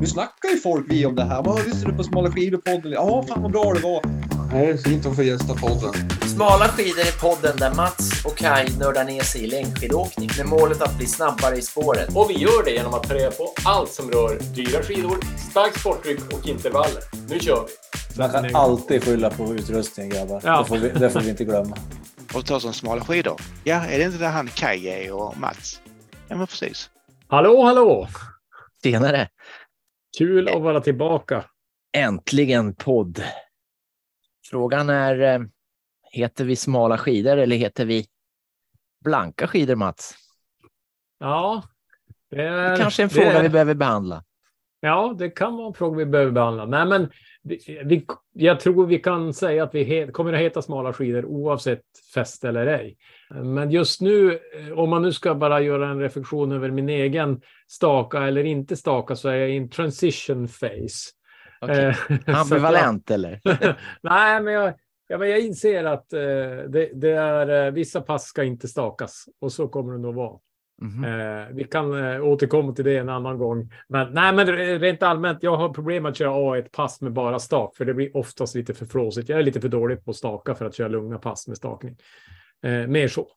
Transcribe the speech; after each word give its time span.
Nu 0.00 0.06
snackar 0.06 0.48
ju 0.48 0.56
folk 0.56 0.86
vi 0.88 1.06
om 1.06 1.14
det 1.14 1.24
här. 1.24 1.42
Vad 1.42 1.66
lyssnar 1.66 1.90
du 1.90 1.96
på 1.96 2.04
Smala 2.04 2.28
skidor-podden? 2.30 2.92
Ja, 2.92 3.24
fan 3.28 3.42
vad 3.42 3.52
bra 3.52 3.74
det 3.74 3.80
var. 3.80 4.00
Nej, 4.52 4.66
det 4.66 4.72
är 4.72 4.76
fint 4.76 5.06
att 5.06 5.16
få 5.16 5.22
gästa 5.22 5.54
podden. 5.54 6.10
Smala 6.34 6.68
skidor 6.68 7.00
är 7.00 7.20
podden 7.20 7.56
där 7.56 7.74
Mats 7.74 8.24
och 8.24 8.36
Kai 8.36 8.66
nördar 8.78 9.04
ner 9.04 9.22
sig 9.22 9.44
i 9.44 9.46
längdskidåkning 9.46 10.30
med 10.38 10.46
målet 10.46 10.82
att 10.82 10.96
bli 10.96 11.06
snabbare 11.06 11.56
i 11.56 11.62
spåret. 11.62 12.16
Och 12.16 12.30
vi 12.30 12.34
gör 12.34 12.64
det 12.64 12.70
genom 12.70 12.94
att 12.94 13.02
ta 13.08 13.14
reda 13.14 13.30
på 13.30 13.52
allt 13.64 13.92
som 13.92 14.10
rör 14.10 14.38
dyra 14.54 14.82
skidor, 14.82 15.18
starkt 15.50 15.80
sporttryck 15.80 16.20
och 16.34 16.46
intervaller. 16.48 17.02
Nu 17.28 17.40
kör 17.40 17.66
vi! 17.66 18.18
Man 18.18 18.30
kan 18.30 18.56
alltid 18.56 19.04
skylla 19.04 19.30
på 19.30 19.54
utrustningen 19.54 20.10
grabbar. 20.16 20.40
Ja. 20.44 20.58
Det, 20.58 20.64
får 20.68 20.76
vi, 20.76 20.88
det 20.88 21.10
får 21.10 21.20
vi 21.20 21.30
inte 21.30 21.44
glömma. 21.44 21.76
och 22.34 22.46
ta 22.46 22.60
som 22.60 22.72
smala 22.72 23.00
skidor. 23.04 23.40
Ja, 23.64 23.84
är 23.84 23.98
det 23.98 24.04
inte 24.04 24.18
där 24.18 24.30
han 24.30 24.48
Kaj 24.48 24.88
är 24.88 25.12
och 25.12 25.36
Mats? 25.38 25.80
Ja, 26.28 26.36
men 26.36 26.46
precis. 26.46 26.90
Hallå, 27.28 27.62
hallå! 27.62 28.08
Senare. 28.82 29.28
Kul 30.18 30.48
att 30.48 30.62
vara 30.62 30.80
tillbaka. 30.80 31.44
Äntligen 31.92 32.74
podd. 32.74 33.22
Frågan 34.50 34.88
är, 34.90 35.20
eh, 35.20 35.40
heter 36.12 36.44
vi 36.44 36.56
smala 36.56 36.98
skidor 36.98 37.36
eller 37.36 37.56
heter 37.56 37.84
vi 37.84 38.06
blanka 39.04 39.46
skidor, 39.46 39.74
Mats? 39.74 40.14
Ja, 41.18 41.62
det 42.30 42.42
är... 42.42 42.70
Det 42.70 42.76
kanske 42.76 43.02
är 43.02 43.04
en 43.04 43.10
fråga 43.10 43.32
är- 43.32 43.42
vi 43.42 43.48
behöver 43.48 43.74
behandla. 43.74 44.24
Ja, 44.80 45.14
det 45.18 45.30
kan 45.30 45.56
vara 45.56 45.66
en 45.66 45.74
fråga 45.74 45.96
vi 45.96 46.06
behöver 46.06 46.32
behandla. 46.32 46.66
Nej, 46.66 46.86
men 46.86 47.10
vi, 47.42 47.82
vi, 47.84 48.06
jag 48.32 48.60
tror 48.60 48.86
vi 48.86 48.98
kan 48.98 49.34
säga 49.34 49.64
att 49.64 49.74
vi 49.74 49.84
he, 49.84 50.06
kommer 50.12 50.32
att 50.32 50.40
heta 50.40 50.62
smala 50.62 50.92
skidor 50.92 51.24
oavsett 51.24 51.82
fest 52.14 52.44
eller 52.44 52.66
ej. 52.66 52.96
Men 53.30 53.70
just 53.70 54.00
nu, 54.00 54.32
eh, 54.32 54.78
om 54.78 54.90
man 54.90 55.02
nu 55.02 55.12
ska 55.12 55.34
bara 55.34 55.60
göra 55.60 55.88
en 55.88 56.00
reflektion 56.00 56.52
över 56.52 56.70
min 56.70 56.88
egen 56.88 57.40
staka 57.68 58.22
eller 58.22 58.44
inte 58.44 58.76
staka, 58.76 59.16
så 59.16 59.28
är 59.28 59.34
jag 59.34 59.50
i 59.50 59.56
en 59.56 59.68
transition 59.70 60.48
phase. 60.48 61.10
Okej. 61.60 61.84
Eh, 61.84 61.96
jag- 62.26 62.36
Ambivalent 62.36 63.10
eller? 63.10 63.40
Nej, 64.02 64.42
men 64.42 64.52
jag, 64.54 64.72
ja, 65.08 65.18
men 65.18 65.30
jag 65.30 65.40
inser 65.40 65.84
att 65.84 66.12
eh, 66.12 66.20
det, 66.68 66.90
det 66.94 67.10
är 67.10 67.66
eh, 67.66 67.72
vissa 67.72 68.00
pass 68.00 68.24
ska 68.24 68.44
inte 68.44 68.68
stakas 68.68 69.24
och 69.40 69.52
så 69.52 69.68
kommer 69.68 69.92
det 69.92 69.98
nog 69.98 70.14
vara. 70.14 70.38
Mhm. 70.82 71.04
Eh, 71.04 71.46
vi 71.52 71.64
kan 71.64 72.04
eh, 72.14 72.24
återkomma 72.24 72.72
till 72.72 72.84
det 72.84 72.96
en 72.96 73.08
annan 73.08 73.38
gång. 73.38 73.72
Men, 73.88 74.12
nej, 74.12 74.32
men 74.32 74.46
rent 74.80 75.02
allmänt, 75.02 75.42
jag 75.42 75.56
har 75.56 75.68
problem 75.68 76.06
att 76.06 76.16
köra 76.16 76.30
A1-pass 76.30 77.00
med 77.00 77.12
bara 77.12 77.38
stak, 77.38 77.76
för 77.76 77.84
det 77.84 77.94
blir 77.94 78.16
oftast 78.16 78.54
lite 78.54 78.74
för 78.74 78.86
flåsigt. 78.86 79.28
Jag 79.28 79.38
är 79.38 79.42
lite 79.42 79.60
för 79.60 79.68
dålig 79.68 80.04
på 80.04 80.10
att 80.10 80.16
staka 80.16 80.54
för 80.54 80.64
att 80.64 80.74
köra 80.74 80.88
lugna 80.88 81.18
pass 81.18 81.48
med 81.48 81.56
stakning. 81.56 81.96
Eh, 82.62 82.86
mer 82.86 83.08
så. 83.08 83.28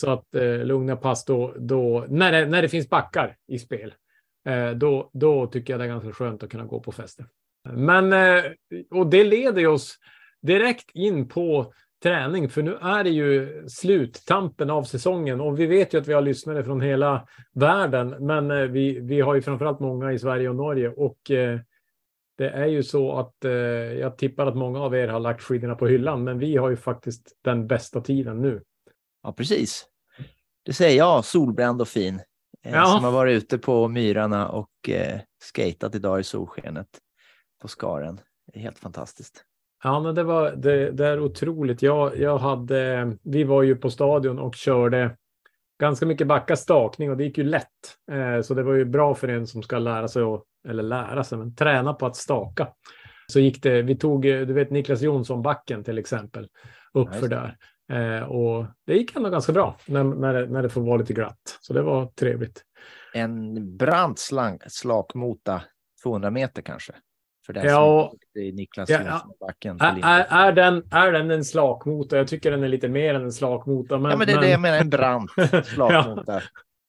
Så 0.00 0.10
att 0.10 0.34
eh, 0.34 0.58
lugna 0.58 0.96
pass 0.96 1.24
då, 1.24 1.54
då 1.58 2.06
när, 2.08 2.32
det, 2.32 2.46
när 2.46 2.62
det 2.62 2.68
finns 2.68 2.88
backar 2.88 3.36
i 3.48 3.58
spel, 3.58 3.94
eh, 4.48 4.70
då, 4.70 5.10
då 5.12 5.46
tycker 5.46 5.72
jag 5.72 5.80
det 5.80 5.84
är 5.84 5.88
ganska 5.88 6.12
skönt 6.12 6.42
att 6.42 6.50
kunna 6.50 6.64
gå 6.64 6.80
på 6.80 6.92
fester. 6.92 7.26
Men, 7.72 8.12
eh, 8.12 8.44
och 8.90 9.06
det 9.06 9.24
leder 9.24 9.60
ju 9.60 9.66
oss 9.66 9.98
direkt 10.42 10.90
in 10.94 11.28
på 11.28 11.72
träning, 12.02 12.48
för 12.48 12.62
nu 12.62 12.76
är 12.80 13.04
det 13.04 13.10
ju 13.10 13.64
sluttampen 13.68 14.70
av 14.70 14.82
säsongen 14.82 15.40
och 15.40 15.60
vi 15.60 15.66
vet 15.66 15.94
ju 15.94 15.98
att 15.98 16.08
vi 16.08 16.12
har 16.12 16.22
lyssnare 16.22 16.64
från 16.64 16.80
hela 16.80 17.28
världen, 17.54 18.26
men 18.26 18.50
eh, 18.50 18.56
vi, 18.56 19.00
vi 19.00 19.20
har 19.20 19.34
ju 19.34 19.42
framförallt 19.42 19.80
många 19.80 20.12
i 20.12 20.18
Sverige 20.18 20.48
och 20.48 20.56
Norge 20.56 20.88
och 20.88 21.30
eh, 21.30 21.60
det 22.38 22.50
är 22.50 22.66
ju 22.66 22.82
så 22.82 23.18
att 23.18 23.44
eh, 23.44 23.52
jag 23.52 24.18
tippar 24.18 24.46
att 24.46 24.56
många 24.56 24.80
av 24.80 24.94
er 24.94 25.08
har 25.08 25.20
lagt 25.20 25.42
skidorna 25.42 25.74
på 25.74 25.86
hyllan, 25.86 26.24
men 26.24 26.38
vi 26.38 26.56
har 26.56 26.70
ju 26.70 26.76
faktiskt 26.76 27.32
den 27.44 27.66
bästa 27.66 28.00
tiden 28.00 28.42
nu. 28.42 28.62
Ja, 29.22 29.32
precis. 29.32 29.86
Det 30.64 30.72
säger 30.72 30.98
jag, 30.98 31.24
solbränd 31.24 31.80
och 31.80 31.88
fin. 31.88 32.14
Eh, 32.64 32.72
Ja. 32.72 32.86
Som 32.86 33.04
har 33.04 33.12
varit 33.12 33.42
ute 33.42 33.58
på 33.58 33.88
myrarna 33.88 34.48
och 34.48 34.88
eh, 34.88 35.20
skatat 35.42 35.94
idag 35.94 36.20
i 36.20 36.24
solskenet 36.24 36.88
på 37.62 37.68
Skaren. 37.68 38.20
Det 38.52 38.58
är 38.58 38.62
helt 38.62 38.78
fantastiskt. 38.78 39.44
Ja, 39.84 40.00
men 40.00 40.14
det, 40.14 40.22
var, 40.22 40.50
det, 40.50 40.90
det 40.90 41.06
är 41.06 41.20
otroligt. 41.20 41.82
Jag, 41.82 42.18
jag 42.18 42.38
hade, 42.38 43.12
vi 43.22 43.44
var 43.44 43.62
ju 43.62 43.76
på 43.76 43.90
stadion 43.90 44.38
och 44.38 44.54
körde 44.54 45.16
ganska 45.78 46.06
mycket 46.06 46.26
backa 46.26 46.56
stakning 46.56 47.10
och 47.10 47.16
det 47.16 47.24
gick 47.24 47.38
ju 47.38 47.44
lätt. 47.44 47.68
Eh, 48.12 48.42
så 48.42 48.54
det 48.54 48.62
var 48.62 48.74
ju 48.74 48.84
bra 48.84 49.14
för 49.14 49.28
en 49.28 49.46
som 49.46 49.62
ska 49.62 49.78
lära 49.78 50.08
sig, 50.08 50.22
att, 50.22 50.42
eller 50.68 50.82
lära 50.82 51.24
sig, 51.24 51.38
men 51.38 51.54
träna 51.54 51.94
på 51.94 52.06
att 52.06 52.16
staka. 52.16 52.68
Så 53.26 53.40
gick 53.40 53.62
det, 53.62 53.82
vi 53.82 53.96
tog, 53.96 54.26
eh, 54.26 54.40
du 54.40 54.52
vet 54.52 54.70
Niklas 54.70 55.02
Jonsson 55.02 55.42
backen 55.42 55.84
till 55.84 55.98
exempel, 55.98 56.48
uppför 56.94 57.28
där. 57.28 57.56
Eh, 57.92 58.22
och 58.22 58.66
det 58.86 58.94
gick 58.94 59.16
ändå 59.16 59.30
ganska 59.30 59.52
bra 59.52 59.76
när, 59.86 60.04
när, 60.04 60.34
det, 60.34 60.46
när 60.46 60.62
det 60.62 60.68
får 60.68 60.80
vara 60.80 60.96
lite 60.96 61.12
glatt. 61.12 61.58
Så 61.60 61.72
det 61.72 61.82
var 61.82 62.06
trevligt. 62.06 62.62
En 63.14 63.76
brant 63.76 64.18
slang, 64.18 64.58
slakmota, 64.68 65.62
200 66.02 66.30
meter 66.30 66.62
kanske. 66.62 66.92
För 67.46 67.52
den 67.52 67.64
Ja, 67.64 68.12
som 68.32 68.42
i 68.42 68.52
Niklas 68.52 68.90
ja, 68.90 68.98
Jonsson-backen. 68.98 69.80
Är, 69.80 70.00
är, 70.02 70.48
är, 70.48 70.52
den, 70.52 70.82
är 70.90 71.12
den 71.12 71.30
en 71.30 71.44
slakmota? 71.44 72.16
Jag 72.16 72.28
tycker 72.28 72.50
den 72.50 72.64
är 72.64 72.68
lite 72.68 72.88
mer 72.88 73.14
än 73.14 73.22
en 73.22 73.32
slakmota. 73.32 73.98
Men, 73.98 74.10
Ja, 74.10 74.16
men 74.16 74.26
det 74.26 74.32
är 74.32 74.40
det 74.40 74.50
jag 74.50 74.60
menar, 74.60 74.78
en 74.78 74.90
brant 74.90 75.30
slakmota. 75.64 76.42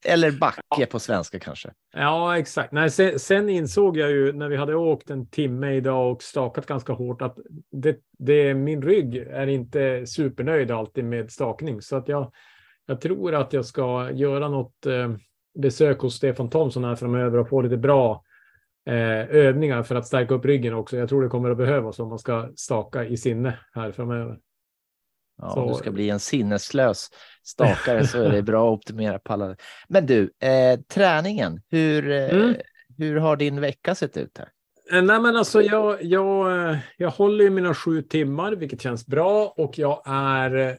Eller 0.06 0.32
backe 0.32 0.86
på 0.92 1.00
svenska 1.00 1.40
kanske. 1.40 1.72
Ja, 1.94 2.38
exakt. 2.38 2.72
Nej, 2.72 2.90
sen, 2.90 3.20
sen 3.20 3.50
insåg 3.50 3.98
jag 3.98 4.12
ju 4.12 4.34
när 4.34 4.50
vi 4.50 4.56
hade 4.56 4.76
åkt 4.76 5.10
en 5.10 5.28
timme 5.28 5.74
idag 5.74 6.12
och 6.12 6.24
stakat 6.24 6.66
ganska 6.66 6.94
hårt 6.94 7.22
att 7.22 7.38
det, 7.72 7.98
det, 8.20 8.54
min 8.54 8.82
rygg 8.82 9.16
är 9.16 9.48
inte 9.48 10.08
supernöjd 10.08 10.72
alltid 10.72 11.06
med 11.06 11.32
stakning. 11.32 11.82
Så 11.82 11.96
att 11.96 12.08
jag, 12.08 12.32
jag 12.86 13.02
tror 13.02 13.36
att 13.36 13.54
jag 13.54 13.66
ska 13.66 14.12
göra 14.12 14.50
något 14.50 14.86
eh, 14.86 15.12
besök 15.60 16.00
hos 16.00 16.16
Stefan 16.16 16.50
Thomsson 16.50 16.84
här 16.84 16.96
framöver 16.96 17.38
och 17.38 17.50
få 17.50 17.62
lite 17.62 17.78
bra 17.78 18.24
övningar 18.92 19.84
för 19.84 19.96
att 19.96 20.08
stärka 20.08 20.34
upp 20.34 20.46
ryggen 20.46 20.74
också. 20.74 20.98
Jag 20.98 21.10
tror 21.10 21.24
det 21.24 21.30
kommer 21.30 21.50
att 21.50 21.58
behövas 21.58 22.00
om 22.00 22.10
man 22.10 22.20
ska 22.20 22.50
staka 22.56 23.06
i 23.06 23.18
sinne 23.18 23.60
här 23.74 23.92
framöver. 23.92 24.38
Ja, 25.42 25.50
Så- 25.54 25.62
om 25.62 25.68
du 25.68 25.74
ska 25.74 25.92
bli 25.92 26.10
en 26.10 26.20
sinneslös 26.20 27.10
stakare 27.44 28.08
så 28.08 28.22
är 28.24 28.30
det 28.32 28.42
bra 28.42 28.68
att 28.74 28.78
optimera 28.80 29.20
pallar. 29.20 29.58
Men 29.88 30.06
du, 30.06 30.24
eh, 30.42 30.80
träningen, 30.94 31.62
hur, 31.70 32.12
eh, 32.12 32.30
Mm. 32.30 32.56
hur 32.98 33.16
har 33.18 33.36
din 33.36 33.62
vecka 33.62 33.96
sett 33.96 34.18
ut 34.18 34.38
här? 34.38 34.48
Eh, 34.98 35.04
Nej, 35.04 35.22
men 35.22 35.36
alltså 35.36 35.62
jag, 35.62 36.04
jag, 36.04 36.70
eh, 36.70 36.78
jag 36.98 37.10
håller 37.10 37.46
i 37.46 37.50
mina 37.50 37.74
sju 37.74 38.02
timmar, 38.02 38.52
vilket 38.52 38.82
känns 38.82 39.06
bra 39.08 39.54
och 39.58 39.80
jag 39.80 40.02
är 40.06 40.56
eh, 40.56 40.76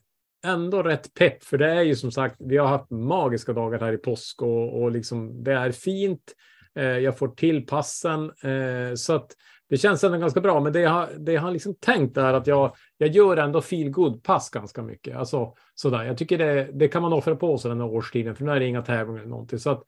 ändå 0.52 0.82
rätt 0.82 1.14
pepp, 1.14 1.44
för 1.44 1.58
det 1.58 1.70
är 1.70 1.82
ju 1.82 1.97
som 1.97 2.12
sagt, 2.12 2.36
vi 2.38 2.56
har 2.56 2.66
haft 2.66 2.91
magiska 2.91 3.52
dagar 3.52 3.80
här 3.80 3.92
i 3.92 3.97
påsk 3.98 4.42
och, 4.42 4.82
och 4.82 4.91
liksom 4.91 5.44
det 5.44 5.52
är 5.52 5.70
fint. 5.72 6.34
Eh, 6.78 6.99
jag 6.99 7.19
får 7.19 7.28
till 7.28 7.66
passen 7.66 8.25
eh, 8.25 8.94
så 8.94 9.15
att 9.15 9.31
det 9.69 9.77
känns 9.77 10.05
ändå 10.05 10.19
ganska 10.19 10.41
bra. 10.41 10.61
Men 10.61 10.72
det 10.72 10.81
jag 10.81 10.91
har, 10.91 11.09
det 11.19 11.33
jag 11.33 11.43
har 11.43 11.50
liksom 11.50 11.75
tänkt 11.75 12.16
är 12.16 12.34
att 12.34 12.47
jag, 12.47 12.75
jag 12.99 13.09
gör 13.09 13.37
ändå 13.37 13.61
feel 13.61 13.91
good 13.91 14.22
pass 14.22 14.50
ganska 14.50 14.83
mycket. 14.83 15.16
Alltså 15.16 15.55
sådär. 15.75 16.05
Jag 16.05 16.19
tycker 16.19 16.39
det, 16.39 16.69
det 16.72 16.89
kan 16.89 17.03
man 17.03 17.12
offra 17.12 17.37
på 17.37 17.59
sig 17.59 17.69
den 17.69 17.81
här 17.81 17.89
årstiden, 17.89 18.34
för 18.34 18.44
nu 18.44 18.53
är 18.53 18.61
det 18.61 18.66
inga 18.66 18.83
tävlingar 18.83 19.21
eller 19.21 19.31
någonting. 19.31 19.59
Så 19.59 19.71
att 19.71 19.83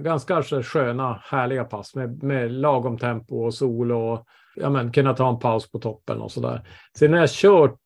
ganska 0.00 0.42
sköna, 0.42 1.22
härliga 1.24 1.64
pass 1.64 1.94
med, 1.94 2.22
med 2.22 2.52
lagom 2.52 2.98
tempo 2.98 3.44
och 3.44 3.54
sol 3.54 3.92
och 3.92 4.26
ja, 4.56 4.70
men, 4.70 4.92
kunna 4.92 5.14
ta 5.14 5.28
en 5.28 5.38
paus 5.38 5.70
på 5.70 5.78
toppen 5.78 6.20
och 6.20 6.32
sådär. 6.32 6.68
Sen 6.98 7.12
har 7.12 7.20
jag 7.20 7.30
kört 7.30 7.80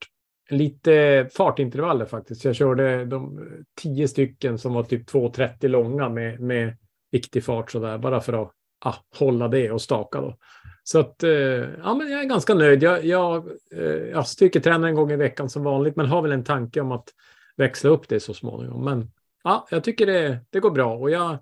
lite 0.50 1.28
fartintervaller 1.36 2.04
faktiskt. 2.04 2.44
Jag 2.44 2.56
körde 2.56 3.04
de 3.04 3.40
tio 3.82 4.08
stycken 4.08 4.58
som 4.58 4.74
var 4.74 4.82
typ 4.82 5.10
2.30 5.10 5.68
långa 5.68 6.08
med, 6.08 6.40
med 6.40 6.76
riktig 7.16 7.44
fart 7.44 7.70
sådär, 7.70 7.98
bara 7.98 8.20
för 8.20 8.42
att 8.42 8.52
ah, 8.84 8.94
hålla 9.18 9.48
det 9.48 9.70
och 9.70 9.82
staka 9.82 10.20
då. 10.20 10.36
Så 10.84 11.00
att, 11.00 11.22
eh, 11.22 11.30
ja 11.30 11.94
men 11.94 12.10
jag 12.10 12.20
är 12.20 12.28
ganska 12.28 12.54
nöjd. 12.54 12.82
Jag, 12.82 13.04
jag, 13.04 13.48
eh, 13.72 13.84
jag 13.84 14.26
styrketränar 14.26 14.88
en 14.88 14.94
gång 14.94 15.12
i 15.12 15.16
veckan 15.16 15.50
som 15.50 15.64
vanligt, 15.64 15.96
men 15.96 16.06
har 16.06 16.22
väl 16.22 16.32
en 16.32 16.44
tanke 16.44 16.80
om 16.80 16.92
att 16.92 17.08
växla 17.56 17.90
upp 17.90 18.08
det 18.08 18.20
så 18.20 18.34
småningom. 18.34 18.84
Men 18.84 19.10
ja, 19.44 19.66
jag 19.70 19.84
tycker 19.84 20.06
det, 20.06 20.38
det 20.50 20.60
går 20.60 20.70
bra 20.70 20.94
och 20.94 21.10
jag, 21.10 21.38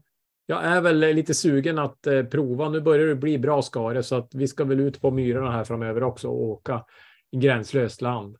jag 0.47 0.65
är 0.65 0.81
väl 0.81 0.99
lite 0.99 1.35
sugen 1.35 1.79
att 1.79 2.07
eh, 2.07 2.23
prova. 2.23 2.69
Nu 2.69 2.81
börjar 2.81 3.07
det 3.07 3.15
bli 3.15 3.39
bra 3.39 3.63
skare 3.63 4.03
så 4.03 4.17
att 4.17 4.35
vi 4.35 4.49
ska 4.49 4.65
väl 4.65 4.81
ut 4.81 5.01
på 5.01 5.11
myrarna 5.11 5.51
här 5.51 5.65
framöver 5.65 6.03
också 6.03 6.29
och 6.29 6.43
åka 6.43 6.85
i 7.31 7.37
gränslöst 7.37 8.01
land. 8.03 8.37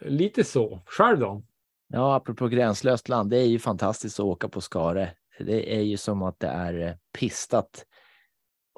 Lite 0.00 0.44
så. 0.44 0.82
Själv 0.86 1.18
då? 1.18 1.42
Ja, 1.88 2.14
apropå 2.14 2.48
gränslöst 2.48 3.08
land, 3.08 3.30
det 3.30 3.38
är 3.38 3.46
ju 3.46 3.58
fantastiskt 3.58 4.20
att 4.20 4.26
åka 4.26 4.48
på 4.48 4.60
Skare. 4.60 5.10
Det 5.38 5.76
är 5.76 5.80
ju 5.82 5.96
som 5.96 6.22
att 6.22 6.40
det 6.40 6.46
är 6.48 6.86
eh, 6.88 6.94
pistat 7.18 7.86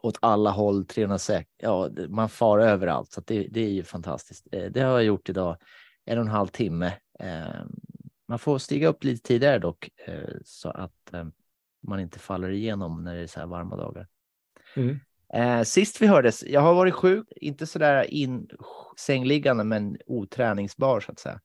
åt 0.03 0.19
alla 0.23 0.51
håll, 0.51 0.87
306. 0.87 1.51
Ja, 1.57 1.91
man 2.09 2.29
far 2.29 2.59
överallt, 2.59 3.13
så 3.13 3.21
det, 3.21 3.47
det 3.51 3.61
är 3.61 3.71
ju 3.71 3.83
fantastiskt. 3.83 4.47
Eh, 4.53 4.65
Det 4.65 4.81
har 4.81 4.91
jag 4.93 5.05
gjort 5.05 5.29
idag, 5.29 5.57
en 6.05 6.19
och 6.19 6.25
en 6.25 6.31
halv 6.31 6.49
timme. 6.49 6.93
Eh, 7.21 7.65
Man 8.29 8.39
får 8.39 8.59
stiga 8.59 8.89
upp 8.89 9.05
lite 9.05 9.29
tidigare 9.29 9.59
dock, 9.59 9.91
eh, 10.07 10.35
så 10.45 10.71
att 10.71 11.13
eh, 11.13 11.25
man 11.83 12.01
inte 12.01 12.19
faller 12.19 12.51
igenom 12.51 13.05
när 13.05 13.15
det 13.17 13.23
är 13.23 13.27
så 13.27 13.41
här 13.41 13.47
varma 13.47 13.77
dagar. 13.77 14.09
Mm. 14.77 14.99
Sist 15.65 16.03
vi 16.03 16.07
hördes, 16.07 16.43
jag 16.45 16.61
har 16.61 16.75
varit 16.75 16.95
sjuk, 16.95 17.29
inte 17.37 17.67
så 17.67 17.79
där 17.79 18.11
in 18.11 18.49
sängliggande, 18.97 19.65
men 19.65 19.99
oträningsbar 20.07 21.01
så 21.01 21.13
att 21.13 21.19
säga. 21.19 21.41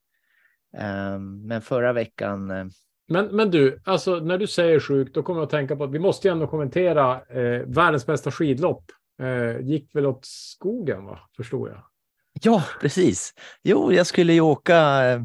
Eh, 0.78 1.20
men 1.20 1.62
förra 1.62 1.94
veckan, 1.94 2.72
men, 3.12 3.26
men 3.26 3.52
du, 3.52 3.82
alltså 3.86 4.16
när 4.16 4.38
du 4.38 4.48
säger 4.48 4.80
sjuk, 4.80 5.14
då 5.14 5.24
kommer 5.24 5.40
jag 5.40 5.46
att 5.46 5.52
tänka 5.52 5.76
på 5.76 5.84
att 5.84 5.92
vi 5.92 6.00
måste 6.00 6.28
ju 6.28 6.32
ändå 6.32 6.48
kommentera 6.48 7.22
eh, 7.30 7.62
världens 7.68 8.06
bästa 8.06 8.32
skidlopp 8.32 8.92
Eh, 9.22 9.60
gick 9.62 9.96
väl 9.96 10.06
åt 10.06 10.26
skogen, 10.26 11.06
va? 11.06 11.20
förstod 11.38 11.70
jag. 11.70 11.84
Ja, 12.42 12.64
precis. 12.82 13.34
Jo, 13.64 13.94
jag 13.94 14.08
skulle 14.08 14.34
ju 14.34 14.42
åka 14.42 15.06
eh, 15.06 15.22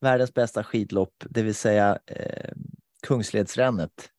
världens 0.00 0.34
bästa 0.34 0.64
skidlopp, 0.64 1.14
det 1.30 1.42
vill 1.42 1.54
säga 1.54 1.98
eh, 2.06 2.52
Kungsledsrännet. 3.02 4.10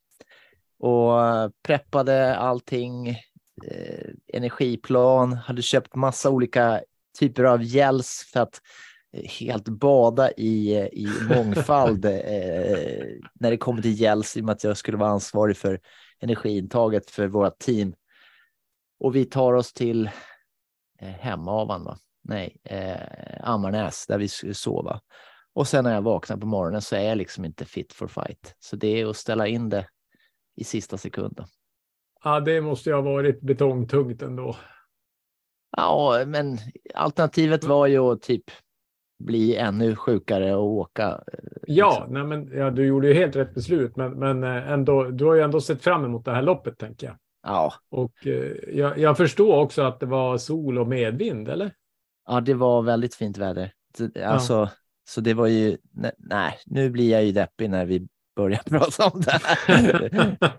Och 0.78 1.26
eh, 1.26 1.50
preppade 1.62 2.36
allting, 2.36 3.08
eh, 3.64 4.10
energiplan, 4.32 5.32
hade 5.32 5.62
köpt 5.62 5.94
massa 5.94 6.30
olika 6.30 6.82
typer 7.18 7.44
av 7.44 7.62
gels 7.62 8.30
för 8.32 8.40
att 8.40 8.54
eh, 8.54 8.60
helt 9.24 9.68
bada 9.68 10.30
i, 10.32 10.74
i 10.92 11.08
mångfald 11.28 12.04
eh, 12.04 12.12
när 13.34 13.50
det 13.50 13.56
kommer 13.56 13.82
till 13.82 14.00
gels 14.00 14.36
i 14.36 14.40
och 14.40 14.44
med 14.44 14.52
att 14.52 14.64
jag 14.64 14.76
skulle 14.76 14.98
vara 14.98 15.10
ansvarig 15.10 15.56
för 15.56 15.80
energiintaget 16.20 17.10
för 17.10 17.26
vårt 17.26 17.58
team. 17.58 17.94
Och 19.00 19.16
vi 19.16 19.24
tar 19.24 19.52
oss 19.52 19.72
till 19.72 20.06
eh, 21.00 21.08
Hemavan, 21.08 21.84
va? 21.84 21.98
Nej, 22.22 22.56
eh, 22.64 23.50
Ammarnäs 23.50 24.06
där 24.06 24.18
vi 24.18 24.28
skulle 24.28 24.54
sova. 24.54 25.00
Och 25.54 25.68
sen 25.68 25.84
när 25.84 25.94
jag 25.94 26.02
vaknar 26.02 26.36
på 26.36 26.46
morgonen 26.46 26.82
så 26.82 26.96
är 26.96 27.08
jag 27.08 27.18
liksom 27.18 27.44
inte 27.44 27.64
fit 27.64 27.92
for 27.92 28.06
fight. 28.06 28.54
Så 28.58 28.76
det 28.76 29.00
är 29.00 29.06
att 29.06 29.16
ställa 29.16 29.46
in 29.46 29.68
det 29.68 29.88
i 30.56 30.64
sista 30.64 30.98
sekunden. 30.98 31.46
Ja, 32.24 32.40
det 32.40 32.60
måste 32.60 32.90
ju 32.90 32.96
ha 32.96 33.02
varit 33.02 33.40
betongtungt 33.40 34.22
ändå. 34.22 34.56
Ja, 35.76 36.24
men 36.26 36.58
alternativet 36.94 37.64
var 37.64 37.86
ju 37.86 37.98
att 37.98 38.22
typ 38.22 38.44
bli 39.18 39.56
ännu 39.56 39.96
sjukare 39.96 40.54
och 40.54 40.66
åka. 40.66 41.04
eh, 41.32 41.38
Ja, 41.66 41.88
liksom. 41.90 42.14
nej, 42.14 42.24
men, 42.24 42.58
ja, 42.58 42.70
du 42.70 42.86
gjorde 42.86 43.08
ju 43.08 43.14
helt 43.14 43.36
rätt 43.36 43.54
beslut, 43.54 43.96
men, 43.96 44.12
men 44.12 44.44
eh, 44.44 44.70
ändå, 44.72 45.04
du 45.04 45.24
har 45.24 45.34
ju 45.34 45.40
ändå 45.40 45.60
sett 45.60 45.82
fram 45.82 46.04
emot 46.04 46.24
det 46.24 46.30
här 46.32 46.42
loppet, 46.42 46.78
tänker 46.78 47.06
jag. 47.06 47.16
Ja, 47.42 47.72
Och 47.90 48.26
eh, 48.26 48.52
jag, 48.78 48.98
jag 48.98 49.16
förstår 49.16 49.56
också 49.56 49.82
att 49.82 50.00
det 50.00 50.06
var 50.06 50.38
sol 50.38 50.78
och 50.78 50.88
medvind, 50.88 51.48
eller? 51.48 51.70
ja, 52.26 52.40
det 52.40 52.54
var 52.54 52.82
väldigt 52.82 53.14
fint 53.14 53.38
väder. 53.38 53.72
Så- 53.98 54.08
Alltså, 54.24 54.70
så 55.08 55.20
det 55.20 55.34
var 55.34 55.46
ju, 55.46 55.76
ne- 55.96 56.12
nej, 56.18 56.58
nu 56.66 56.90
blir 56.90 57.10
jag 57.10 57.24
ju 57.24 57.32
deppig 57.32 57.70
när 57.70 57.86
vi 57.86 58.08
börjar 58.36 58.62
prata 58.66 59.06
om 59.08 59.20
det 59.20 59.30
här. 59.44 60.48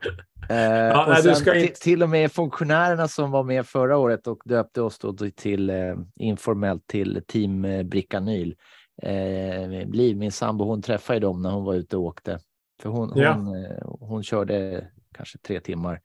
Eh, 0.49 0.57
Ja, 0.57 1.03
och 1.05 1.09
nej, 1.25 1.35
sen 1.35 1.57
inte- 1.57 1.73
Till 1.81 2.03
och 2.03 2.09
med 2.09 2.31
funktionärerna 2.31 3.07
som 3.07 3.31
var 3.31 3.43
med 3.43 3.65
förra 3.65 3.97
året 3.97 4.27
och 4.27 4.41
döpte 4.45 4.81
oss 4.81 4.99
då 4.99 5.13
till 5.35 5.69
eh, 5.69 5.95
informellt 6.15 6.87
till 6.87 7.21
Team 7.27 7.65
eh, 7.65 7.83
Brickanyl. 7.83 8.55
Eh, 9.03 9.69
Liv, 9.91 10.17
min 10.17 10.31
sambo, 10.31 10.63
hon 10.65 10.81
träffade 10.81 11.19
dem 11.19 11.41
när 11.41 11.51
hon 11.51 11.63
var 11.63 11.73
ute 11.73 11.97
och 11.97 12.03
åkte. 12.03 12.39
För 12.81 12.89
hon, 12.89 13.11
Ja. 13.15 13.33
hon, 13.33 13.65
eh, 13.65 13.77
hon 13.99 14.23
körde 14.23 14.87
kanske 15.13 15.37
tre 15.37 15.59
timmar 15.59 15.99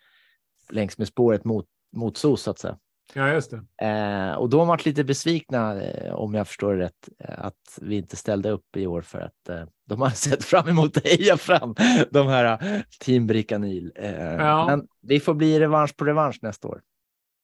längs 0.70 0.98
med 0.98 1.08
spåret 1.08 1.44
mot, 1.44 1.66
mot 1.96 2.16
SOS 2.16 2.42
så 2.42 2.50
att 2.50 2.58
säga. 2.58 2.78
Ja, 3.14 3.32
just 3.32 3.50
det. 3.50 3.86
Eh, 3.86 4.34
och 4.34 4.48
de 4.50 4.68
varit 4.68 4.86
lite 4.86 5.04
besvikna, 5.04 5.82
eh, 5.82 6.14
om 6.14 6.34
jag 6.34 6.46
förstår 6.46 6.74
det 6.74 6.84
rätt, 6.84 7.08
eh, 7.18 7.44
att 7.44 7.78
vi 7.80 7.96
inte 7.96 8.16
ställde 8.16 8.50
upp 8.50 8.76
i 8.76 8.86
år 8.86 9.00
för 9.02 9.20
att 9.20 9.48
eh, 9.48 9.62
de 9.88 10.00
har 10.00 10.10
sett 10.28 10.44
fram 10.44 10.68
emot 10.68 10.96
att 10.96 11.06
heja 11.06 11.36
fram 11.36 11.74
de 12.10 12.26
här 12.26 12.58
Team 13.00 13.26
Brickanyl. 13.26 13.92
Eh, 13.94 14.34
Ja. 14.34 14.66
Men 14.66 14.86
det 15.02 15.20
får 15.20 15.34
bli 15.34 15.60
revansch 15.60 15.96
på 15.96 16.04
revansch 16.04 16.38
nästa 16.42 16.68
år. 16.68 16.80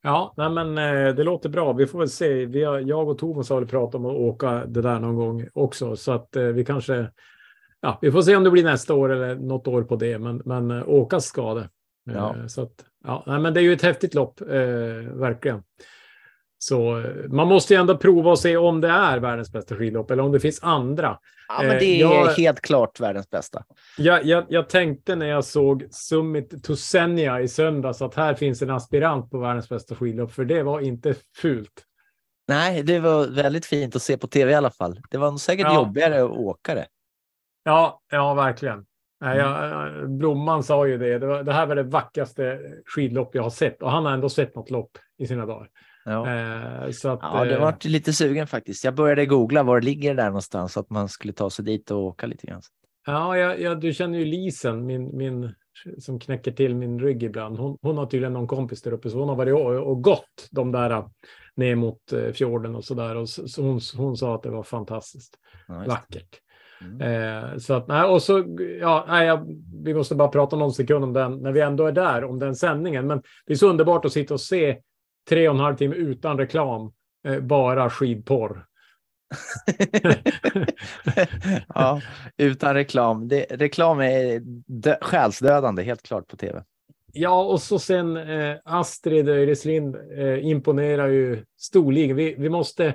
Ja, 0.03 0.35
nej, 0.37 0.50
men 0.50 0.75
det 1.17 1.25
låter 1.25 1.49
bra. 1.49 1.73
Vi 1.73 1.87
får 1.87 1.99
väl 1.99 2.09
se. 2.09 2.47
Vi 2.47 2.65
har, 2.65 2.79
jag 2.79 3.09
och 3.09 3.19
Thomas 3.19 3.50
har 3.50 3.59
väl 3.61 3.69
pratat 3.69 3.94
om 3.94 4.06
att 4.06 4.17
åka 4.17 4.67
det 4.67 4.82
där 4.82 5.00
någon 5.00 5.17
gång 5.17 5.47
också, 5.55 5.97
så 5.97 6.12
att 6.12 6.29
vi 6.55 6.65
kanske. 6.65 7.11
Ja, 7.81 7.99
vi 8.03 8.12
får 8.12 8.23
se 8.23 8.37
om 8.37 8.44
det 8.44 8.50
blir 8.50 8.65
nästa 8.65 8.94
år 8.94 9.12
eller 9.12 9.35
något 9.35 9.69
år 9.69 9.82
på 9.82 9.97
det, 9.97 10.19
men, 10.19 10.43
men 10.44 10.70
åka 10.85 11.20
ska 11.20 11.55
det. 11.55 11.69
Ja. 12.05 12.49
Så 12.49 12.62
att, 12.62 12.85
ja, 13.08 13.25
nej, 13.26 13.38
men 13.38 13.55
det 13.55 13.60
är 13.60 13.62
ju 13.62 13.72
ett 13.72 13.82
häftigt 13.82 14.14
lopp, 14.14 14.40
eh, 14.40 14.46
verkligen. 15.14 15.62
Så 16.58 16.99
eh, 17.00 17.05
man 17.28 17.49
måste 17.49 17.75
ju 17.75 17.81
ändå 17.81 17.96
prova 17.96 18.31
och 18.31 18.38
se 18.38 18.56
om 18.56 18.81
det 18.81 18.88
är 18.88 19.19
världens 19.19 19.52
bästa 19.52 19.76
skidlopp 19.76 20.10
eller 20.10 20.22
om 20.22 20.32
det 20.32 20.40
finns 20.40 20.62
andra. 20.62 21.19
Ja, 21.49 21.58
men 21.62 21.70
Eh, 21.70 21.78
det 21.78 21.84
är 21.84 22.00
jag- 22.00 22.26
helt 22.26 22.60
klart 22.60 23.00
världens 23.00 23.31
bästa. 23.31 23.64
Jag, 23.99 24.25
jag, 24.25 24.44
jag 24.49 24.69
tänkte 24.69 25.16
när 25.16 25.26
jag 25.26 25.44
såg 25.44 25.87
Summit 25.90 26.64
to 26.64 26.76
Senja 26.76 27.40
i 27.40 27.49
söndags 27.49 28.02
att 28.02 28.14
här 28.14 28.34
finns 28.34 28.62
en 28.62 28.70
aspirant 28.70 29.31
på 29.31 29.38
världens 29.38 29.69
bästa 29.69 29.94
skidlopp, 29.94 30.32
för 30.32 30.44
det 30.44 30.62
var 30.62 30.81
inte 30.81 31.14
fult. 31.37 31.84
Nej, 32.49 32.82
det 32.82 32.99
var 33.00 33.26
väldigt 33.26 33.66
fint 33.66 33.96
att 33.96 34.02
se 34.02 34.19
på 34.19 34.26
tv 34.26 34.52
i 34.52 34.55
alla 34.55 34.70
fall. 34.70 35.00
Det 35.10 35.19
var 35.19 35.37
säkert 35.37 35.66
Ja. 35.66 35.75
jobbigare 35.75 36.25
att 36.25 36.31
åka 36.31 36.75
det. 36.75 36.87
Ja, 37.64 38.00
ja 38.10 38.34
verkligen. 38.34 38.84
Nej, 39.20 39.38
jag, 39.38 40.11
Blomman 40.11 40.62
sa 40.62 40.87
ju 40.87 40.99
det. 40.99 41.19
Det, 41.19 41.26
var, 41.26 41.43
det 41.43 41.53
här 41.53 41.67
var 41.67 41.75
det 41.75 41.82
vackraste 41.82 42.59
skidlopp 42.87 43.35
jag 43.35 43.43
har 43.43 43.50
sett 43.50 43.82
och 43.82 43.91
han 43.91 44.05
har 44.05 44.12
ändå 44.12 44.29
sett 44.29 44.55
något 44.55 44.70
lopp 44.70 44.99
i 45.19 45.26
sina 45.26 45.47
dagar. 45.47 45.69
Ja. 46.05 46.37
Eh, 46.85 46.91
så 46.91 47.09
att, 47.09 47.19
Ja, 47.23 47.44
det 47.44 47.55
eh, 47.55 47.61
var 47.61 47.88
lite 47.88 48.12
sugen 48.12 48.47
faktiskt. 48.47 48.85
Jag 48.85 48.94
började 48.94 49.26
googla 49.26 49.62
var 49.62 49.81
det 49.81 49.85
ligger 49.85 50.15
där 50.15 50.26
någonstans 50.26 50.73
så 50.73 50.81
att 50.81 50.91
man 50.91 51.09
skulle 51.09 51.32
ta 51.32 51.50
sig 51.50 51.65
dit 51.65 51.91
och 51.91 51.99
åka 51.99 52.26
lite 52.26 52.47
grann. 52.47 52.62
Ja, 53.06 53.37
ja, 53.37 53.55
ja, 53.55 53.75
du 53.75 53.94
känner 53.94 54.19
ju 54.19 54.25
Lisen, 54.25 54.87
min, 54.87 55.17
min, 55.17 55.55
som 55.99 56.20
knäcker 56.20 56.53
till 56.53 56.75
min 56.75 57.00
rygg 57.00 57.23
ibland. 57.23 57.59
Hon, 57.59 57.79
hon 57.82 57.99
har 57.99 58.06
tydligen 58.06 58.32
någon 58.32 58.47
kompis 58.47 58.82
där 58.82 58.93
uppe, 58.93 59.11
så 59.11 59.19
hon 59.19 59.29
har 59.29 59.37
varit 59.37 59.55
och, 59.55 59.91
och 59.91 60.03
gått 60.03 60.49
de 60.50 60.73
där 60.73 60.91
eh, 60.91 61.06
ner 61.56 61.75
mot 61.75 62.12
eh, 62.12 62.32
fjorden 62.32 62.75
och 62.75 62.85
så 62.85 62.94
där. 62.94 63.17
Och 63.17 63.29
så, 63.29 63.49
så 63.49 63.62
hon, 63.62 63.81
hon 63.97 64.17
sa 64.17 64.35
att 64.35 64.43
det 64.43 64.50
var 64.50 64.62
fantastiskt 64.62 65.38
Ja, 65.69 65.85
vackert. 65.87 66.41
Mm. 66.81 67.01
Eh, 67.01 67.59
så 67.59 67.75
att, 67.75 67.89
nej, 67.89 68.05
och 68.05 68.23
så, 68.23 68.45
ja, 68.81 69.05
nej, 69.09 69.39
vi 69.85 69.95
måste 69.95 70.15
bara 70.15 70.29
prata 70.29 70.57
någon 70.57 70.73
sekund 70.73 71.05
om 71.05 71.13
den, 71.13 71.33
när 71.33 71.53
vi 71.53 71.61
ändå 71.61 71.87
är 71.87 71.93
där, 71.93 72.25
om 72.25 72.39
den 72.39 72.57
sändningen. 72.57 73.07
Men 73.07 73.23
det 73.47 73.53
är 73.53 73.57
så 73.57 73.69
underbart 73.69 74.05
att 74.05 74.13
sitta 74.13 74.35
och 74.35 74.41
se 74.41 74.79
tre 75.29 75.49
och 75.49 75.55
en 75.55 75.61
halv 75.61 75.77
timme 75.77 75.95
utan 75.95 76.39
reklam, 76.39 76.93
eh, 77.27 77.41
bara 77.41 77.91
skidporr. 77.91 78.65
ja, 81.75 82.01
utan 82.37 82.75
reklam. 82.75 83.29
Det, 83.29 83.47
reklam 83.51 84.01
är 84.01 84.41
dö, 84.67 84.97
själsdödande, 85.01 85.83
helt 85.83 86.03
klart 86.03 86.29
på 86.29 86.37
tv. 86.37 86.63
Ja, 87.13 87.45
och 87.45 87.61
så 87.61 87.79
sen 87.79 88.17
eh, 88.17 88.57
Astrid 88.65 89.29
Öreslind 89.29 89.97
eh, 90.19 90.47
imponerar 90.47 91.09
ju 91.09 91.45
storligen. 91.59 92.17
Vi, 92.17 92.35
vi 92.39 92.49
måste, 92.49 92.95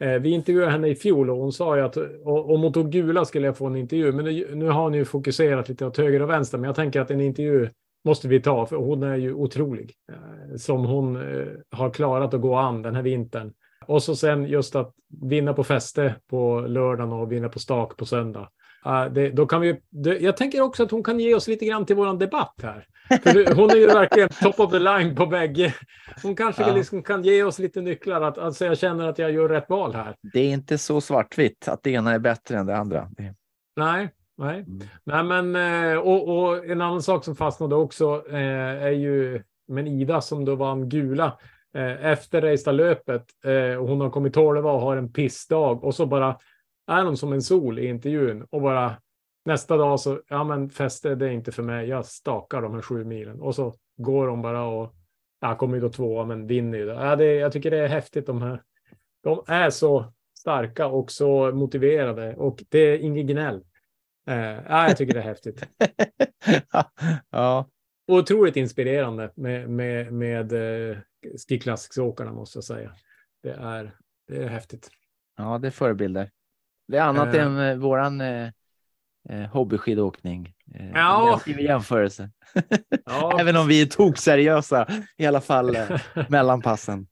Eh, 0.00 0.12
vi 0.12 0.30
intervjuade 0.30 0.72
henne 0.72 0.88
i 0.88 0.94
fjol 0.94 1.30
och 1.30 1.36
hon 1.36 1.52
sa 1.52 1.76
ju 1.76 1.82
att 1.82 1.96
om 2.24 2.62
hon 2.62 2.72
tog 2.72 2.90
gula 2.90 3.24
skulle 3.24 3.46
jag 3.46 3.56
få 3.56 3.66
en 3.66 3.76
intervju. 3.76 4.12
Men 4.12 4.24
nu, 4.58 4.68
har 4.68 4.82
hon 4.82 4.94
ju 4.94 5.04
fokuserat 5.04 5.68
lite 5.68 5.86
åt 5.86 5.96
höger 5.96 6.22
och 6.22 6.30
vänster, 6.30 6.58
men 6.58 6.68
jag 6.68 6.76
tänker 6.76 7.00
att 7.00 7.10
en 7.10 7.20
intervju 7.20 7.68
måste 8.04 8.28
vi 8.28 8.42
ta, 8.42 8.66
för 8.66 8.76
hon 8.76 9.02
är 9.02 9.16
ju 9.16 9.34
otrolig. 9.34 9.94
Eh, 10.12 10.56
som 10.56 10.84
hon 10.84 11.16
eh, 11.16 11.46
har 11.70 11.90
klarat 11.90 12.34
att 12.34 12.40
gå 12.40 12.56
an 12.56 12.82
den 12.82 12.94
här 12.94 13.02
vintern. 13.02 13.52
Och 13.86 14.02
så 14.02 14.16
sen 14.16 14.44
just 14.44 14.76
att 14.76 14.92
vinna 15.22 15.52
på 15.52 15.64
fäste 15.64 16.14
på 16.30 16.60
lördagen 16.60 17.12
och 17.12 17.32
vinna 17.32 17.48
på 17.48 17.58
stak 17.58 17.96
på 17.96 18.06
söndag. 18.06 18.48
Uh, 18.86 19.12
det, 19.12 19.30
då 19.30 19.46
kan 19.46 19.60
vi, 19.60 19.80
det, 19.90 20.18
jag 20.18 20.36
tänker 20.36 20.60
också 20.60 20.82
att 20.82 20.90
hon 20.90 21.02
kan 21.02 21.20
ge 21.20 21.34
oss 21.34 21.48
lite 21.48 21.66
grann 21.66 21.86
till 21.86 21.96
våran 21.96 22.18
debatt 22.18 22.54
här. 22.62 22.86
För 23.22 23.54
hon 23.54 23.70
är 23.70 23.76
ju 23.76 23.86
verkligen 23.86 24.28
top 24.28 24.60
of 24.60 24.70
the 24.70 24.78
line 24.78 25.16
på 25.16 25.26
bägge. 25.26 25.74
Hon 26.22 26.36
kanske 26.36 26.62
Ja. 26.62 26.74
liksom 26.74 27.02
kan 27.02 27.22
ge 27.22 27.42
oss 27.42 27.58
lite 27.58 27.80
nycklar, 27.80 28.20
att, 28.22 28.38
alltså 28.38 28.64
jag 28.64 28.78
känner 28.78 29.08
att 29.08 29.18
jag 29.18 29.32
gör 29.32 29.48
rätt 29.48 29.68
val 29.68 29.94
här. 29.94 30.14
Det 30.32 30.40
är 30.40 30.50
inte 30.50 30.78
så 30.78 31.00
svartvitt 31.00 31.68
att 31.68 31.82
det 31.82 31.90
ena 31.90 32.12
är 32.12 32.18
bättre 32.18 32.56
än 32.56 32.66
det 32.66 32.76
andra. 32.76 33.08
Det, 33.10 33.34
Nej, 33.76 34.08
nej. 34.38 34.58
Mm. 34.58 34.80
nej 35.04 35.42
men, 35.42 35.56
eh, 35.92 35.98
och, 35.98 36.38
och 36.38 36.64
en 36.64 36.80
annan 36.80 37.02
sak 37.02 37.24
som 37.24 37.36
fastnade 37.36 37.74
också 37.74 38.24
eh, 38.30 38.82
är 38.84 38.90
ju 38.90 39.42
men 39.68 39.86
Ida 39.86 40.20
som 40.20 40.44
då 40.44 40.54
vann 40.54 40.88
gula 40.88 41.38
eh, 41.76 42.06
efter 42.06 42.40
Reistad-löpet. 42.42 43.24
Och 43.80 43.88
hon 43.88 44.00
har 44.00 44.10
kommit 44.10 44.34
tolva 44.34 44.72
och 44.72 44.80
har 44.80 44.96
en 44.96 45.12
pissdag 45.12 45.84
och 45.84 45.94
så 45.94 46.06
bara 46.06 46.36
är 46.86 47.04
hon 47.04 47.16
som 47.16 47.32
en 47.32 47.42
sol 47.42 47.78
i 47.78 47.86
intervjun 47.86 48.46
och 48.50 48.62
bara 48.62 48.96
nästa 49.44 49.76
dag 49.76 50.00
så, 50.00 50.20
ja 50.28 50.44
men 50.44 50.70
fäste 50.70 51.14
det 51.14 51.26
är 51.26 51.30
inte 51.30 51.52
för 51.52 51.62
mig, 51.62 51.88
jag 51.88 52.06
stakar 52.06 52.62
de 52.62 52.74
här 52.74 52.82
sju 52.82 53.04
milen 53.04 53.40
och 53.40 53.54
så 53.54 53.74
går 53.96 54.28
hon 54.28 54.42
bara 54.42 54.64
och, 54.64 54.94
ja 55.40 55.56
kommer 55.56 55.74
ju 55.74 55.80
då 55.80 55.88
tvåa 55.88 56.24
men 56.24 56.46
vinner 56.46 56.78
ju. 56.78 56.86
Ja, 56.86 57.16
det, 57.16 57.34
jag 57.34 57.52
tycker 57.52 57.70
det 57.70 57.78
är 57.78 57.88
häftigt 57.88 58.26
de 58.26 58.42
här, 58.42 58.62
de 59.22 59.44
är 59.46 59.70
så 59.70 60.12
starka 60.38 60.86
och 60.86 61.10
så 61.10 61.52
motiverade 61.52 62.36
och 62.36 62.64
det 62.68 62.78
är 62.78 62.98
inget 62.98 63.26
gnäll. 63.26 63.64
Eh, 64.26 64.36
ja, 64.36 64.88
jag 64.88 64.96
tycker 64.96 65.14
det 65.14 65.20
är 65.20 65.24
häftigt. 65.24 65.68
ja, 67.30 67.66
Otroligt 68.08 68.56
inspirerande 68.56 69.32
med, 69.34 69.70
med, 69.70 70.12
med 70.12 70.52
eh, 70.52 70.96
Ski 71.48 71.58
Classics-åkarna 71.58 72.32
måste 72.32 72.56
jag 72.56 72.64
säga. 72.64 72.92
Det 73.42 73.50
är, 73.50 73.96
det 74.28 74.36
är 74.36 74.48
häftigt. 74.48 74.90
ja, 75.36 75.58
det 75.58 75.66
är 75.66 75.70
förebilder. 75.70 76.30
Det 76.88 76.96
är 76.96 77.02
annat 77.02 77.34
Eh. 77.34 77.46
än 77.46 77.58
eh, 77.58 77.76
våran 77.76 78.20
eh, 78.20 78.48
eh, 79.28 79.40
hobbyskidåkning. 79.52 80.52
Eh, 80.74 80.90
Ja. 80.94 81.40
Jämförelse. 81.46 82.30
Ja, 83.06 83.40
Även 83.40 83.56
om 83.56 83.66
vi 83.68 83.82
är 83.82 83.86
tokseriösa 83.86 84.86
i 85.16 85.26
alla 85.26 85.40
fall 85.40 85.76
eh, 85.76 85.88
mellan 86.28 86.62
passen. 86.62 87.06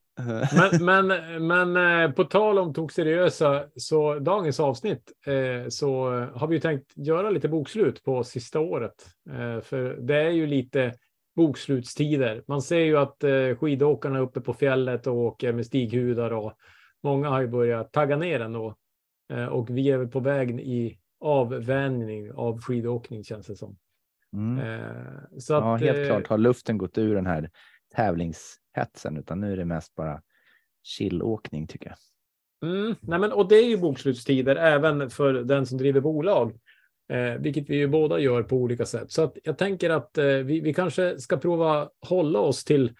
men, 0.81 1.07
men, 1.47 1.73
men 1.73 2.13
på 2.15 2.25
tal 2.25 2.59
om 2.59 2.75
tog 2.75 2.93
seriösa, 2.93 3.65
så 3.77 4.19
dagens 4.19 4.61
avsnitt 4.61 5.13
så 5.69 6.11
har 6.35 6.47
vi 6.47 6.55
ju 6.55 6.61
tänkt 6.61 6.93
göra 6.97 7.31
lite 7.31 7.49
bokslut 7.49 8.05
på 8.05 8.25
sista 8.25 8.61
året. 8.61 8.95
För 9.63 9.97
det 10.07 10.17
är 10.17 10.31
ju 10.31 10.47
lite 10.47 10.95
bokslutstider. 11.37 12.43
Man 12.49 12.63
ser 12.63 12.79
ju 12.81 12.99
att 12.99 13.25
skidåkarna 13.61 14.19
är 14.19 14.23
uppe 14.23 14.41
på 14.41 14.55
fjället 14.55 15.07
och 15.07 15.15
åker 15.17 15.53
med 15.53 15.67
stighudar 15.67 16.31
och 16.31 16.53
många 17.03 17.29
har 17.29 17.41
ju 17.41 17.49
börjat 17.49 17.93
tagga 17.93 18.17
ner 18.17 18.41
ändå. 18.41 18.75
Eh, 19.33 19.47
och 19.47 19.71
vi 19.71 19.91
är 19.91 19.99
väl 19.99 20.09
på 20.09 20.21
väg 20.21 20.61
i 20.61 20.99
avvänjning 21.21 22.33
av 22.33 22.61
skidåkning 22.61 23.25
känns 23.25 23.47
det 23.47 23.57
som. 23.57 23.77
Mm. 24.33 24.59
Eh, 24.59 25.39
så 25.39 25.53
Ja, 25.53 25.75
att, 25.75 25.81
helt 25.81 25.99
eh, 25.99 26.07
klart 26.07 26.27
har 26.27 26.39
luften 26.39 26.79
gått 26.79 26.99
ur 26.99 27.15
den 27.15 27.27
här 27.27 27.51
tävlingshetsen, 27.95 29.17
utan 29.17 29.41
nu 29.41 29.53
är 29.53 29.57
det 29.57 29.65
mest 29.65 29.95
bara 29.95 30.23
chillåkning 30.83 31.67
tycker 31.67 31.87
jag. 31.87 31.97
Mm, 32.71 32.95
nej 33.01 33.19
men, 33.19 33.33
och 33.33 33.49
det 33.49 33.55
är 33.55 33.69
ju 33.69 33.77
bokslutstider 33.77 34.57
även 34.57 35.11
för 35.11 35.35
den 35.35 35.67
som 35.67 35.79
driver 35.79 36.01
bolag, 36.01 36.53
eh, 37.09 37.41
vilket 37.41 37.71
vi 37.71 37.77
ju 37.77 37.89
båda 37.89 38.19
gör 38.19 38.43
på 38.43 38.57
olika 38.57 38.87
sätt. 38.87 39.13
Så 39.13 39.23
att 39.23 39.39
jag 39.45 39.59
tänker 39.59 39.91
att 39.91 40.19
eh, 40.19 40.25
vi, 40.25 40.61
vi 40.61 40.75
kanske 40.75 41.21
ska 41.21 41.37
prova 41.37 41.89
hålla 42.09 42.39
oss 42.39 42.65
till 42.65 42.93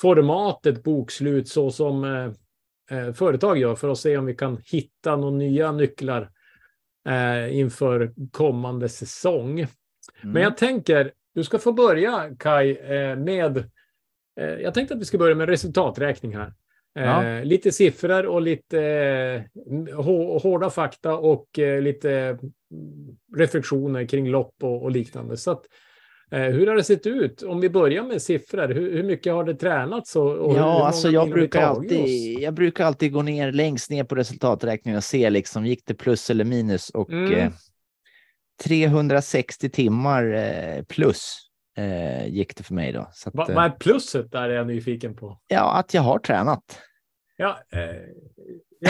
formatet 0.00 0.82
bokslut 0.82 1.48
så 1.48 1.70
som 1.70 2.04
eh, 2.04 2.32
företag 3.14 3.58
gör 3.58 3.74
för 3.74 3.88
att 3.88 3.98
se 3.98 4.16
om 4.16 4.26
vi 4.26 4.34
kan 4.34 4.58
hitta 4.64 5.16
några 5.16 5.36
nya 5.36 5.72
nycklar 5.72 6.30
eh, 7.08 7.58
inför 7.58 8.12
kommande 8.32 8.88
säsong. 8.88 9.60
Mm. 9.60 9.68
Men 10.22 10.42
jag 10.42 10.56
tänker, 10.56 11.12
du 11.34 11.44
ska 11.44 11.58
få 11.58 11.72
börja 11.72 12.36
Kai 12.38 12.70
eh, 12.70 13.16
med, 13.16 13.56
eh, 14.40 14.46
jag 14.46 14.74
tänkte 14.74 14.94
att 14.94 15.00
vi 15.00 15.04
ska 15.04 15.18
börja 15.18 15.34
med 15.34 15.48
resultaträkning 15.48 16.36
här. 16.36 16.52
Eh, 16.98 17.04
Ja. 17.04 17.42
Lite 17.44 17.72
siffror 17.72 18.26
och 18.26 18.42
lite 18.42 18.80
eh, 18.80 19.42
hå- 19.96 20.38
hårda 20.42 20.70
fakta 20.70 21.16
och 21.16 21.58
eh, 21.58 21.80
lite 21.82 22.10
mm, 22.12 22.38
reflektioner 23.36 24.06
kring 24.06 24.28
lopp 24.28 24.54
och, 24.62 24.90
liknande. 24.90 25.36
Så 25.36 25.50
eh, 25.50 25.58
hur 26.40 26.66
har 26.66 26.74
det 26.74 26.84
sett 26.84 27.06
ut? 27.06 27.42
Om 27.42 27.60
vi 27.60 27.70
börjar 27.70 28.02
med 28.02 28.22
siffror, 28.22 28.68
hur, 28.68 28.92
hur 28.96 29.02
mycket 29.02 29.32
har 29.32 29.44
det 29.44 29.54
tränats? 29.54 30.16
Och, 30.16 30.30
och 30.32 30.56
Ja, 30.56 30.86
alltså 30.86 31.08
jag 31.10 31.30
brukar, 31.30 31.62
alltid, 31.62 32.38
jag 32.38 32.54
brukar 32.54 32.84
alltid 32.84 33.12
gå 33.12 33.22
ner 33.22 33.52
längst 33.52 33.90
ner 33.90 34.04
på 34.04 34.14
resultaträkningen 34.14 34.96
och 34.96 35.04
se 35.04 35.30
liksom, 35.30 35.66
gick 35.66 35.86
det 35.86 35.94
plus 35.94 36.30
eller 36.30 36.44
minus? 36.44 36.90
Och 36.90 37.10
Mm. 37.10 37.32
eh, 37.32 37.50
360 38.64 39.68
timmar 39.70 40.32
eh, 40.34 40.82
plus 40.82 41.36
eh, 41.76 42.26
gick 42.26 42.56
det 42.56 42.62
för 42.62 42.74
mig 42.74 42.92
då. 42.92 43.08
Så 43.12 43.28
att, 43.28 43.34
Va, 43.34 43.46
eh, 43.48 43.54
vad 43.54 43.64
är 43.64 43.70
plusset 43.70 44.32
där 44.32 44.48
är 44.48 44.54
jag 44.54 44.66
nyfiken 44.66 45.14
på? 45.16 45.38
ja, 45.48 45.72
att 45.78 45.94
jag 45.94 46.02
har 46.02 46.18
tränat. 46.18 46.78
Ja, 47.36 47.58
eh, 47.72 47.80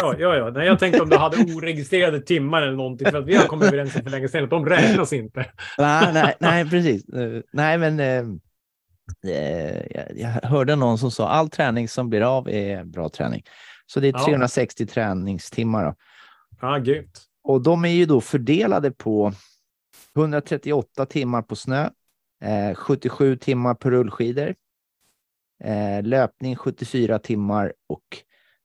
ja, 0.00 0.14
ja, 0.18 0.36
ja. 0.36 0.50
Nej, 0.50 0.66
jag 0.66 0.78
tänkte 0.78 1.02
om 1.02 1.08
du 1.08 1.16
hade 1.16 1.36
oregistrerade 1.36 2.20
timmar 2.20 2.62
eller 2.62 2.76
någonting, 2.76 3.10
för 3.10 3.18
att 3.18 3.26
vi 3.26 3.36
har 3.36 3.46
kommit 3.46 3.68
överens 3.68 3.92
för 3.92 4.10
länge 4.10 4.28
sedan 4.28 4.44
att 4.44 4.50
de 4.50 4.66
räknas 4.66 5.12
inte. 5.12 5.46
nej, 5.78 6.12
nej, 6.12 6.34
nej, 6.40 6.70
precis. 6.70 7.08
Eh, 7.08 7.40
Nej, 7.52 7.78
men 7.78 8.00
eh, 8.00 8.24
eh, 9.34 9.82
jag, 10.14 10.28
hörde 10.28 10.76
någon 10.76 10.98
som 10.98 11.10
sa 11.10 11.28
all 11.28 11.48
träning 11.50 11.88
som 11.88 12.10
blir 12.10 12.20
av 12.36 12.48
är 12.48 12.84
bra 12.84 13.08
träning. 13.08 13.42
Så 13.86 14.00
det 14.00 14.08
är 14.08 14.12
Ja. 14.12 14.24
360 14.24 14.86
träningstimmar. 14.86 15.84
Då. 15.84 15.94
Ja, 16.60 16.78
grymt. 16.78 17.22
Och 17.44 17.62
de 17.62 17.84
är 17.84 17.88
ju 17.88 18.06
då 18.06 18.20
fördelade 18.20 18.90
på 18.90 19.32
138 20.16 21.06
timmar 21.06 21.42
på 21.42 21.56
snö, 21.56 21.88
eh, 22.44 22.74
77 22.74 23.36
timmar 23.36 23.74
på 23.74 23.90
rullskidor, 23.90 24.54
eh, 25.64 26.02
löpning 26.02 26.56
74 26.56 27.18
timmar 27.18 27.72
och 27.86 28.02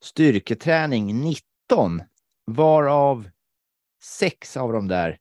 styrketräning 0.03 1.21
19, 1.21 2.01
varav 2.47 3.29
sex 4.03 4.57
av 4.57 4.73
de 4.73 4.87
där 4.87 5.17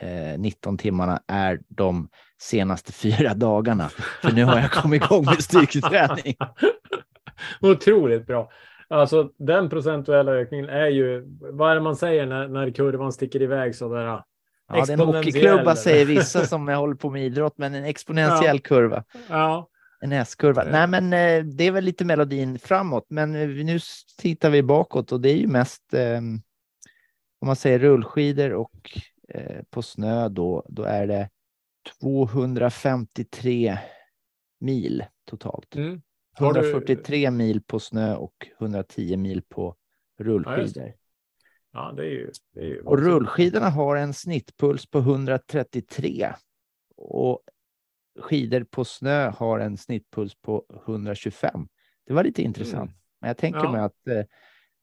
eh, 0.00 0.38
19 0.38 0.78
timmarna 0.78 1.22
är 1.26 1.60
de 1.68 2.08
senaste 2.40 2.92
fyra 3.02 3.34
dagarna. 3.34 3.88
För 4.22 4.32
nu 4.32 4.44
har 4.44 4.60
jag 4.60 4.72
kommit 4.72 5.04
igång 5.04 5.24
med 5.24 5.42
styrketräning. 5.42 6.36
Otroligt 7.60 8.26
bra. 8.26 8.50
Alltså 8.90 9.30
den 9.38 9.70
procentuella 9.70 10.32
ökningen 10.32 10.68
är 10.68 10.86
ju, 10.86 11.24
vad 11.40 11.70
är 11.70 11.74
det 11.74 11.80
man 11.80 11.96
säger 11.96 12.26
när, 12.26 12.48
när 12.48 12.70
kurvan 12.70 13.12
sticker 13.12 13.42
iväg 13.42 13.74
så 13.74 13.94
där? 13.94 14.04
Ja, 14.04 14.24
det 14.68 14.78
är 14.78 14.90
en 14.92 15.00
hockeyklubba 15.00 15.76
säger 15.76 16.04
vissa 16.06 16.46
som 16.46 16.68
håller 16.68 16.94
på 16.94 17.10
med 17.10 17.24
idrott, 17.24 17.58
men 17.58 17.74
en 17.74 17.84
exponentiell 17.84 18.60
kurva. 18.60 19.04
Ja, 19.28 19.68
En 20.00 20.12
S-kurva. 20.12 20.64
Nej, 20.64 20.86
men 20.88 21.04
eh, 21.12 21.44
det 21.44 21.64
är 21.64 21.72
väl 21.72 21.84
lite 21.84 22.04
melodin 22.04 22.58
framåt, 22.58 23.06
men 23.08 23.34
eh, 23.34 23.48
nu 23.48 23.78
tittar 24.18 24.50
vi 24.50 24.62
bakåt 24.62 25.12
och 25.12 25.20
det 25.20 25.30
är 25.30 25.36
ju 25.36 25.46
mest 25.46 25.94
eh, 25.94 26.18
om 27.40 27.46
man 27.46 27.56
säger 27.56 27.78
rullskidor 27.78 28.52
och 28.52 28.98
eh, 29.28 29.62
på 29.70 29.82
snö 29.82 30.28
då, 30.28 30.66
då 30.68 30.82
är 30.82 31.06
det 31.06 31.30
253 32.00 33.78
mil 34.60 35.04
totalt. 35.24 35.76
mm. 35.76 36.02
Har 36.34 36.52
du- 36.54 36.60
143 36.60 37.30
mil 37.30 37.62
på 37.62 37.80
snö 37.80 38.14
och 38.14 38.48
110 38.60 39.16
mil 39.16 39.42
på 39.48 39.76
rullskidor. 40.18 40.92
ja 41.72 41.92
det 41.96 42.02
är 42.02 42.10
ju... 42.10 42.30
Det 42.54 42.60
är 42.60 42.64
ju 42.64 42.80
Och 42.80 42.98
rullskidorna 42.98 43.70
har 43.70 43.96
en 43.96 44.14
snittpuls 44.14 44.86
på 44.86 44.98
133 44.98 46.32
och 46.96 47.40
skidor 48.20 48.64
på 48.64 48.84
snö 48.84 49.30
har 49.30 49.58
en 49.58 49.76
snittpuls 49.76 50.34
på 50.34 50.64
125. 50.86 51.68
Det 52.06 52.12
var 52.14 52.24
lite 52.24 52.42
intressant. 52.42 52.90
Men 53.20 53.28
jag 53.28 53.36
tänker 53.36 53.58
Mm. 53.60 53.70
Ja. 53.70 53.76
mig 53.76 53.80
att 53.86 54.06
eh, 54.08 54.24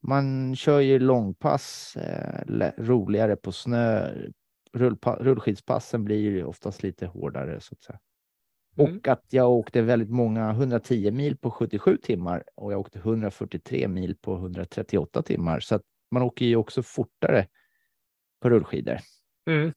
man 0.07 0.55
kör 0.55 0.79
ju 0.79 0.99
långpass 0.99 1.95
eh, 1.97 2.41
roligare 2.77 3.35
på 3.35 3.51
snö. 3.51 4.11
Rullpa- 4.73 5.23
rullskidspassen 5.23 6.03
blir 6.05 6.17
ju 6.19 6.43
oftast 6.43 6.83
lite 6.83 7.05
hårdare 7.05 7.59
så 7.61 7.73
att 7.73 7.83
säga. 7.83 7.99
Mm. 8.77 8.97
Och 8.97 9.07
att 9.07 9.23
jag 9.29 9.51
åkte 9.51 9.81
väldigt 9.81 10.09
många 10.09 10.49
110 10.51 11.11
mil 11.11 11.37
på 11.37 11.51
77 11.51 11.97
timmar 11.97 12.43
och 12.55 12.73
jag 12.73 12.79
åkte 12.79 12.99
143 12.99 13.87
mil 13.87 14.15
på 14.21 14.35
138 14.35 15.21
timmar. 15.23 15.59
Så 15.59 15.75
att 15.75 15.81
man 16.11 16.21
åker 16.23 16.45
ju 16.45 16.55
också 16.55 16.83
fortare 16.83 17.47
på 18.41 18.49
rullskidor. 18.49 18.97
Mm. 19.49 19.73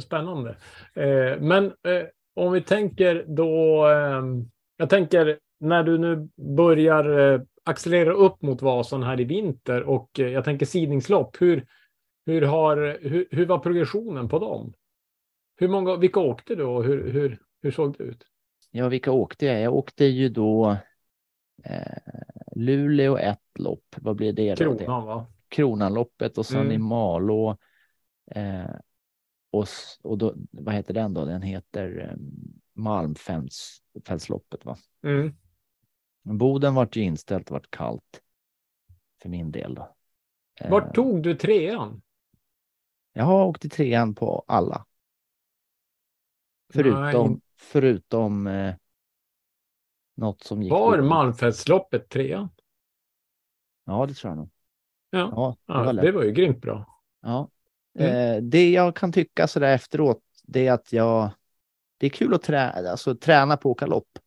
Spännande. 0.00 0.50
Eh, 0.94 1.40
men 1.40 1.64
eh, 1.66 2.06
om 2.34 2.52
vi 2.52 2.60
tänker 2.60 3.24
då, 3.28 3.86
eh, 3.88 4.22
jag 4.76 4.90
tänker 4.90 5.38
när 5.60 5.82
du 5.82 5.98
nu 5.98 6.28
börjar 6.56 7.32
eh, 7.34 7.40
accelerera 7.64 8.12
upp 8.12 8.42
mot 8.42 8.62
Vasan 8.62 9.02
här 9.02 9.20
i 9.20 9.24
vinter 9.24 9.82
och 9.82 10.20
eh, 10.20 10.28
jag 10.28 10.44
tänker 10.44 10.66
sidningslopp, 10.66 11.36
hur, 11.42 11.66
hur, 12.26 12.42
har, 12.42 12.98
hur, 13.02 13.28
hur 13.30 13.46
var 13.46 13.58
progressionen 13.58 14.28
på 14.28 14.38
dem? 14.38 14.72
Hur 15.56 15.68
många, 15.68 15.96
vilka 15.96 16.20
åkte 16.20 16.54
du 16.54 16.64
och 16.64 16.84
hur, 16.84 17.10
hur, 17.12 17.38
hur 17.62 17.70
såg 17.70 17.94
det 17.98 18.04
ut? 18.04 18.26
Ja, 18.70 18.88
vilka 18.88 19.12
åkte 19.12 19.46
jag? 19.46 19.60
Jag 19.60 19.74
åkte 19.74 20.04
ju 20.04 20.28
då 20.28 20.76
eh, 21.64 22.12
Luleå 22.56 23.16
ett 23.16 23.38
lopp. 23.58 23.84
Vad 23.96 24.16
blir? 24.16 24.32
Det- 24.32 24.58
Kronan 24.58 25.06
va? 25.06 25.26
Kronanloppet 25.48 26.38
och 26.38 26.46
sen 26.46 26.60
Mm. 26.60 26.72
i 26.72 26.78
Malå. 26.78 27.56
Eh, 28.30 28.64
och, 29.50 29.66
och 30.02 30.18
då, 30.18 30.34
vad 30.50 30.74
heter 30.74 30.94
den 30.94 31.14
då? 31.14 31.24
Den 31.24 31.42
heter 31.42 32.08
eh, 32.10 32.16
Malmfältsloppet. 32.72 34.64
Va? 34.64 34.76
Mm. 35.02 35.34
Boden 36.22 36.74
vart 36.74 36.96
ju 36.96 37.02
inställt, 37.02 37.50
vart 37.50 37.70
kallt 37.70 38.22
för 39.22 39.28
min 39.28 39.50
del. 39.52 39.74
Då. 39.74 39.96
Eh, 40.60 40.70
Vart 40.70 40.94
tog 40.94 41.22
du 41.22 41.34
trean? 41.34 42.02
Jag 43.12 43.24
har 43.24 43.44
åkt 43.46 43.64
i 43.64 43.68
trean 43.68 44.14
på 44.14 44.44
alla. 44.46 44.86
Förutom, 46.72 47.30
Nej. 47.32 47.40
förutom 47.56 48.46
eh, 48.46 48.74
något 50.14 50.42
som 50.42 50.62
gick. 50.62 50.72
Var. 50.72 51.02
Malmfältsloppet 51.02 52.08
trean? 52.08 52.48
Ja, 53.84 54.06
det 54.06 54.14
tror 54.14 54.30
jag 54.30 54.36
nog. 54.38 54.50
Ja, 55.10 55.56
Ja, 55.66 55.74
det 55.78 55.84
var 55.84 55.92
lätt. 55.92 56.04
det 56.04 56.12
var 56.12 56.22
ju 56.22 56.32
grymt 56.32 56.60
bra. 56.60 57.02
Ja. 57.20 57.50
Mm. 57.98 58.36
Eh, 58.36 58.42
det 58.42 58.70
jag 58.70 58.96
kan 58.96 59.12
tycka 59.12 59.46
så 59.46 59.60
där 59.60 59.74
efteråt, 59.74 60.22
det 60.42 60.66
är 60.66 60.72
att 60.72 60.92
jag... 60.92 61.30
Det 61.98 62.06
är 62.06 62.10
kul 62.10 62.34
att 62.34 62.42
trä, 62.42 62.70
alltså, 62.70 63.14
träna 63.14 63.56
på 63.56 63.70
att 63.70 63.72
åka 63.72 63.86
lopp. 63.86 64.18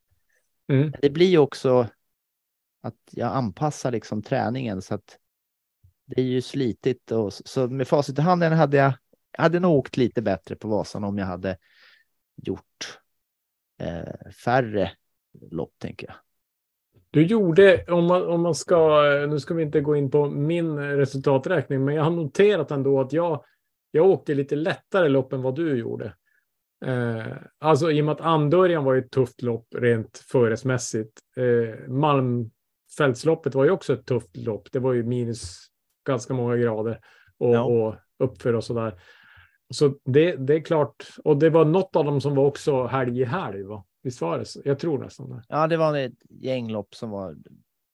Mm. 0.67 0.93
Det 1.01 1.10
blir 1.10 1.38
också 1.38 1.88
att 2.82 2.96
jag 3.12 3.36
anpassar 3.36 3.91
liksom 3.91 4.22
träningen 4.22 4.82
så 4.82 4.96
att 4.96 5.17
det 6.05 6.22
är 6.22 6.25
ju 6.25 6.41
slitigt 6.41 7.12
och 7.12 7.34
så 7.34 7.67
med 7.67 7.88
facit 7.88 8.20
i 8.20 8.22
handen 8.22 8.53
hade 8.53 8.77
jag, 8.77 8.93
jag 9.38 9.43
hade 9.43 9.60
nog 9.60 9.75
åkt 9.75 9.98
lite 9.98 10.22
bättre 10.22 10.55
på 10.55 10.67
Vasan 10.67 11.03
om 11.03 11.17
jag 11.17 11.25
hade 11.25 11.58
gjort 12.36 13.00
eh, 13.79 14.32
färre 14.43 14.91
lopp 15.51 15.74
tänker 15.77 16.08
jag. 16.08 16.15
Du 17.10 17.25
gjorde, 17.25 17.86
om 17.88 18.05
man, 18.05 18.27
om 18.27 18.41
man 18.41 18.55
ska, 18.55 19.01
nu 19.29 19.39
ska 19.39 19.53
vi 19.53 19.63
inte 19.63 19.82
gå 19.82 19.96
in 19.96 20.12
på 20.12 20.29
min 20.29 20.77
resultaträkning, 20.77 21.86
men 21.86 21.96
jag 21.96 22.03
har 22.03 22.12
noterat 22.12 22.72
ändå 22.72 23.01
att 23.01 23.13
jag, 23.13 23.46
jag 23.95 24.05
åkte 24.09 24.33
lite 24.33 24.55
lättare 24.55 25.09
lopp 25.09 25.33
än 25.33 25.41
vad 25.41 25.55
du 25.55 25.77
gjorde. 25.77 26.13
Eh, 26.85 27.33
alltså 27.59 27.91
i 27.91 28.01
och 28.01 28.05
med 28.05 28.12
att 28.12 28.21
Andörjan 28.21 28.83
var 28.83 28.93
ju 28.93 29.00
ett 29.01 29.12
tufft 29.12 29.41
lopp 29.41 29.67
rent 29.75 30.17
föresmässigt. 30.17 31.19
Eh, 31.38 31.88
Malmfältsloppet 31.89 33.55
var 33.55 33.65
ju 33.65 33.71
också 33.71 33.93
ett 33.93 34.05
tufft 34.05 34.38
lopp. 34.38 34.71
Det 34.71 34.79
var 34.79 34.93
ju 34.93 35.03
minus 35.03 35.57
ganska 36.07 36.33
många 36.33 36.57
grader 36.57 37.00
och, 37.38 37.55
Ja. 37.55 37.63
och 37.63 37.95
uppför 38.19 38.53
och 38.53 38.63
sådär. 38.63 39.01
Så 39.73 39.95
det, 40.05 40.35
det 40.35 40.55
är 40.55 40.62
klart, 40.62 41.07
och 41.23 41.38
det 41.38 41.50
var 41.50 41.65
något 41.65 41.95
av 41.95 42.05
dem 42.05 42.21
som 42.21 42.35
var 42.35 42.45
också 42.45 42.85
helg 42.85 43.21
i 43.21 43.23
helg 43.23 43.63
va? 43.63 43.85
Visst 44.03 44.21
var 44.21 44.39
det 44.39 44.45
så? 44.45 44.62
Jag 44.65 44.79
tror 44.79 44.97
nästan 45.00 45.29
det. 45.29 45.43
Ja, 45.47 45.67
det 45.67 45.77
var 45.77 45.97
ett 45.97 46.13
gäng 46.29 46.71
lopp 46.71 46.95
som 46.95 47.09
var 47.09 47.35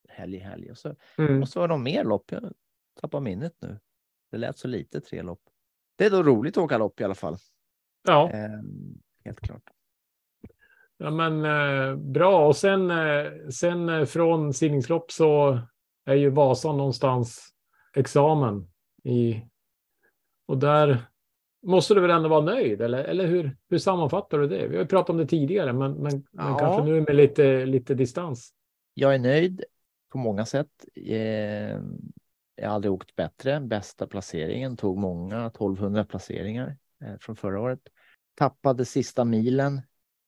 helg 0.10 0.36
i 0.36 0.40
helg 0.40 0.72
och 0.72 0.78
så, 0.78 0.96
Mm. 1.18 1.42
och 1.42 1.50
så 1.50 1.60
var 1.60 1.68
de 1.68 1.84
mer 1.84 2.04
lopp. 2.04 2.32
Jag 2.32 2.54
tappar 3.02 3.20
minnet 3.20 3.54
nu. 3.62 3.80
Det 4.32 4.38
lät 4.38 4.58
så 4.58 4.68
lite, 4.68 5.02
tre 5.02 5.22
lopp. 5.22 5.42
Det 6.00 6.06
är 6.06 6.10
då 6.10 6.24
roligt 6.24 6.58
att 6.58 6.64
åka 6.64 6.78
lopp 6.78 7.02
i 7.02 7.04
alla 7.04 7.16
fall. 7.16 7.36
Ja, 8.08 8.30
Ehm, 8.30 9.00
helt 9.26 9.40
klart. 9.40 9.64
ja, 10.98 11.12
men 11.12 11.46
eh, 11.46 11.96
bra. 11.96 12.48
Och 12.48 12.56
sen, 12.56 12.92
eh, 12.92 13.32
sen 13.54 13.90
eh, 13.90 14.06
från 14.06 14.54
simningslopp 14.54 15.12
så 15.12 15.60
är 16.06 16.14
ju 16.16 16.30
Vasan 16.30 16.78
någonstans 16.78 17.50
examen 17.96 18.68
i. 19.04 19.42
Och 20.48 20.58
där 20.58 20.98
måste 21.66 21.94
du 21.94 22.02
väl 22.02 22.12
ändå 22.12 22.30
vara 22.30 22.42
nöjd, 22.46 22.82
eller, 22.82 23.04
eller 23.04 23.28
hur, 23.28 23.58
hur 23.70 23.78
sammanfattar 23.78 24.38
du 24.38 24.48
det? 24.48 24.68
Vi 24.68 24.76
har 24.76 24.84
ju 24.84 24.88
pratat 24.88 25.10
om 25.10 25.18
det 25.18 25.26
tidigare, 25.28 25.74
men, 25.74 25.92
men, 25.94 26.04
men 26.32 26.48
Ja. 26.48 26.58
kanske 26.60 26.84
nu 26.84 27.02
med 27.02 27.16
lite, 27.16 27.66
lite 27.66 27.94
distans. 27.94 28.54
Jag 28.94 29.16
är 29.16 29.20
nöjd 29.20 29.64
på 30.12 30.18
många 30.18 30.46
sätt. 30.46 30.86
Eh, 30.96 31.80
Jag 32.62 32.68
har 32.70 32.76
aldrig 32.76 32.94
åkt 32.94 33.16
bättre. 33.16 33.60
Bästa 33.60 34.08
placeringen 34.08 34.78
tog 34.78 34.98
många 34.98 35.46
1200 35.48 36.06
placeringar 36.06 36.78
eh, 37.04 37.18
från 37.20 37.36
förra 37.36 37.62
året. 37.62 37.80
Tappade 38.36 38.86
sista 38.86 39.26
milen. 39.26 39.82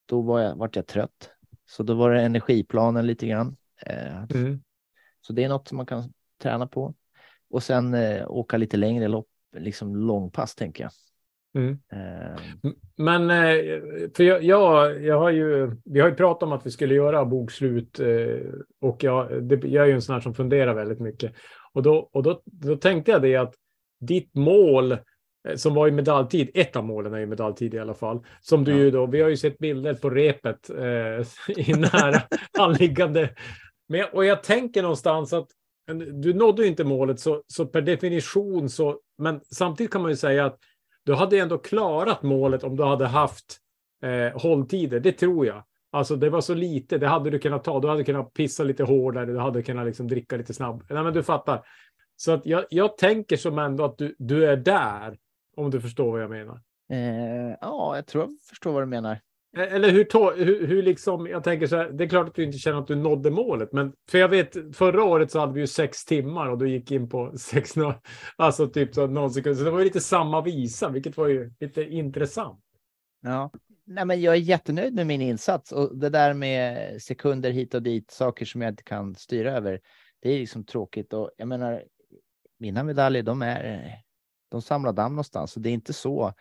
Då 0.05 0.21
var 0.21 0.39
jag, 0.39 0.55
vart 0.55 0.75
jag 0.75 0.87
trött. 0.87 1.31
Så 1.65 1.83
då 1.83 1.93
var 1.93 2.11
det 2.11 2.21
energiplanen 2.21 3.07
lite 3.07 3.27
grann. 3.27 3.57
Eh, 3.85 4.23
Mm. 4.35 4.63
Så 5.21 5.33
det 5.33 5.43
är 5.43 5.49
något 5.49 5.67
som 5.67 5.77
man 5.77 5.85
kan 5.85 6.13
träna 6.37 6.67
på. 6.67 6.93
Och 7.49 7.63
sen 7.63 7.93
eh, 7.93 8.31
åka 8.31 8.57
lite 8.57 8.77
längre 8.77 9.07
lopp, 9.07 9.29
liksom 9.57 9.95
långpass 9.95 10.55
tänker 10.55 10.83
jag. 10.83 10.91
Mm. 11.55 11.77
Eh, 11.91 12.41
Men 12.97 13.29
eh, 13.29 13.55
för 14.15 14.23
jag, 14.23 14.43
jag, 14.43 15.03
jag 15.03 15.19
har 15.19 15.29
ju, 15.29 15.71
vi 15.85 15.99
har 15.99 16.09
ju 16.09 16.15
pratat 16.15 16.43
om 16.43 16.51
att 16.51 16.65
vi 16.65 16.71
skulle 16.71 16.93
göra 16.95 17.25
bokslut 17.25 17.99
eh, 17.99 18.51
och 18.81 19.03
jag, 19.03 19.43
det, 19.43 19.55
jag 19.67 19.83
är 19.83 19.87
ju 19.87 19.93
en 19.93 20.01
sån 20.01 20.13
här 20.13 20.21
som 20.21 20.33
funderar 20.33 20.73
väldigt 20.73 20.99
mycket. 20.99 21.33
Och 21.73 21.83
då, 21.83 22.09
och 22.13 22.23
då, 22.23 22.41
då 22.45 22.75
tänkte 22.75 23.11
jag 23.11 23.21
det 23.21 23.35
att 23.35 23.53
ditt 23.99 24.35
mål 24.35 24.91
eh, 24.91 24.97
som 25.55 25.73
var 25.73 25.87
i 25.87 25.91
medaljtid, 25.91 26.49
ett 26.53 26.75
av 26.75 26.83
målen 26.83 27.13
är 27.13 27.19
ju 27.19 27.25
medaljtid 27.25 27.73
i 27.73 27.79
alla 27.79 27.93
fall, 27.93 28.25
som 28.41 28.63
du 28.63 28.71
Ja. 28.71 28.77
ju 28.77 28.91
då, 28.91 29.05
vi 29.05 29.21
har 29.21 29.29
ju 29.29 29.37
sett 29.37 29.57
bilder 29.57 29.93
på 29.93 30.09
repet 30.09 30.69
eh, 30.69 31.25
i 31.67 31.73
nära 31.73 32.21
anliggande. 32.59 33.29
Men, 33.87 34.05
och 34.13 34.25
jag 34.25 34.43
tänker 34.43 34.81
någonstans 34.81 35.33
att 35.33 35.47
du 36.13 36.33
nådde 36.33 36.67
inte 36.67 36.83
målet 36.83 37.19
så, 37.19 37.43
så 37.47 37.65
per 37.65 37.81
definition 37.81 38.69
så, 38.69 38.99
men 39.17 39.41
samtidigt 39.55 39.91
kan 39.91 40.01
man 40.01 40.11
ju 40.11 40.17
säga 40.17 40.45
att 40.45 40.57
du 41.03 41.13
hade 41.13 41.39
ändå 41.39 41.57
klarat 41.57 42.23
målet 42.23 42.63
om 42.63 42.75
du 42.75 42.83
hade 42.83 43.07
haft 43.07 43.57
eh, 44.03 44.41
hålltider. 44.41 44.99
Det 44.99 45.11
tror 45.11 45.45
jag. 45.45 45.63
Alltså 45.91 46.15
det 46.15 46.29
var 46.29 46.41
så 46.41 46.53
lite, 46.53 46.97
det 46.97 47.07
hade 47.07 47.29
du 47.29 47.39
kunnat 47.39 47.63
ta. 47.63 47.79
Du 47.79 47.87
hade 47.87 48.03
kunnat 48.03 48.33
pissa 48.33 48.63
lite 48.63 48.83
hårdare, 48.83 49.25
du 49.25 49.37
hade 49.39 49.63
kunnat 49.63 49.85
liksom 49.85 50.07
dricka 50.07 50.37
lite 50.37 50.53
snabbare. 50.53 50.85
Nej, 50.89 51.03
men 51.03 51.13
du 51.13 51.23
fattar. 51.23 51.65
Så 52.15 52.31
att 52.31 52.45
jag, 52.45 52.65
jag 52.69 52.97
tänker 52.97 53.37
som 53.37 53.59
ändå 53.59 53.83
att 53.83 53.97
du, 53.97 54.15
du 54.19 54.45
är 54.45 54.57
där, 54.57 55.17
om 55.55 55.71
du 55.71 55.81
förstår 55.81 56.11
vad 56.11 56.21
jag 56.21 56.29
menar. 56.29 56.61
eh, 56.91 57.57
ja, 57.61 57.95
jag 57.95 58.07
tror 58.07 58.23
jag 58.23 58.31
förstår 58.49 58.71
vad 58.71 58.81
du 58.81 58.87
menar. 58.87 59.19
Eh, 59.57 59.73
eller 59.73 59.91
hur, 59.91 60.45
hur, 60.45 60.67
hur 60.67 60.83
liksom, 60.83 61.27
jag 61.27 61.43
tänker 61.43 61.67
så 61.67 61.75
här, 61.75 61.89
det 61.89 62.03
är 62.03 62.09
klart 62.09 62.27
att 62.27 62.35
du 62.35 62.43
inte 62.43 62.57
känner 62.57 62.79
att 62.79 62.87
du 62.87 62.95
nådde 62.95 63.31
målet, 63.31 63.73
men 63.73 63.93
för 64.09 64.17
jag 64.17 64.29
vet, 64.29 64.75
förra 64.75 65.03
året 65.03 65.31
så 65.31 65.39
hade 65.39 65.53
vi 65.53 65.59
ju 65.59 65.67
sex 65.67 66.05
timmar 66.05 66.49
och 66.49 66.57
du 66.57 66.69
gick 66.69 66.91
in 66.91 67.09
på 67.09 67.33
sex, 67.37 67.73
alltså 68.35 68.67
typ 68.67 68.95
så 68.95 69.07
någon 69.07 69.31
sekund, 69.31 69.57
så 69.57 69.63
det 69.63 69.71
var 69.71 69.79
ju 69.79 69.85
lite 69.85 70.01
samma 70.01 70.41
visa, 70.41 70.89
vilket 70.89 71.17
var 71.17 71.27
ju 71.27 71.51
lite 71.59 71.83
intressant. 71.83 72.59
Ja. 73.21 73.51
Nej, 73.85 74.05
men 74.05 74.21
jag 74.21 74.33
är 74.33 74.39
jättenöjd 74.39 74.93
med 74.93 75.07
min 75.07 75.21
insats 75.21 75.71
och 75.71 75.97
det 75.97 76.09
där 76.09 76.33
med 76.33 77.01
sekunder 77.01 77.51
hit 77.51 77.73
och 77.73 77.83
dit, 77.83 78.11
saker 78.11 78.45
som 78.45 78.61
jag 78.61 78.71
inte 78.71 78.83
kan 78.83 79.15
styra 79.15 79.51
över. 79.51 79.79
Det 80.21 80.29
är 80.29 80.39
liksom 80.39 80.65
tråkigt 80.65 81.13
och 81.13 81.31
jag 81.37 81.47
menar, 81.47 81.83
mina 82.59 82.83
medaljer, 82.83 83.23
de 83.23 83.41
är, 83.41 83.95
de 84.49 84.61
samlar 84.61 84.93
damm 84.93 85.11
någonstans 85.11 85.55
och 85.55 85.61
det 85.61 85.69
är 85.69 85.73
inte 85.73 85.93
så. 85.93 86.33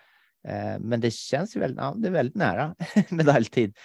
Eh, 0.49 0.79
men 0.81 1.01
det 1.01 1.11
känns 1.11 1.57
ju 1.57 1.61
väldigt, 1.61 1.79
ja, 1.79 1.95
det 1.97 2.09
är 2.09 2.13
väldigt 2.13 2.37
nära 2.37 2.75
medaljtid. 3.11 3.77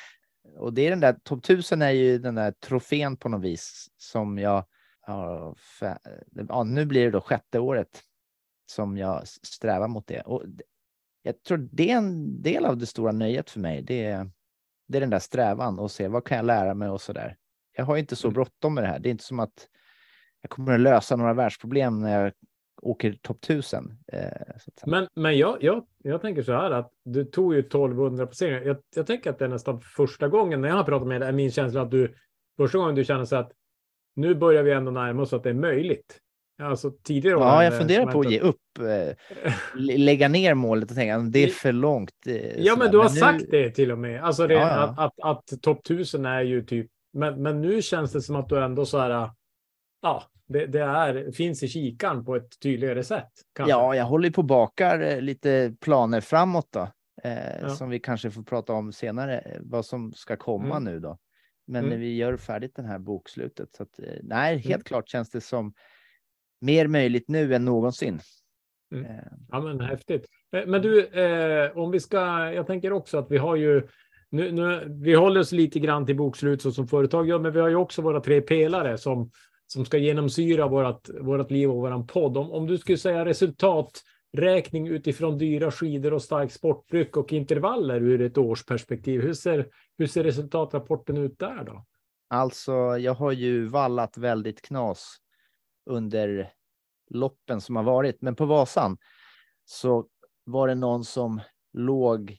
Och 0.57 0.73
det 0.73 0.85
är 0.85 0.89
den 0.89 0.99
där, 0.99 1.13
topp 1.13 1.39
1000 1.39 1.81
är 1.81 1.89
ju 1.89 2.17
den 2.17 2.35
där 2.35 2.51
trofén 2.51 3.17
på 3.17 3.29
något 3.29 3.43
vis 3.43 3.87
som 3.97 4.37
jag, 4.37 4.65
ja, 5.07 5.55
ja, 6.49 6.63
nu 6.63 6.85
blir 6.85 7.05
det 7.05 7.11
då 7.11 7.21
sjätte 7.21 7.59
året 7.59 8.01
som 8.65 8.97
jag 8.97 9.27
strävar 9.27 9.87
mot 9.87 10.07
det. 10.07 10.21
Och 10.21 10.43
jag 11.21 11.43
tror 11.43 11.69
det 11.71 11.91
är 11.91 11.97
en 11.97 12.41
del 12.41 12.65
av 12.65 12.77
det 12.77 12.85
stora 12.85 13.11
nöjet 13.11 13.49
för 13.49 13.59
mig. 13.59 13.81
Det 13.81 14.05
är, 14.05 14.31
det 14.87 14.97
är 14.97 15.01
den 15.01 15.09
där 15.09 15.19
strävan 15.19 15.79
och 15.79 15.91
se 15.91 16.07
vad 16.07 16.25
kan 16.25 16.37
jag 16.37 16.45
lära 16.45 16.73
mig 16.73 16.89
och 16.89 17.01
så 17.01 17.13
där. 17.13 17.37
Jag 17.77 17.85
har 17.85 17.97
inte 17.97 18.15
så 18.15 18.27
Mm. 18.27 18.33
bråttom 18.33 18.73
med 18.73 18.83
det 18.83 18.87
här. 18.87 18.99
Det 18.99 19.09
är 19.09 19.11
inte 19.11 19.23
som 19.23 19.39
att 19.39 19.67
jag 20.41 20.49
kommer 20.49 20.73
att 20.73 20.79
lösa 20.79 21.15
några 21.15 21.33
världsproblem 21.33 21.99
när 21.99 22.21
jag 22.21 22.33
åker 22.81 23.13
topp 23.21 23.37
1000. 23.43 23.97
Eh. 24.13 24.19
Men, 24.85 25.07
men 25.15 25.37
jag, 25.37 25.57
jag, 25.63 25.85
jag 26.03 26.21
tänker 26.21 26.43
så 26.43 26.51
här 26.51 26.71
att 26.71 26.91
du 27.03 27.25
tog 27.25 27.53
ju 27.53 27.59
1200 27.59 28.27
placeringar. 28.27 28.61
Jag, 28.61 28.77
jag 28.95 29.07
tänker 29.07 29.29
att 29.29 29.39
det 29.39 29.45
är 29.45 29.49
nästan 29.49 29.81
första 29.81 30.27
gången 30.27 30.61
när 30.61 30.67
jag 30.69 30.75
har 30.75 30.83
pratat 30.83 31.07
med 31.07 31.21
dig 31.21 31.29
är 31.29 31.33
min 31.33 31.51
känsla 31.51 31.81
att 31.81 31.91
du 31.91 32.13
första 32.57 32.77
gången 32.77 32.95
du 32.95 33.03
känner 33.05 33.25
så 33.25 33.35
att 33.35 33.51
nu 34.15 34.35
börjar 34.35 34.63
vi 34.63 34.71
ändå 34.71 34.91
närma 34.91 35.21
oss 35.21 35.33
att 35.33 35.43
det 35.43 35.49
är 35.49 35.53
möjligt. 35.53 36.19
Alltså 36.61 36.91
tidigare 37.03 37.39
Ja, 37.39 37.63
jag 37.63 37.77
funderar 37.77 38.11
på 38.11 38.19
att 38.19 38.31
ge 38.31 38.39
upp, 38.39 38.57
eh, 38.79 39.15
lä- 39.75 39.97
lägga 39.97 40.27
ner 40.27 40.53
målet 40.53 40.89
och 40.91 40.95
tänka 40.97 41.17
det 41.19 41.43
är 41.43 41.47
för 41.47 41.71
långt. 41.71 42.11
eh, 42.27 42.61
Ja, 42.61 42.75
men 42.75 42.91
du 42.91 42.97
har 42.97 43.03
nu- 43.09 43.09
sagt 43.09 43.45
det 43.51 43.69
till 43.71 43.91
och 43.91 43.97
med. 43.99 44.23
Alltså 44.23 44.47
det, 44.47 44.53
Ja, 44.53 44.59
ja. 44.59 44.67
att, 44.83 44.99
att, 44.99 45.13
att 45.53 45.61
topp 45.61 45.79
1000 45.85 46.25
är 46.25 46.41
ju 46.41 46.61
typ, 46.65 46.87
men, 47.13 47.41
men 47.43 47.61
nu 47.61 47.81
känns 47.81 48.11
det 48.11 48.21
som 48.21 48.35
att 48.35 48.49
du 48.49 48.63
ändå 48.63 48.85
så 48.85 48.97
här, 48.99 49.29
ja, 50.01 50.23
det, 50.47 50.65
det 50.65 50.81
är, 50.81 51.31
finns 51.31 51.63
i 51.63 51.67
kikan 51.67 52.25
på 52.25 52.35
ett 52.35 52.59
tydligare 52.59 53.03
sätt. 53.03 53.31
kanske. 53.55 53.71
Ja, 53.71 53.95
jag 53.95 54.05
håller 54.05 54.29
på 54.29 54.41
och 54.41 54.45
bakar 54.47 54.99
eh, 54.99 55.21
lite 55.21 55.75
planer 55.81 56.21
framåt 56.21 56.67
då. 56.71 56.87
Eh, 57.23 57.61
Ja. 57.61 57.69
Som 57.69 57.89
vi 57.89 57.99
kanske 57.99 58.31
får 58.31 58.43
prata 58.43 58.73
om 58.73 58.91
senare, 58.93 59.39
eh, 59.39 59.59
vad 59.61 59.85
som 59.85 60.13
ska 60.13 60.35
komma 60.37 60.77
Mm. 60.77 60.83
nu 60.93 60.99
då. 60.99 61.17
Men 61.67 61.79
Mm. 61.85 61.89
när 61.89 61.97
vi 61.97 62.15
gör 62.15 62.37
färdigt 62.37 62.75
det 62.75 62.83
här 62.87 62.99
bokslutet. 62.99 63.75
Så 63.75 63.83
att, 63.83 63.99
eh, 63.99 64.05
nej, 64.23 64.55
helt 64.55 64.65
Mm. 64.65 64.81
klart 64.83 65.09
känns 65.09 65.29
det 65.29 65.41
som 65.41 65.73
mer 66.61 66.87
möjligt 66.87 67.27
nu 67.27 67.55
än 67.55 67.65
någonsin. 67.65 68.19
Mm. 68.93 69.05
Eh, 69.05 69.23
Ja, 69.51 69.61
men 69.61 69.79
häftigt. 69.81 70.25
Men 70.51 70.81
du, 70.81 71.05
eh, 71.07 71.77
om 71.77 71.91
vi 71.91 71.99
ska, 71.99 72.17
jag 72.53 72.67
tänker 72.67 72.93
också 72.93 73.17
att 73.17 73.31
vi 73.31 73.37
har 73.37 73.55
ju, 73.55 73.87
nu, 74.29 74.51
nu, 74.51 74.87
vi 75.03 75.13
håller 75.13 75.39
oss 75.39 75.51
lite 75.51 75.79
grann 75.79 76.05
till 76.05 76.15
bokslut 76.17 76.61
så 76.61 76.71
som 76.71 76.87
företag 76.87 77.27
gör, 77.27 77.39
men 77.39 77.53
vi 77.53 77.59
har 77.59 77.69
ju 77.69 77.75
också 77.75 78.01
våra 78.01 78.19
tre 78.19 78.41
pelare 78.41 78.97
som, 78.97 79.31
som 79.67 79.85
ska 79.85 79.97
genomsyra 79.97 80.67
vårt, 80.67 81.09
vårt 81.21 81.51
liv 81.51 81.69
och 81.69 81.75
våran 81.75 82.07
podd. 82.07 82.37
Om, 82.37 82.51
om 82.51 82.67
du 82.67 82.77
skulle 82.77 82.97
säga 82.97 83.25
resultaträkning 83.25 84.87
utifrån 84.87 85.37
dyra 85.37 85.71
skidor 85.71 86.13
och 86.13 86.21
stark 86.21 86.51
sportdryck 86.51 87.17
och 87.17 87.33
intervaller 87.33 88.01
ur 88.01 88.21
ett 88.21 88.37
årsperspektiv, 88.37 89.21
hur 89.21 89.33
ser, 89.33 89.67
hur 89.97 90.07
ser 90.07 90.23
resultatrapporten 90.23 91.17
ut 91.17 91.39
där 91.39 91.63
då? 91.63 91.85
Alltså, 92.27 92.73
jag 92.97 93.13
har 93.13 93.31
ju 93.31 93.65
vallat 93.65 94.17
väldigt 94.17 94.61
knas 94.61 95.17
under 95.85 96.51
loppen 97.09 97.61
som 97.61 97.75
har 97.75 97.83
varit, 97.83 98.21
men 98.21 98.35
på 98.35 98.45
Vasan 98.45 98.97
så 99.65 100.07
var 100.43 100.67
det 100.67 100.75
någon 100.75 101.03
som 101.05 101.41
låg, 101.73 102.37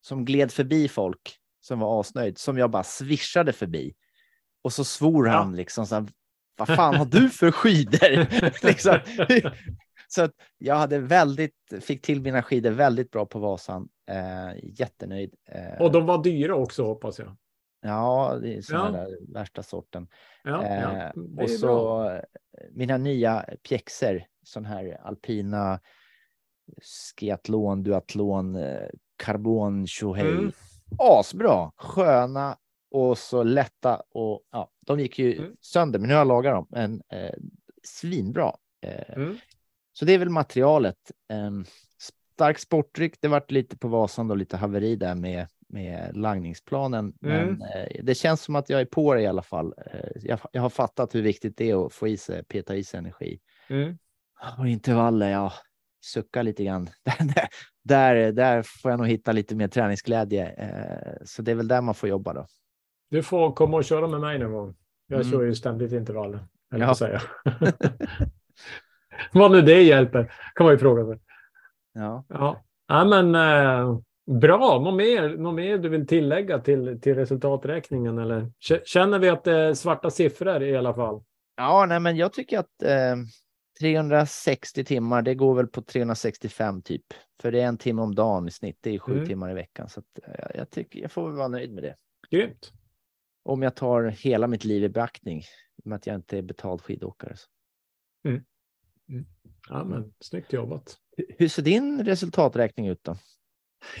som 0.00 0.24
gled 0.24 0.52
förbi 0.52 0.88
folk 0.88 1.36
som 1.60 1.78
var 1.78 2.00
asnöjd, 2.00 2.38
som 2.38 2.58
jag 2.58 2.70
bara 2.70 2.84
swishade 2.84 3.52
förbi. 3.52 3.94
Och 4.62 4.72
så 4.72 4.84
svor 4.84 5.26
Ja. 5.26 5.32
han 5.32 5.56
liksom 5.56 5.86
så 5.86 5.94
här, 5.94 6.06
vad 6.56 6.68
fan 6.68 6.94
har 6.94 7.04
du 7.04 7.28
för 7.30 7.50
skidor? 7.50 8.26
liksom. 8.66 8.98
Så 10.08 10.22
att 10.22 10.32
jag 10.58 10.74
hade 10.74 10.98
väldigt, 10.98 11.54
fick 11.80 12.02
till 12.02 12.20
mina 12.22 12.42
skidor 12.42 12.70
väldigt 12.70 13.10
bra 13.10 13.26
på 13.26 13.38
Vasan. 13.38 13.88
Eh, 14.10 14.64
jättenöjd. 14.80 15.34
Eh, 15.48 15.82
Och 15.82 15.92
de 15.92 16.06
var 16.06 16.22
dyra 16.22 16.54
också 16.54 16.84
hoppas 16.84 17.18
jag. 17.18 17.36
Ja, 17.82 18.38
det 18.42 18.54
är 18.56 18.62
sådana 18.62 18.98
Ja. 18.98 19.04
där 19.04 19.32
värsta 19.34 19.62
sorten. 19.62 20.08
Ja, 20.44 20.64
ja. 20.66 20.92
Eh, 20.92 21.10
Det 21.14 21.42
och 21.42 21.50
så 21.50 21.66
bra. 21.66 22.20
mina 22.72 22.96
nya 22.96 23.44
pjäxor, 23.68 24.22
sån 24.42 24.64
här 24.64 25.00
alpina 25.02 25.80
skiathlon, 26.82 27.82
duathlon, 27.82 28.54
eh, 28.56 28.88
carbon 29.16 29.86
tjohej. 29.86 30.30
Mm. 30.30 30.52
Asbra, 30.98 31.72
sköna 31.76 32.56
och 32.90 33.18
så 33.18 33.42
lätta 33.42 34.02
och 34.10 34.42
ja, 34.52 34.70
de 34.86 35.00
gick 35.00 35.18
ju 35.18 35.38
Mm. 35.38 35.56
sönder, 35.60 35.98
men 35.98 36.08
nu 36.08 36.14
har 36.14 36.20
jag 36.20 36.28
lagat 36.28 36.54
dem. 36.54 36.66
Men 36.70 37.02
eh, 37.12 37.34
svinbra. 37.82 38.52
Eh, 38.86 39.16
Mm. 39.16 39.36
Så 39.92 40.04
det 40.04 40.12
är 40.12 40.18
väl 40.18 40.30
materialet. 40.30 40.96
Eh, 41.30 41.50
stark 42.34 42.58
sportdryck, 42.58 43.14
det 43.20 43.28
vart 43.28 43.50
lite 43.50 43.76
på 43.78 43.88
Vasan 43.88 44.28
då, 44.28 44.34
lite 44.34 44.56
haveri 44.56 44.96
där 44.96 45.14
med 45.14 45.46
med 45.68 46.16
langningsplanen. 46.16 47.12
Mm. 47.22 47.46
Men 47.46 47.62
eh, 47.62 48.04
det 48.04 48.14
känns 48.14 48.42
som 48.42 48.56
att 48.56 48.70
jag 48.70 48.80
är 48.80 48.84
på 48.84 49.14
det 49.14 49.20
i 49.22 49.26
alla 49.26 49.42
fall. 49.42 49.74
Eh, 49.86 50.10
jag, 50.22 50.38
jag 50.52 50.62
har 50.62 50.70
fattat 50.70 51.14
hur 51.14 51.22
viktigt 51.22 51.56
det 51.56 51.70
är 51.70 51.86
att 51.86 51.92
få 51.92 52.08
i 52.08 52.16
sig, 52.16 52.44
peta 52.44 52.76
i 52.76 52.84
sig 52.84 52.98
energi. 52.98 53.40
Mm. 53.68 53.98
Och 54.58 54.68
intervaller, 54.68 55.30
ja. 55.30 55.52
sucka 56.04 56.42
lite 56.42 56.64
grann. 56.64 56.90
Där, 57.18 57.48
där, 57.84 58.32
där 58.32 58.62
får 58.62 58.90
jag 58.90 58.98
nog 58.98 59.08
hitta 59.08 59.32
lite 59.32 59.54
mer 59.54 59.68
träningsglädje. 59.68 60.48
Eh, 60.48 61.16
så 61.24 61.42
det 61.42 61.50
är 61.50 61.54
väl 61.54 61.68
där 61.68 61.80
man 61.80 61.94
får 61.94 62.08
jobba 62.08 62.32
då. 62.32 62.46
Du 63.10 63.22
får 63.22 63.52
komma 63.52 63.76
och 63.76 63.84
köra 63.84 64.06
med 64.06 64.20
mig 64.20 64.38
någon 64.38 64.52
gång. 64.52 64.74
Jag 65.06 65.20
Mm. 65.20 65.32
kör 65.32 65.42
ju 65.42 65.54
ständigt 65.54 65.92
intervaller. 65.92 66.40
Eller 66.74 66.86
Ja. 66.86 66.94
säga. 66.94 67.22
Vad 69.32 69.52
nu 69.52 69.62
det 69.62 69.82
hjälper, 69.82 70.32
kan 70.54 70.64
man 70.64 70.72
ju 70.74 70.78
fråga 70.78 71.06
sig. 71.06 71.20
Ja. 71.92 72.24
Ja, 72.28 72.64
ja 72.88 73.04
men 73.04 73.34
eh, 73.34 73.98
bra. 74.40 74.80
Något 74.80 74.94
mer, 74.94 75.28
något 75.36 75.54
mer 75.54 75.78
du 75.78 75.88
vill 75.88 76.06
tillägga 76.06 76.58
till, 76.58 77.00
till 77.00 77.14
resultaträkningen? 77.14 78.18
Eller? 78.18 78.50
Känner 78.84 79.18
vi 79.18 79.28
att 79.28 79.44
det 79.44 79.52
är 79.56 79.74
svarta 79.74 80.10
siffror 80.10 80.62
i 80.62 80.76
alla 80.76 80.94
fall? 80.94 81.22
Ja, 81.56 81.86
nej, 81.88 82.00
men 82.00 82.16
jag 82.16 82.32
tycker 82.32 82.58
att 82.58 82.82
eh, 82.82 83.16
360 83.80 84.84
timmar, 84.84 85.22
det 85.22 85.34
går 85.34 85.54
väl 85.54 85.66
på 85.66 85.82
365 85.82 86.82
typ. 86.82 87.04
För 87.42 87.52
det 87.52 87.60
är 87.60 87.66
en 87.66 87.78
timme 87.78 88.02
om 88.02 88.14
dagen 88.14 88.48
i 88.48 88.50
snitt. 88.50 88.78
Det 88.80 88.94
är 88.94 88.98
sju 88.98 89.12
Mm. 89.12 89.26
timmar 89.26 89.50
i 89.50 89.54
veckan. 89.54 89.88
Så 89.88 90.00
att, 90.00 90.06
eh, 90.28 90.46
jag 90.54 90.70
tycker 90.70 91.00
jag 91.00 91.12
får 91.12 91.26
väl 91.28 91.36
vara 91.36 91.48
nöjd 91.48 91.72
med 91.74 91.82
det. 91.82 91.94
Grymt. 92.30 92.72
Om 93.44 93.62
jag 93.62 93.74
tar 93.74 94.02
hela 94.04 94.46
mitt 94.46 94.64
liv 94.64 94.84
i 94.84 94.88
beaktning. 94.88 95.42
Med 95.84 95.96
att 95.96 96.06
jag 96.06 96.14
inte 96.16 96.38
är 96.38 96.42
betald 96.42 96.80
skidåkare. 96.82 97.36
Så. 97.36 97.46
Ja, 99.68 99.84
men, 99.84 100.12
snyggt 100.20 100.52
jobbat. 100.52 100.96
Hur- 101.38 101.48
ser 101.48 101.62
din 101.62 102.04
resultaträkning 102.04 102.88
ut 102.88 103.04
då? 103.04 103.16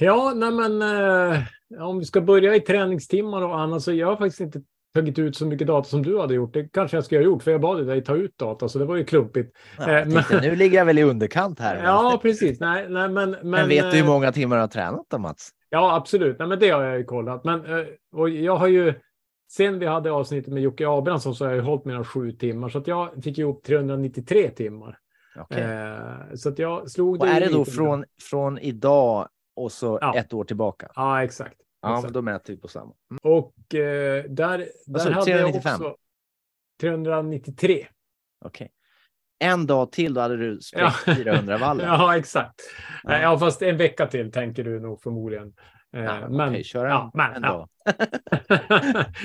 Ja, 0.00 0.32
nej 0.36 0.50
men 0.52 0.82
eh, 0.82 1.82
om 1.82 1.98
vi 1.98 2.04
ska 2.04 2.20
börja 2.20 2.54
i 2.56 2.60
träningstimmar 2.60 3.42
och 3.42 3.60
annat 3.60 3.82
så 3.82 3.92
jag 3.92 4.06
har 4.06 4.16
faktiskt 4.16 4.40
inte 4.40 4.62
tagit 4.94 5.18
ut 5.18 5.36
så 5.36 5.46
mycket 5.46 5.66
data 5.66 5.88
som 5.88 6.02
du 6.02 6.18
hade 6.20 6.34
gjort. 6.34 6.54
Det 6.54 6.68
kanske 6.72 6.96
jag 6.96 7.04
ska 7.04 7.16
ha 7.16 7.22
gjort 7.22 7.42
för 7.42 7.50
jag 7.50 7.60
bad 7.60 7.86
dig 7.86 8.04
ta 8.04 8.16
ut 8.16 8.38
data 8.38 8.68
så 8.68 8.78
det 8.78 8.84
var 8.84 8.96
ju 8.96 9.04
klumpigt. 9.04 9.56
Ja, 9.78 9.90
Eh, 9.98 10.08
tänkte, 10.08 10.40
nu 10.40 10.56
ligger 10.56 10.78
jag 10.78 10.84
väl 10.84 10.98
i 10.98 11.02
underkant 11.02 11.60
här. 11.60 11.76
men- 11.76 11.84
Ja, 11.84 12.18
precis. 12.22 12.60
Nej, 12.60 12.86
nej, 12.88 13.08
men, 13.08 13.30
men, 13.30 13.50
men 13.50 13.68
vet 13.68 13.84
du 13.90 13.96
hur 13.98 14.04
eh, 14.04 14.10
många 14.10 14.32
timmar 14.32 14.56
du 14.56 14.60
har 14.62 14.68
tränat 14.68 15.06
då 15.08 15.18
Mats? 15.18 15.50
Ja, 15.68 15.94
absolut. 15.96 16.38
Nej, 16.38 16.48
men 16.48 16.58
det 16.58 16.70
har 16.70 16.82
jag 16.82 16.98
ju 16.98 17.04
kollat. 17.04 17.44
Men, 17.44 17.64
eh, 17.66 17.86
och 18.12 18.28
jag 18.30 18.56
har 18.56 18.66
ju, 18.68 18.94
sen 19.56 19.78
vi 19.78 19.86
hade 19.86 20.10
avsnittet 20.12 20.52
med 20.52 20.62
Jocke 20.62 20.88
Abrahamsson 20.88 21.34
så 21.34 21.44
har 21.46 21.52
jag 21.52 21.62
hållit 21.62 21.84
mina 21.84 22.04
sju 22.04 22.32
timmar. 22.32 22.68
Så 22.68 22.78
att 22.78 22.86
jag 22.86 23.24
fick 23.24 23.38
ihop 23.38 23.62
393 23.64 24.50
timmar. 24.50 24.98
Okej. 25.36 25.62
Eh, 25.62 26.34
så 26.34 26.48
att 26.48 26.58
jag 26.58 26.90
slog 26.90 27.20
Och 27.20 27.28
är 27.28 27.40
det 27.40 27.46
då 27.52 27.58
lite 27.58 27.70
grann. 27.70 27.74
från, 27.76 28.04
från 28.20 28.58
idag 28.58 29.28
och 29.56 29.72
så 29.72 29.98
Ja. 30.00 30.14
ett 30.16 30.32
år 30.32 30.44
tillbaka? 30.44 30.90
Ja, 30.94 31.22
exakt. 31.24 31.56
Ja, 31.82 31.96
exakt. 31.98 32.14
då 32.14 32.22
mäter 32.22 32.52
vi 32.52 32.60
på 32.60 32.68
samma. 32.68 32.92
Mm. 33.10 33.18
Och 33.22 33.74
eh, 33.74 34.24
där, 34.24 34.68
där 34.86 35.10
hade 35.10 35.24
395? 35.24 35.72
jag 35.82 35.90
också 35.92 35.96
393. 36.80 37.86
Okej. 38.44 38.70
En 39.38 39.66
dag 39.66 39.92
till, 39.92 40.14
då 40.14 40.20
hade 40.20 40.36
du 40.36 40.58
Ja. 40.72 40.90
spräckt 40.90 41.18
400 41.18 41.58
vallen. 41.58 41.86
Ja, 41.86 42.16
exakt. 42.18 42.54
Ja. 43.02 43.20
Ja. 43.20 43.38
fast 43.38 43.62
en 43.62 43.76
vecka 43.76 44.06
till 44.06 44.32
tänker 44.32 44.64
du 44.64 44.80
nog 44.80 45.00
förmodligen. 45.02 45.52
Eh, 45.94 46.04
Ja, 46.04 46.28
men, 46.28 46.48
Okej, 46.48 46.64
köra 46.64 46.88
ja, 46.88 47.02
en, 47.04 47.10
men, 47.14 47.34
en 47.34 47.42
ja. 47.42 47.68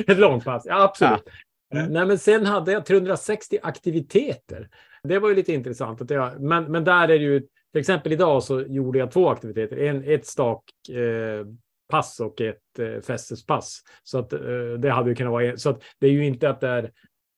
Ett 0.08 0.18
långpass, 0.18 0.64
ja 0.66 0.84
absolut. 0.84 1.24
Mm. 1.74 1.86
Eh, 1.86 1.90
Nej, 1.90 2.06
men 2.06 2.20
sen 2.20 2.46
hade 2.46 2.72
jag 2.72 2.86
360 2.86 3.58
aktiviteter. 3.64 4.70
Det 5.04 5.20
var 5.20 5.30
ju 5.30 5.36
lite 5.36 5.54
intressant. 5.54 6.02
Att 6.02 6.10
jag, 6.10 6.42
men, 6.42 6.72
men 6.72 6.84
där 6.84 7.04
är 7.04 7.08
det 7.08 7.16
ju, 7.16 7.40
till 7.40 7.80
exempel 7.80 8.12
idag 8.12 8.44
så 8.44 8.62
gjorde 8.62 9.00
jag 9.00 9.12
två 9.12 9.30
aktiviteter. 9.30 9.78
En, 9.78 10.04
ett 10.04 10.26
stak 10.26 10.64
eh, 10.90 11.46
och 12.26 12.42
ett 12.42 12.80
eh, 12.80 13.02
fästespass. 13.02 13.82
Så 14.04 14.20
att 14.20 14.34
eh, 14.34 14.40
det 14.80 14.90
hade 14.90 15.10
ju 15.10 15.16
kunnat 15.16 15.32
vara 15.32 15.46
en, 15.46 15.58
Så 15.58 15.70
att 15.70 15.84
det 16.00 16.08
är 16.08 16.12
ju 16.12 16.26
inte 16.26 16.50
att 16.50 16.62
det 16.62 16.68
är 16.68 16.92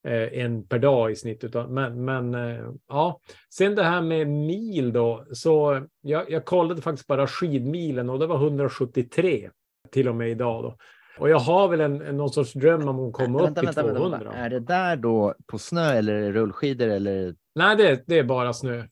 en 0.10 0.68
per 0.68 0.80
dag 0.80 1.12
i 1.12 1.16
snitt. 1.16 1.44
Utan, 1.44 1.74
men 1.74 2.06
men 2.06 2.36
eh, 2.36 2.70
ja, 2.88 3.20
sen 3.54 3.76
det 3.76 3.84
här 3.84 4.02
med 4.02 4.28
mil 4.28 4.94
då. 4.94 5.26
Så 5.32 5.82
jag, 6.02 6.32
jag 6.32 6.46
kollade 6.46 6.82
faktiskt 6.82 7.08
bara 7.08 7.28
skidmilen 7.28 8.10
och 8.10 8.20
det 8.20 8.28
var 8.28 8.36
173 8.36 9.50
till 9.92 10.08
och 10.08 10.16
med 10.16 10.30
idag 10.30 10.64
då. 10.64 10.78
Och 11.20 11.30
jag 11.30 11.40
har 11.40 11.68
väl 11.68 11.82
en, 11.82 12.02
en 12.02 12.18
någon 12.18 12.30
sorts 12.30 12.54
dröm 12.54 12.88
om 12.88 13.00
att 13.08 13.14
komma 13.14 13.40
upp 13.40 13.46
Vänta, 13.48 13.62
i 13.62 13.66
vänta, 13.66 13.82
200. 13.82 14.00
vänta, 14.10 14.18
vänta. 14.26 14.40
Är 14.40 14.50
det 14.50 14.60
där 14.60 14.96
då 14.96 15.36
på 15.46 15.58
snö 15.58 15.94
eller 15.94 16.32
rullskidor 16.32 16.88
eller 16.88 17.36
Nej, 17.56 17.76
det, 17.76 18.04
det 18.08 18.20
är 18.20 18.24
bara 18.24 18.54
snö. 18.54 18.88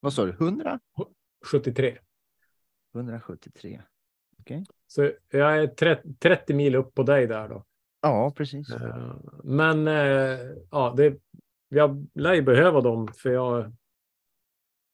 vad 0.00 0.12
sa 0.12 0.24
du? 0.24 0.30
100? 0.30 0.80
73. 1.50 1.98
173. 2.94 3.82
Så 4.86 5.10
jag 5.30 5.58
är 5.58 5.66
30, 5.66 6.14
30 6.14 6.54
mil 6.54 6.74
upp 6.74 6.94
på 6.94 7.02
dig 7.02 7.26
där 7.26 7.48
då. 7.48 7.64
Ja, 8.02 8.32
precis. 8.36 8.70
Eh, 8.70 9.14
Men 9.44 9.88
eh, 9.88 10.38
ja, 10.70 10.94
det, 10.96 11.16
jag 11.68 12.06
lär 12.14 12.34
ju 12.34 12.42
behöva 12.42 12.80
dem 12.80 13.08
för 13.08 13.30
jag, 13.30 13.72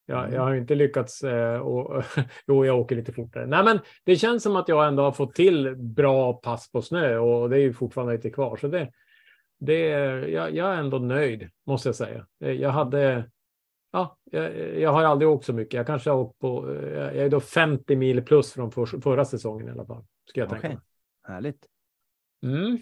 jag, 0.07 0.33
jag 0.33 0.43
har 0.43 0.53
ju 0.53 0.61
inte 0.61 0.75
lyckats 0.75 1.23
eh, 1.25 1.61
och 1.61 2.05
jo, 2.47 2.67
jag 2.67 2.81
åker 2.81 2.97
lite 2.97 3.13
fortare. 3.13 3.47
Nej, 3.47 3.65
men 3.65 3.79
det 4.05 4.17
känns 4.17 4.43
som 4.43 4.57
att 4.57 4.69
jag 4.69 4.89
ändå 4.89 5.03
har 5.03 5.13
fått 5.13 5.35
till 5.35 5.77
bra 5.77 6.33
pass 6.33 6.73
på 6.73 6.83
snö 6.83 7.19
och 7.19 7.51
det 7.51 7.57
är 7.57 7.61
ju 7.61 7.73
fortfarande 7.73 8.13
lite 8.13 8.31
kvar. 8.31 8.57
Så 8.57 8.69
det, 8.69 8.91
det, 9.59 9.81
jag, 10.29 10.55
jag 10.55 10.75
är 10.75 10.79
ändå 10.79 10.99
nöjd 10.99 11.51
måste 11.67 11.89
jag 11.89 11.97
säga. 11.97 12.27
Jag 12.39 12.71
hade, 12.71 13.31
ja, 13.93 14.17
jag, 14.25 14.79
jag 14.81 14.93
har 14.93 15.05
aldrig 15.05 15.29
åkt 15.29 15.45
så 15.45 15.53
mycket. 15.53 15.75
Jag 15.75 15.87
kanske 15.87 16.11
har 16.11 16.19
åkt 16.19 16.39
på, 16.39 16.75
jag 16.95 17.17
är 17.17 17.29
då 17.29 17.41
50 17.41 17.97
mil 17.97 18.23
plus 18.23 18.53
från 18.53 18.71
för, 18.71 18.87
förra 18.87 19.25
säsongen 19.25 19.69
i 19.69 19.71
alla 19.71 19.87
fall. 19.87 20.05
Ska 20.25 20.41
jag 20.41 20.49
tänka 20.49 20.67
Okej. 20.67 20.77
mig. 20.77 20.85
Härligt. 21.35 21.67
Mm. 22.43 22.79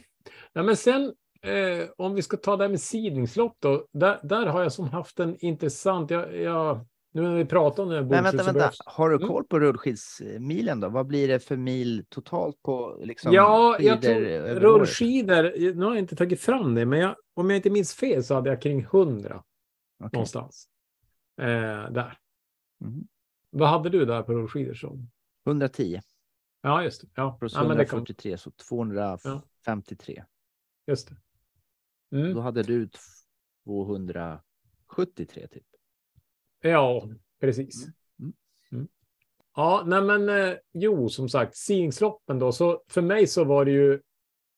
Ja, 0.52 0.62
men 0.62 0.76
sen 0.76 1.02
eh, 1.42 1.88
om 1.96 2.14
vi 2.14 2.22
ska 2.22 2.36
ta 2.36 2.56
det 2.56 2.64
här 2.64 2.68
med 2.70 2.80
sidningslopp 2.80 3.56
då. 3.58 3.86
Där, 3.92 4.20
där 4.22 4.46
har 4.46 4.62
jag 4.62 4.72
som 4.72 4.88
haft 4.88 5.20
en 5.20 5.36
intressant, 5.44 6.10
jag, 6.10 6.36
jag, 6.36 6.86
nu 7.12 7.22
när 7.22 7.34
vi 7.34 7.44
pratar 7.44 7.82
om 7.82 7.88
det 7.88 7.94
här 7.94 8.02
Men 8.02 8.10
vänta, 8.24 8.30
så 8.30 8.44
vänta. 8.44 8.60
behövs- 8.60 8.80
Har 8.86 9.10
du 9.10 9.16
Mm. 9.16 9.28
koll 9.28 9.44
på 9.44 9.60
rullskidsmilen 9.60 10.80
då? 10.80 10.88
Vad 10.88 11.06
blir 11.06 11.28
det 11.28 11.40
för 11.40 11.56
mil 11.56 12.04
totalt 12.08 12.62
på 12.62 12.98
liksom, 13.04 13.32
Ja, 13.32 13.76
jag 13.80 14.02
tror 14.02 14.14
rullskidor, 14.60 15.74
nu 15.74 15.84
har 15.84 15.92
jag 15.92 15.98
inte 15.98 16.16
tagit 16.16 16.40
fram 16.40 16.74
det, 16.74 16.86
men 16.86 16.98
jag, 16.98 17.16
om 17.34 17.50
jag 17.50 17.56
inte 17.56 17.70
minns 17.70 17.94
fel 17.94 18.24
så 18.24 18.34
hade 18.34 18.50
jag 18.50 18.62
kring 18.62 18.80
100 18.80 19.42
Okej. 20.04 20.10
någonstans. 20.12 20.68
Eh, 21.40 21.46
där. 21.90 22.18
Mhm. 22.80 23.06
Vad 23.50 23.68
hade 23.68 23.88
du 23.88 24.04
där 24.04 24.22
på 24.22 24.32
rullskidor? 24.32 24.74
Som? 24.74 25.10
110 25.46 26.00
Ja, 26.62 26.82
just 26.82 27.00
det. 27.00 27.08
Ja, 27.14 27.36
plus 27.40 27.54
ja 27.54 27.68
men 27.68 27.76
det 27.76 27.84
kan, 27.84 27.96
143 27.98 28.38
så 28.38 28.50
253. 29.66 30.24
just 30.86 31.08
det. 31.08 31.16
Mm. 32.16 32.34
Då 32.34 32.40
hade 32.40 32.62
du 32.62 32.88
273 33.64 35.46
typ. 35.46 35.66
Ja, 36.60 37.08
precis. 37.40 37.86
Mm. 38.20 38.32
Mm. 38.72 38.88
Ja, 39.56 39.82
nej 39.86 40.02
men 40.02 40.28
eh, 40.28 40.54
jo, 40.72 41.08
som 41.08 41.28
sagt, 41.28 41.56
sidningsloppen 41.56 42.38
då. 42.38 42.52
Så 42.52 42.82
för 42.88 43.02
mig 43.02 43.26
så 43.26 43.44
var 43.44 43.64
det 43.64 43.70
ju, 43.70 44.00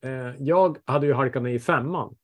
eh, 0.02 0.34
jag 0.38 0.78
hade 0.84 1.06
ju 1.06 1.12
halkat 1.12 1.42
ner 1.42 1.50
i 1.50 1.58
femman 1.58 2.16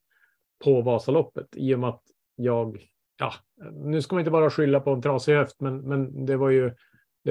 på 0.64 0.82
Vasaloppet 0.82 1.48
i 1.56 1.74
och 1.74 1.78
med 1.78 1.90
att 1.90 2.02
jag, 2.36 2.88
ja, 3.16 3.32
nu 3.72 4.02
ska 4.02 4.14
man 4.14 4.20
inte 4.20 4.30
bara 4.30 4.50
skylla 4.50 4.80
på 4.80 4.90
en 4.90 5.02
trasig 5.02 5.34
höft, 5.34 5.60
men, 5.60 5.80
men 5.80 6.26
det 6.26 6.36
var 6.36 6.50
ju, 6.50 6.74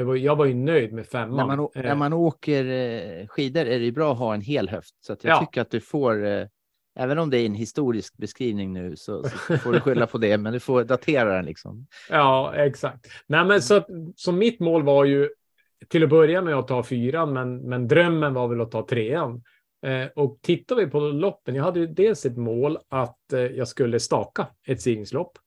var, 0.02 0.16
jag 0.16 0.36
var 0.36 0.46
ju 0.46 0.54
nöjd 0.54 0.94
med 0.94 1.06
femman. 1.08 1.48
När 1.48 1.56
man, 1.56 1.68
Eh, 1.76 1.84
när 1.84 1.96
man 1.96 2.14
åker 2.14 2.66
eh, 2.66 3.28
skidor 3.28 3.62
är 3.66 3.80
det 3.80 3.86
ju 3.86 3.92
bra 3.92 4.12
att 4.12 4.18
ha 4.18 4.34
en 4.34 4.42
hel 4.42 4.70
höft. 4.70 4.96
Så 5.02 5.12
jag 5.22 5.32
Ja. 5.32 5.40
tycker 5.40 5.62
att 5.62 5.72
du 5.72 5.80
får, 5.80 6.26
eh, 6.26 6.46
även 7.00 7.20
om 7.20 7.30
det 7.30 7.38
är 7.38 7.46
en 7.46 7.56
historisk 7.56 8.18
beskrivning 8.18 8.74
nu, 8.74 8.96
så, 8.96 9.24
så 9.24 9.58
får 9.58 9.72
du 9.74 9.80
skylla 9.80 10.08
på 10.08 10.18
det, 10.18 10.38
men 10.38 10.54
du 10.54 10.60
får 10.60 10.84
datera 10.84 11.36
den 11.36 11.46
liksom. 11.46 11.88
Ja, 12.10 12.54
exakt. 12.56 13.08
Nej, 13.28 13.46
men 13.46 13.62
så, 13.62 13.82
så 14.16 14.32
mitt 14.32 14.60
mål 14.60 14.84
var 14.84 15.06
ju 15.06 15.30
till 15.90 16.04
att 16.04 16.10
börja 16.10 16.42
med 16.42 16.56
att 16.56 16.68
ta 16.68 16.84
fyran, 16.84 17.34
men, 17.34 17.58
men 17.58 17.88
drömmen 17.88 18.34
var 18.34 18.48
väl 18.48 18.62
att 18.62 18.72
ta 18.72 18.88
trean. 18.88 19.44
Eh, 19.86 20.08
och 20.16 20.38
tittar 20.42 20.76
vi 20.76 20.88
på 20.88 21.00
loppen, 21.00 21.56
jag 21.56 21.64
hade 21.64 21.80
ju 21.80 21.88
dels 21.88 22.26
ett 22.26 22.38
mål 22.38 22.78
att 22.90 23.34
eh, 23.34 23.40
jag 23.40 23.68
skulle 23.68 24.00
staka 24.00 24.48
ett 24.68 24.82
signingslopp, 24.82 25.38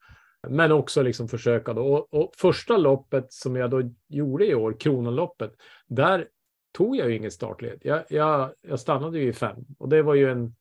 men 0.48 0.72
också 0.72 1.02
liksom 1.02 1.28
försöka 1.28 1.72
då. 1.72 1.86
Och, 1.86 2.14
och 2.14 2.32
första 2.36 2.76
loppet 2.76 3.32
som 3.32 3.56
jag 3.56 3.70
då 3.70 3.82
gjorde 4.08 4.46
i 4.46 4.54
år, 4.54 4.80
Kronanloppet, 4.80 5.52
där 5.86 6.28
tog 6.72 6.96
jag 6.96 7.10
ju 7.10 7.16
ingen 7.16 7.30
startled. 7.30 7.78
Jag, 7.82 8.04
jag, 8.08 8.50
jag 8.60 8.80
stannade 8.80 9.18
ju 9.18 9.28
i 9.28 9.32
fem 9.32 9.56
och 9.78 9.88
det 9.88 10.02
var 10.02 10.14
ju 10.14 10.30
en 10.30 10.54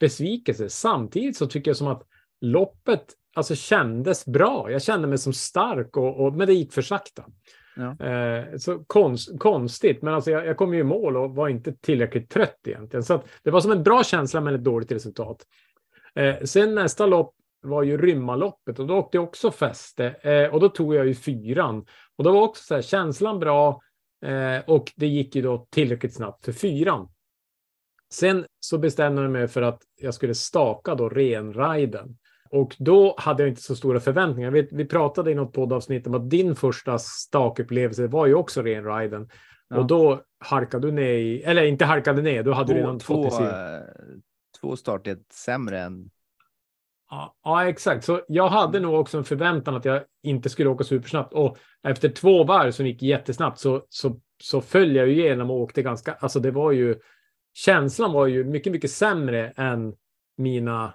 besvikelse. 0.00 0.68
Samtidigt 0.68 1.36
så 1.36 1.46
tycker 1.46 1.70
jag 1.70 1.76
som 1.76 1.88
att 1.88 2.02
loppet 2.40 3.04
alltså 3.34 3.54
kändes 3.54 4.26
bra. 4.26 4.70
Jag 4.70 4.82
kände 4.82 5.08
mig 5.08 5.18
som 5.18 5.32
stark, 5.32 5.96
och, 5.96 6.20
och, 6.20 6.34
men 6.34 6.46
det 6.46 6.54
gick 6.54 6.72
för 6.72 6.82
sakta. 6.82 7.24
Ja. 7.76 8.06
Eh, 8.06 8.56
så 8.56 8.84
konst, 8.86 9.38
konstigt, 9.38 10.02
men 10.02 10.14
alltså 10.14 10.30
jag, 10.30 10.46
jag 10.46 10.56
kom 10.56 10.74
ju 10.74 10.80
i 10.80 10.84
mål 10.84 11.16
och 11.16 11.34
var 11.34 11.48
inte 11.48 11.72
tillräckligt 11.72 12.30
trött 12.30 12.60
egentligen. 12.66 13.02
Så 13.02 13.22
det 13.42 13.50
var 13.50 13.60
som 13.60 13.72
en 13.72 13.82
bra 13.82 14.04
känsla 14.04 14.40
men 14.40 14.54
ett 14.54 14.64
dåligt 14.64 14.92
resultat. 14.92 15.46
Eh, 16.14 16.36
sen 16.44 16.74
nästa 16.74 17.06
lopp 17.06 17.34
var 17.60 17.82
ju 17.82 17.98
Rymmaloppet 17.98 18.78
och 18.78 18.86
då 18.86 18.96
åkte 18.96 19.16
jag 19.16 19.24
också 19.24 19.50
fäste 19.50 20.06
eh, 20.06 20.54
och 20.54 20.60
då 20.60 20.68
tog 20.68 20.94
jag 20.94 21.06
ju 21.06 21.14
fyran. 21.14 21.86
Och 22.16 22.24
då 22.24 22.32
var 22.32 22.42
också 22.42 22.64
så 22.64 22.74
här, 22.74 22.82
känslan 22.82 23.38
bra 23.38 23.80
eh, 24.24 24.58
och 24.66 24.92
det 24.96 25.06
gick 25.06 25.36
ju 25.36 25.42
då 25.42 25.66
tillräckligt 25.70 26.14
snabbt 26.14 26.44
för 26.44 26.52
fyran. 26.52 27.08
Sen 28.12 28.46
så 28.60 28.78
bestämde 28.78 29.22
jag 29.22 29.30
mig 29.30 29.48
för 29.48 29.62
att 29.62 29.82
jag 29.96 30.14
skulle 30.14 30.34
staka 30.34 30.94
då 30.94 31.08
renriden. 31.08 32.16
Och 32.50 32.76
då 32.78 33.14
hade 33.18 33.42
jag 33.42 33.50
inte 33.50 33.62
så 33.62 33.76
stora 33.76 34.00
förväntningar. 34.00 34.50
Vi, 34.50 34.68
vi 34.72 34.84
pratade 34.84 35.30
i 35.30 35.34
något 35.34 35.52
poddavsnitt 35.52 36.06
om 36.06 36.14
att 36.14 36.30
din 36.30 36.56
första 36.56 36.98
stakupplevelse 36.98 38.06
var 38.06 38.26
ju 38.26 38.34
också 38.34 38.62
renriden. 38.62 39.28
Ja. 39.68 39.78
Och 39.78 39.86
då 39.86 40.22
halkade 40.38 40.86
du 40.86 40.92
ner 40.92 41.12
i, 41.12 41.42
eller 41.42 41.62
inte 41.62 41.84
halkade 41.84 42.22
ner, 42.22 42.42
då 42.42 42.52
hade 42.52 42.74
du 42.74 42.80
Två, 42.80 42.80
redan 42.80 42.98
två, 42.98 43.30
fått 43.30 43.40
i 43.40 43.44
eh, 43.44 43.50
två 44.60 44.76
startled 44.76 45.24
sämre 45.32 45.80
än... 45.80 46.10
Ja, 47.44 47.68
exakt. 47.68 48.04
Så 48.04 48.20
jag 48.28 48.48
hade 48.48 48.80
nog 48.80 48.94
också 48.94 49.18
en 49.18 49.24
förväntan 49.24 49.74
att 49.76 49.84
jag 49.84 50.02
inte 50.22 50.48
skulle 50.48 50.68
åka 50.68 50.84
supersnabbt. 50.84 51.32
Och 51.32 51.58
efter 51.82 52.08
två 52.08 52.44
varv 52.44 52.70
som 52.70 52.86
gick 52.86 53.02
jättesnabbt 53.02 53.58
så, 53.58 53.82
så, 53.88 54.20
så 54.42 54.60
föll 54.60 54.96
jag 54.96 55.06
ju 55.08 55.12
igenom 55.12 55.50
och 55.50 55.56
åkte 55.60 55.82
ganska... 55.82 56.12
Alltså 56.14 56.40
det 56.40 56.50
var 56.50 56.72
ju... 56.72 56.96
Känslan 57.54 58.12
var 58.12 58.26
ju 58.26 58.44
mycket, 58.44 58.72
mycket 58.72 58.90
sämre 58.90 59.52
än 59.56 59.94
mina 60.36 60.94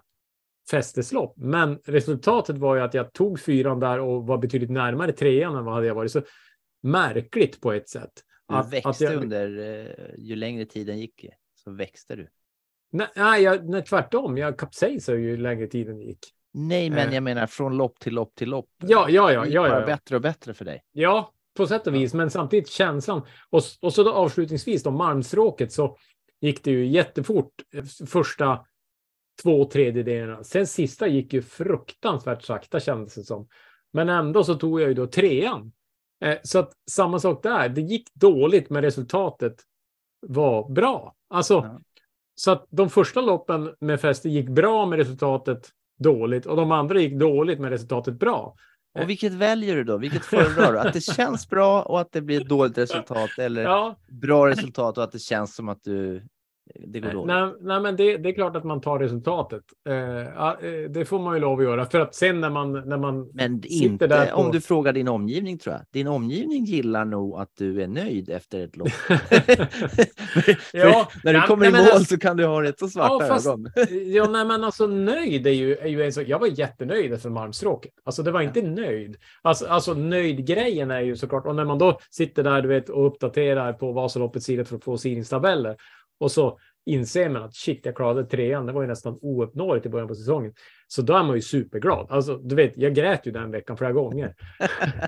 fästeslopp. 0.71 1.33
Men 1.37 1.79
resultatet 1.85 2.57
var 2.57 2.75
ju 2.75 2.81
att 2.81 2.93
jag 2.93 3.13
tog 3.13 3.39
fyran 3.39 3.79
där 3.79 3.99
och 3.99 4.27
var 4.27 4.37
betydligt 4.37 4.71
närmare 4.71 5.11
trean 5.11 5.55
än 5.55 5.65
vad 5.65 5.73
hade 5.73 5.87
jag 5.87 5.95
varit. 5.95 6.11
Så 6.11 6.21
märkligt 6.83 7.61
på 7.61 7.71
ett 7.73 7.89
sätt. 7.89 8.11
Du 8.47 8.55
växte 8.71 8.89
att 8.89 9.01
jag- 9.01 9.13
under, 9.23 9.59
eh, 9.59 10.15
ju 10.17 10.35
längre 10.35 10.65
tiden 10.65 10.99
gick, 10.99 11.25
så 11.55 11.71
växte 11.71 12.15
du. 12.15 12.27
Nej, 12.93 13.07
nej, 13.15 13.43
jag, 13.43 13.69
nej 13.69 13.83
tvärtom. 13.83 14.37
Jag 14.37 14.57
kapsejsade 14.57 15.17
ju 15.17 15.37
längre 15.37 15.67
tiden 15.67 16.01
gick. 16.01 16.19
Nej, 16.53 16.89
men 16.89 17.07
Eh. 17.09 17.13
jag 17.13 17.23
menar 17.23 17.47
från 17.47 17.77
lopp 17.77 17.99
till 17.99 18.13
lopp 18.13 18.35
till 18.35 18.49
lopp. 18.49 18.69
Ja, 18.77 19.09
ja, 19.09 19.31
ja, 19.31 19.41
Det 19.43 19.49
ja, 19.49 19.67
ja, 19.67 19.79
ja. 19.79 19.85
bättre 19.85 20.15
och 20.15 20.21
bättre 20.21 20.53
för 20.53 20.65
dig. 20.65 20.83
Ja, 20.91 21.31
på 21.57 21.67
sätt 21.67 21.87
och 21.87 21.95
vis, 21.95 22.13
men 22.13 22.29
samtidigt 22.29 22.69
känslan. 22.69 23.21
Och, 23.49 23.61
och 23.81 23.93
så 23.93 24.03
då 24.03 24.11
avslutningsvis 24.13 24.83
då 24.83 24.91
Malmstråket 24.91 25.71
så 25.71 25.97
gick 26.41 26.63
det 26.63 26.71
ju 26.71 26.85
jättefort 26.87 27.51
eh, 27.75 27.83
första 28.07 28.65
två 29.43 29.65
tredjedelarna. 29.65 30.43
Sen 30.43 30.67
sista 30.67 31.07
gick 31.07 31.33
ju 31.33 31.41
fruktansvärt 31.41 32.43
sakta 32.43 32.79
kändes 32.79 33.15
det 33.15 33.23
som. 33.23 33.47
Men 33.93 34.09
ändå 34.09 34.43
så 34.43 34.55
tog 34.55 34.81
jag 34.81 34.87
ju 34.87 34.93
då 34.93 35.07
trean. 35.07 35.71
Eh, 36.25 36.37
så 36.43 36.59
att 36.59 36.71
samma 36.91 37.19
sak 37.19 37.43
där. 37.43 37.69
Det 37.69 37.81
gick 37.81 38.13
dåligt 38.13 38.69
men 38.69 38.81
resultatet 38.81 39.55
var 40.27 40.69
bra. 40.69 41.15
Alltså, 41.29 41.53
Ja. 41.53 41.79
Så 42.35 42.51
att 42.51 42.67
de 42.69 42.89
första 42.89 43.21
loppen 43.21 43.75
med 43.79 44.01
fäste 44.01 44.29
gick 44.29 44.49
bra 44.49 44.85
med 44.85 44.99
resultatet 44.99 45.69
dåligt 45.99 46.45
och 46.45 46.55
de 46.55 46.71
andra 46.71 46.99
gick 46.99 47.19
dåligt 47.19 47.59
med 47.59 47.69
resultatet 47.69 48.19
bra. 48.19 48.55
Och 48.99 49.09
vilket 49.09 49.33
väljer 49.33 49.75
du 49.75 49.83
då? 49.83 49.97
Vilket 49.97 50.25
föredrar 50.25 50.73
du? 50.73 50.79
Att 50.79 50.93
det 50.93 51.01
känns 51.15 51.49
bra 51.49 51.81
och 51.81 52.01
att 52.01 52.11
det 52.11 52.21
blir 52.21 52.41
ett 52.41 52.49
dåligt 52.49 52.77
resultat 52.77 53.29
eller 53.37 53.63
Ja, 53.63 53.95
bra 54.07 54.49
resultat 54.49 54.97
och 54.97 55.03
att 55.03 55.11
det 55.11 55.19
känns 55.19 55.55
som 55.55 55.69
att 55.69 55.83
du, 55.83 56.27
det 56.87 56.99
går 56.99 57.09
dåligt? 57.09 57.27
Nej, 57.27 57.51
nej 57.61 57.79
men 57.81 57.95
det, 57.95 58.17
det 58.17 58.29
är 58.29 58.33
klart 58.33 58.55
att 58.55 58.63
man 58.63 58.81
tar 58.81 58.99
resultatet. 58.99 59.63
Eh, 59.89 59.95
ja, 60.35 60.57
eh, 60.61 60.89
det 60.89 61.05
får 61.05 61.19
man 61.19 61.33
ju 61.35 61.39
lov 61.41 61.59
att 61.59 61.65
göra. 61.65 61.85
För 61.85 61.99
att 61.99 62.15
sen 62.15 62.41
när 62.41 62.49
man... 62.49 62.71
När 62.73 62.97
man 62.97 63.29
Men 63.33 63.61
sitter 63.61 63.85
inte 63.85 64.07
där 64.07 64.25
på- 64.31 64.35
om 64.37 64.51
du 64.51 64.61
frågar 64.61 64.93
din 64.93 65.07
omgivning 65.07 65.57
tror 65.57 65.75
jag. 65.75 65.81
Din 65.91 66.07
omgivning 66.07 66.63
gillar 66.65 67.05
nog 67.05 67.39
att 67.39 67.49
du 67.57 67.81
är 67.83 67.87
nöjd 67.87 68.29
efter 68.29 68.63
ett 68.63 68.75
lopp. 68.77 68.87
Ja, 70.73 71.07
När 71.23 71.33
du 71.33 71.39
nej, 71.39 71.47
kommer 71.47 71.65
i 71.65 71.71
nej, 71.71 71.79
mål 71.81 71.87
men 71.87 71.95
alltså- 71.97 72.15
så 72.15 72.19
kan 72.19 72.37
du 72.37 72.45
ha 72.45 72.61
rätt 72.63 72.79
så 72.79 72.87
svarta 72.87 73.25
Ja, 73.25 73.27
fast- 73.33 73.47
ögon. 73.47 73.67
ja, 74.13 74.27
nej, 74.29 74.45
men 74.45 74.63
alltså 74.63 74.87
nöjd 74.87 75.47
är 75.47 75.51
ju, 75.51 75.75
är 75.77 75.87
ju 75.87 76.03
en 76.03 76.13
sak. 76.13 76.23
Jag 76.27 76.39
var 76.39 76.47
jättenöjd 76.59 77.13
efter 77.13 77.29
Malmstråket. 77.29 77.91
Alltså 78.05 78.23
det 78.23 78.31
var 78.31 78.41
inte 78.41 78.61
nöjd. 78.61 79.15
Alltså, 79.41 79.65
alltså 79.67 79.93
nöjd-grejen 79.93 80.91
är 80.91 81.01
ju 81.01 81.15
såklart, 81.15 81.45
och 81.47 81.55
när 81.55 81.65
man 81.65 81.77
då 81.77 81.97
sitter 82.11 82.43
där 82.43 82.61
du 82.61 82.67
vet, 82.67 82.89
och 82.89 83.07
uppdaterar 83.07 83.73
på 83.73 83.91
Vasaloppets 83.91 84.45
sida 84.45 84.65
för 84.65 84.75
att 84.75 84.83
få 84.83 84.97
sidningstabeller 84.97 85.75
och 86.23 86.31
så 86.31 86.59
inser 86.85 87.29
man 87.29 87.43
att 87.43 87.55
shit, 87.55 87.85
jag 87.85 87.95
klarade 87.95 88.25
trean. 88.25 88.65
Det 88.65 88.73
var 88.73 88.81
ju 88.81 88.87
nästan 88.87 89.17
ouppnåeligt 89.21 89.85
i 89.85 89.89
början 89.89 90.07
på 90.07 90.15
säsongen. 90.15 90.53
Så 90.87 91.01
då 91.01 91.13
är 91.13 91.23
man 91.23 91.35
ju 91.35 91.41
superglad. 91.41 92.07
Alltså, 92.09 92.37
du 92.37 92.55
vet, 92.55 92.73
jag 92.75 92.95
grät 92.95 93.27
ju 93.27 93.31
den 93.31 93.51
veckan 93.51 93.77
flera 93.77 93.91
gånger. 93.91 94.35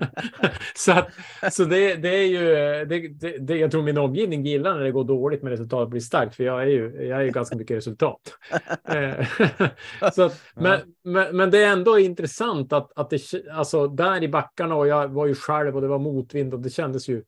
så 0.76 0.92
att, 0.92 1.10
så 1.52 1.66
det, 1.66 1.96
det 1.96 2.10
är 2.10 2.28
ju, 2.28 2.46
det, 2.86 3.08
det, 3.08 3.38
det, 3.38 3.58
jag 3.58 3.72
tror 3.72 3.84
min 3.84 3.98
omgivning 3.98 4.46
gillar 4.46 4.76
när 4.76 4.84
det 4.84 4.92
går 4.92 5.04
dåligt 5.04 5.44
men 5.44 5.52
resultatet 5.52 5.90
blir 5.90 6.02
starkt, 6.02 6.36
för 6.36 6.44
jag 6.44 6.62
är 6.62 6.68
ju, 6.68 7.08
jag 7.08 7.20
är 7.20 7.24
ju 7.24 7.32
ganska 7.32 7.56
mycket 7.56 7.78
resultat. 7.78 8.22
Eh, 8.88 9.28
så 10.14 10.24
att, 10.24 10.42
men, 10.56 10.80
men, 11.04 11.38
men 11.38 11.52
det 11.52 11.64
är 11.64 11.72
ändå 11.72 12.00
intressant 12.00 12.74
att, 12.74 12.92
att 12.96 13.10
det, 13.10 13.22
alltså 13.52 13.88
där 13.88 14.24
i 14.24 14.28
backarna 14.28 14.76
och 14.76 14.88
jag 14.88 15.08
var 15.08 15.26
ju 15.26 15.36
själv 15.36 15.76
och 15.76 15.82
det 15.82 15.88
var 15.88 16.00
motvind 16.00 16.54
och 16.54 16.60
det 16.60 16.70
kändes 16.70 17.10
ju 17.10 17.24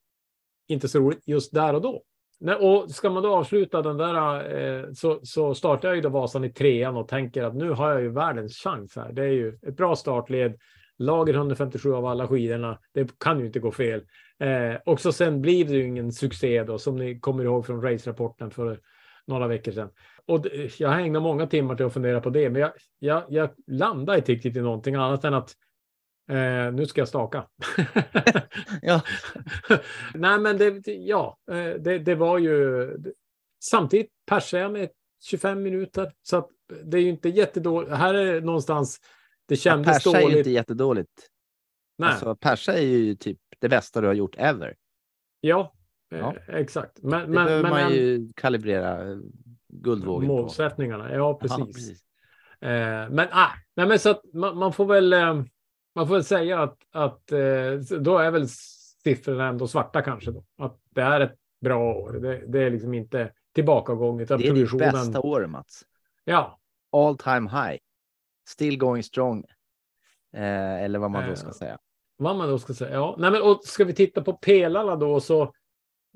inte 0.68 0.88
så 0.88 1.00
roligt 1.00 1.28
just 1.28 1.54
där 1.54 1.74
och 1.74 1.82
då. 1.82 2.04
Nej, 2.40 2.56
och 2.56 2.92
ska 2.92 3.10
man 3.10 3.24
då 3.24 3.36
avsluta 3.36 3.82
den 3.82 3.98
där 3.98 4.16
eh, 4.58 4.92
så, 4.94 5.20
så 5.24 5.56
startar 5.56 5.88
jag 5.88 5.96
ju 5.96 6.02
då 6.02 6.10
Vasan 6.10 6.44
i 6.44 6.50
trean 6.50 6.98
och 6.98 7.08
tänker 7.08 7.44
att 7.44 7.56
nu 7.56 7.70
har 7.70 7.92
jag 7.92 8.02
ju 8.02 8.10
världens 8.10 8.58
chans 8.58 8.96
här. 8.96 9.12
Det 9.12 9.22
är 9.22 9.32
ju 9.32 9.58
ett 9.68 9.78
bra 9.78 9.96
startled. 9.96 10.58
Lager 11.00 11.34
157 11.34 11.94
av 11.94 12.06
alla 12.06 12.28
skidorna. 12.28 12.80
Det 12.94 13.20
kan 13.20 13.40
ju 13.40 13.46
inte 13.46 13.60
gå 13.60 13.72
fel. 13.72 14.02
Eh, 14.40 14.80
och 14.86 15.00
så 15.00 15.12
sen 15.12 15.42
blir 15.42 15.66
det 15.66 15.74
ju 15.74 15.88
ingen 15.88 16.12
succé 16.12 16.64
då 16.64 16.78
som 16.78 16.96
ni 16.96 17.20
kommer 17.20 17.44
ihåg 17.44 17.66
från 17.66 17.82
race-rapporten 17.82 18.52
för 18.52 18.80
några 19.28 19.48
veckor 19.48 19.72
sedan. 19.72 19.90
Och 20.26 20.46
jag 20.78 20.90
har 20.90 21.00
ägnat 21.00 21.24
många 21.24 21.48
timmar 21.48 21.76
till 21.76 21.86
att 21.86 21.94
fundera 21.94 22.22
på 22.22 22.30
det, 22.30 22.50
men 22.50 22.62
jag, 22.62 22.72
jag, 23.00 23.24
jag 23.30 23.50
landar 23.68 24.16
inte 24.16 24.32
riktigt 24.32 24.56
i 24.56 24.62
någonting 24.62 24.96
annat 24.96 25.24
än 25.24 25.34
att 25.34 25.54
eh, 26.30 26.74
nu 26.74 26.86
ska 26.86 27.02
jag 27.02 27.08
staka. 27.08 27.48
Ja. 28.82 29.02
Nej, 30.14 30.40
men 30.40 30.58
det, 30.58 30.86
ja, 30.88 31.38
eh, 31.52 31.56
det, 31.80 32.00
det 32.00 32.16
var 32.16 32.38
ju 32.38 32.88
samtidigt 33.64 34.10
persade 34.26 34.64
jag 34.64 34.72
med 34.72 34.90
25 35.24 35.64
minuter, 35.64 36.12
så 36.24 36.38
att 36.38 36.50
det 36.84 36.98
är 36.98 37.02
ju 37.02 37.10
inte 37.10 37.30
jättedåligt. 37.30 37.92
Här 37.92 38.14
är 38.14 38.34
det 38.34 38.42
någonstans. 38.42 39.00
Det 39.48 39.56
kändes 39.56 40.04
Persa 40.04 40.18
är 40.18 40.22
ju 40.22 40.22
dåligt. 40.28 40.38
inte 40.38 40.50
jättedåligt. 40.52 41.12
Nej, 41.98 42.10
Alltså, 42.10 42.36
persa 42.36 42.74
är 42.74 42.82
ju 42.86 43.16
typ 43.16 43.38
det 43.60 43.70
bästa 43.70 44.02
du 44.02 44.08
har 44.08 44.14
gjort 44.14 44.36
ever. 44.38 44.76
ja, 45.42 45.74
eh, 46.12 46.20
Ja. 46.20 46.36
exakt. 46.48 46.92
Men, 47.02 47.20
Det 47.22 47.28
men, 47.28 47.46
behöver 47.46 47.64
men 47.64 47.72
man 47.72 47.94
ju 47.94 48.30
kalibrera 48.36 49.12
eh, 49.12 49.18
guldvågen 49.70 50.28
på. 50.30 50.36
målsättningarna. 50.36 51.14
Ja, 51.16 51.34
precis. 51.40 51.58
Ja, 51.60 51.66
precis. 51.66 52.02
Eh, 52.62 53.10
men, 53.10 53.28
ah, 53.32 53.50
nej, 53.76 53.88
men 53.88 54.00
så 54.00 54.10
att 54.10 54.22
man, 54.34 54.58
man 54.58 54.74
får 54.74 54.86
väl. 54.86 55.14
Man 55.98 56.08
får 56.08 56.14
väl 56.16 56.24
säga 56.24 56.60
att, 56.64 56.78
att 56.92 57.32
eh, 57.32 57.40
då 58.00 58.18
är 58.18 58.32
väl 58.32 58.48
siffrorna 59.04 59.48
ändå 59.48 59.68
svarta 59.68 60.02
kanske 60.02 60.32
då. 60.32 60.44
Att 60.58 60.80
det 60.96 61.02
är 61.02 61.20
ett 61.22 61.36
bra 61.62 61.94
år. 61.94 62.14
Det, 62.14 62.44
det 62.48 62.64
är 62.64 62.70
liksom 62.72 62.94
inte 62.94 63.32
tillbakagång 63.56 64.22
utan 64.22 64.40
Det 64.42 64.48
är 64.48 64.54
ditt 64.54 64.78
bästa 64.78 65.20
år, 65.22 65.46
Mats. 65.48 65.82
Ja, 66.26 66.60
All 66.92 67.18
time 67.18 67.50
high. 67.50 67.78
Still 68.50 68.78
going 68.78 69.04
strong. 69.04 69.44
Eh, 70.36 70.84
eller 70.84 71.00
vad 71.00 71.12
man 71.12 71.30
då 71.30 71.36
ska 71.36 71.48
Eh, 71.48 71.54
säga. 71.54 71.78
vad 72.18 72.36
man 72.36 72.50
då 72.50 72.60
ska 72.60 72.74
säga. 72.74 72.94
Ja, 72.94 73.16
nej, 73.20 73.32
men 73.32 73.42
och 73.42 73.60
ska 73.64 73.84
vi 73.86 73.94
titta 73.94 74.22
på 74.22 74.34
pelarna 74.34 74.96
då 74.96 75.20
så. 75.20 75.54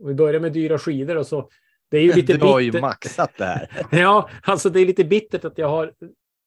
Vi 0.04 0.13
börjar 0.13 0.39
med 0.39 0.54
dyra 0.54 0.78
skidor 0.80 1.17
och 1.17 1.28
så. 1.28 1.50
Det 1.89 1.98
är 1.98 2.02
ju 2.02 2.13
lite 2.15 2.34
Du 2.34 2.46
har 2.46 2.60
ju 2.60 2.72
bitter- 2.72 2.82
maxat 2.82 3.32
det 3.38 3.46
här. 3.46 3.86
Ja, 4.00 4.30
alltså 4.44 4.70
det 4.70 4.80
är 4.80 4.86
lite 4.86 5.04
bittert 5.04 5.46
att 5.46 5.58
jag 5.58 5.67
har 5.70 5.94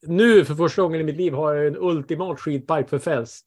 nu 0.06 0.44
för 0.44 0.54
första 0.54 0.82
gången 0.82 1.00
i 1.00 1.04
mitt 1.04 1.16
liv 1.16 1.32
har 1.32 1.54
jag 1.54 1.66
en 1.66 1.76
ultimat 1.76 2.40
skidpipe 2.40 2.86
för 2.86 2.98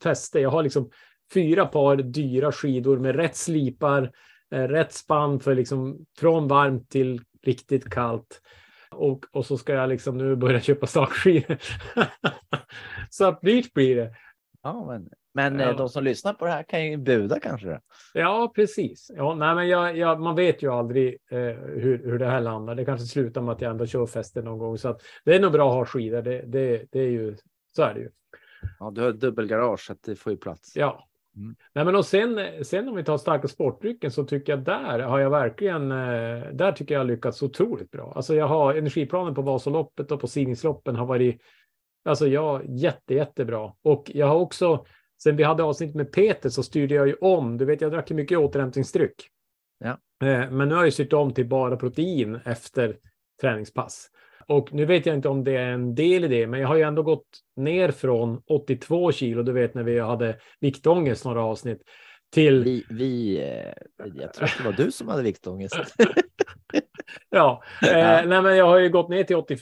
fäste. 0.03 0.39
Jag 0.39 0.49
har 0.49 0.63
liksom 0.63 0.89
fyra 1.33 1.65
par 1.65 1.95
dyra 1.95 2.51
skidor 2.51 2.97
med 2.97 3.15
rätt 3.15 3.35
slipar, 3.35 4.11
eh, 4.51 4.63
rätt 4.63 4.93
spann 4.93 5.39
för 5.39 5.55
liksom 5.55 6.05
från 6.17 6.47
varmt 6.47 6.89
till 6.89 7.21
riktigt 7.43 7.89
kallt. 7.89 8.41
Och, 8.91 9.25
och 9.31 9.45
så 9.45 9.57
ska 9.57 9.73
jag 9.73 9.89
liksom 9.89 10.17
nu 10.17 10.35
börja 10.35 10.61
köpa 10.61 10.87
stakskidor. 10.87 11.57
så 13.09 13.25
att 13.25 13.41
dyrt 13.41 13.73
blir 13.73 13.95
det. 13.95 14.15
Ja, 14.63 14.85
men 14.87 15.09
men 15.37 15.59
eh, 15.59 15.67
Ja. 15.67 15.73
de 15.73 15.89
som 15.89 16.03
lyssnar 16.03 16.33
på 16.33 16.45
det 16.45 16.51
här 16.51 16.63
kan 16.63 16.85
ju 16.85 16.97
buda 16.97 17.39
kanske. 17.39 17.79
Ja, 18.13 18.51
precis. 18.55 19.11
Ja, 19.15 19.35
nej, 19.35 19.55
men 19.55 19.67
jag, 19.67 19.97
jag, 19.97 20.19
man 20.19 20.35
vet 20.35 20.63
ju 20.63 20.71
aldrig 20.71 21.17
eh, 21.31 21.39
hur, 21.83 22.01
hur 22.03 22.19
det 22.19 22.25
här 22.25 22.41
landar. 22.41 22.75
Det 22.75 22.85
kanske 22.85 23.07
slutar 23.07 23.41
med 23.41 23.51
att 23.51 23.61
jag 23.61 23.71
ändå 23.71 23.85
kör 23.85 24.05
fäste 24.05 24.41
någon 24.41 24.57
gång. 24.59 24.77
Så 24.77 24.89
att 24.89 25.01
det 25.25 25.35
är 25.35 25.39
nog 25.39 25.51
bra 25.51 25.69
att 25.69 25.75
ha 25.75 25.85
skidor. 25.85 26.21
Det, 26.21 26.41
det, 26.47 26.85
det 26.91 26.99
är 26.99 27.09
ju, 27.09 27.35
så 27.75 27.81
är 27.83 27.93
det 27.93 27.99
ju. 27.99 28.09
Ja, 28.79 28.91
du 28.95 29.01
har 29.01 29.11
dubbelgarage 29.11 29.79
så 29.79 29.93
att 29.93 30.03
det 30.03 30.15
får 30.15 30.31
ju 30.31 30.37
plats. 30.37 30.75
Ja. 30.75 31.03
Mm. 31.35 31.55
Nej, 31.73 31.85
men 31.85 31.95
och 31.95 32.05
sen, 32.05 32.39
sen 32.63 32.87
om 32.89 32.95
vi 32.95 33.03
tar 33.03 33.17
starka 33.17 33.47
sportdrycken 33.47 34.11
så 34.11 34.23
tycker 34.23 34.53
jag 34.53 34.63
där 34.63 34.99
har 34.99 35.19
jag 35.19 35.29
verkligen, 35.29 35.91
eh, 35.91 36.43
där 36.53 36.71
tycker 36.71 36.95
jag 36.95 36.99
har 36.99 37.05
lyckats 37.05 37.43
otroligt 37.43 37.91
bra. 37.91 38.13
Alltså 38.15 38.35
jag 38.35 38.47
har 38.47 38.73
energiplanen 38.73 39.35
på 39.35 39.41
Vasaloppet 39.41 40.11
och 40.11 40.21
på 40.21 40.27
sidningsloppen 40.27 40.95
har 40.95 41.05
varit, 41.05 41.41
alltså 42.05 42.27
jag 42.27 42.61
jätte, 42.67 43.13
jättebra. 43.13 43.73
Och 43.81 44.11
jag 44.13 44.27
har 44.27 44.35
också, 44.35 44.85
sen 45.23 45.35
vi 45.35 45.43
hade 45.43 45.63
avsnitt 45.63 45.95
med 45.95 46.11
Peter 46.11 46.49
så 46.49 46.63
styrde 46.63 46.95
jag 46.95 47.07
ju 47.07 47.15
om, 47.21 47.57
du 47.57 47.65
vet 47.65 47.81
jag 47.81 47.91
drack 47.91 48.09
ju 48.09 48.15
mycket 48.15 48.37
återhämtningsdryck. 48.37 49.29
Ja. 49.79 49.89
Eh, 50.27 50.51
Men 50.51 50.69
nu 50.69 50.75
har 50.75 50.81
jag 50.81 50.85
ju 50.85 50.91
styrt 50.91 51.13
om 51.13 51.33
till 51.33 51.47
bara 51.47 51.77
protein 51.77 52.39
efter 52.45 52.97
träningspass. 53.41 54.09
Och 54.47 54.73
nu 54.73 54.85
vet 54.85 55.05
jag 55.05 55.15
inte 55.15 55.29
om 55.29 55.43
det 55.43 55.55
är 55.55 55.71
en 55.71 55.95
del 55.95 56.23
i 56.23 56.27
det, 56.27 56.47
men 56.47 56.59
jag 56.59 56.67
har 56.67 56.75
ju 56.75 56.81
ändå 56.81 57.03
gått 57.03 57.27
ner 57.55 57.91
från 57.91 58.41
82 58.47 59.11
kilo, 59.11 59.43
du 59.43 59.51
vet 59.51 59.73
när 59.73 59.83
vi 59.83 59.99
hade 59.99 60.39
viktångest 60.59 61.25
några 61.25 61.43
avsnitt, 61.43 61.81
till 62.33 62.63
Vi, 62.63 62.85
vi, 62.89 63.37
eh, 63.37 64.05
jag 64.15 64.33
tror 64.33 64.45
att 64.45 64.57
det 64.57 64.63
var 64.63 64.73
du 64.73 64.91
som 64.91 65.07
hade 65.07 65.23
viktångest. 65.23 65.75
Ja, 67.29 67.63
eh, 67.81 68.27
nej, 68.27 68.41
men 68.41 68.57
jag 68.57 68.65
har 68.65 68.77
ju 68.77 68.89
gått 68.89 69.09
ner 69.09 69.23
till 69.23 69.35
80, 69.35 69.57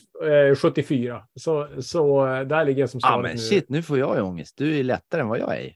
eh, 0.51 0.55
74. 0.55 1.23
Så, 1.39 1.67
så 1.81 2.27
eh, 2.27 2.41
där 2.41 2.65
ligger 2.65 2.79
jag 2.79 2.89
som 2.89 2.99
Ja, 3.03 3.07
stadigt 3.07 3.23
men 3.23 3.31
nu. 3.31 3.37
shit, 3.37 3.69
nu 3.69 3.83
får 3.83 3.99
jag 3.99 4.15
ju 4.15 4.21
ångest. 4.21 4.57
Du 4.57 4.79
är 4.79 4.83
lättare 4.83 5.21
än 5.21 5.27
vad 5.27 5.39
jag 5.39 5.59
är. 5.59 5.73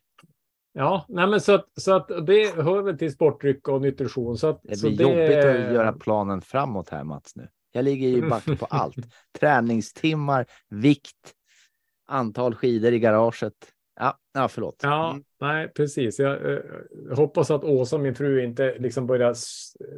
Ja, 0.73 1.05
nej, 1.07 1.27
men 1.27 1.41
så, 1.41 1.53
att, 1.53 1.67
så 1.77 1.93
att 1.93 2.07
det 2.07 2.55
hör 2.55 2.81
väl 2.81 2.97
till 2.97 3.11
sportdryck 3.11 3.67
och 3.67 3.81
nutrition. 3.81 4.37
Så 4.37 4.47
att, 4.47 4.61
Det 4.63 4.81
blir 4.81 5.01
jobbigt 5.01 5.45
att 5.45 5.73
göra 5.73 5.93
planen 5.93 6.41
framåt 6.41 6.89
här 6.89 7.03
Mats 7.03 7.35
nu. 7.35 7.47
Jag 7.71 7.85
ligger 7.85 8.07
ju 8.07 8.29
back 8.29 8.45
på 8.59 8.65
allt. 8.65 8.95
Träningstimmar, 9.39 10.45
vikt, 10.69 11.33
antal 12.07 12.55
skidor 12.55 12.93
i 12.93 12.99
garaget. 12.99 13.53
Ja, 14.01 14.17
ja 14.33 14.47
förlåt. 14.47 14.75
Ja, 14.83 15.09
Mm. 15.09 15.23
nej, 15.41 15.73
precis. 15.73 16.19
Jag 16.19 16.53
eh, 16.53 16.59
hoppas 17.15 17.51
att 17.51 17.63
Åsa, 17.63 17.97
min 17.97 18.15
fru, 18.15 18.43
inte 18.43 18.75
liksom 18.79 19.07
börjar 19.07 19.35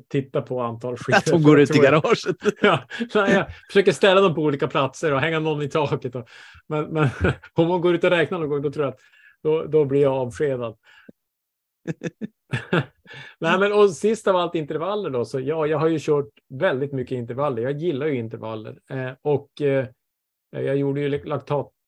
titta 0.08 0.42
på 0.42 0.62
antal 0.62 0.98
skidor. 0.98 1.18
Att 1.18 1.30
hon 1.30 1.44
går 1.44 1.60
ut 1.60 1.76
i 1.76 1.80
garaget. 1.80 2.36
Ja, 2.62 2.84
nej, 3.16 3.34
jag 3.34 3.46
försöker 3.68 3.92
ställa 3.92 4.22
dem 4.22 4.36
på 4.36 4.42
olika 4.42 4.68
platser 4.68 5.14
och 5.14 5.20
hänga 5.20 5.40
någon 5.40 5.62
i 5.62 5.70
taket. 5.70 6.16
Och, 6.16 6.30
men, 6.68 6.86
men 6.86 7.10
om 7.54 7.68
hon 7.68 7.82
går 7.82 7.96
ut 7.96 8.04
och 8.04 8.10
räknar 8.10 8.40
någon 8.40 8.50
gång, 8.50 8.62
då 8.62 8.72
tror 8.72 8.86
jag 8.86 8.94
att 8.94 9.00
då, 9.44 9.64
då 9.64 9.86
blir 9.86 10.02
jag 10.02 10.14
avskedad. 10.14 10.78
nej, 13.40 13.60
men 13.60 13.74
och 13.74 13.90
sist 13.90 14.28
av 14.28 14.36
allt 14.36 14.56
intervaller 14.56 15.10
då, 15.10 15.26
så 15.26 15.40
ja, 15.40 15.68
jag 15.68 15.78
har 15.78 15.88
ju 15.88 16.00
kört 16.00 16.30
väldigt 16.50 16.92
mycket 16.92 17.16
intervaller. 17.16 17.62
Jag 17.62 17.72
gillar 17.72 18.06
ju 18.08 18.16
intervaller 18.16 18.80
eh, 18.90 19.12
och 19.22 19.62
eh, 19.62 19.86
jag 20.52 20.78
gjorde 20.78 21.02
ju 21.02 21.10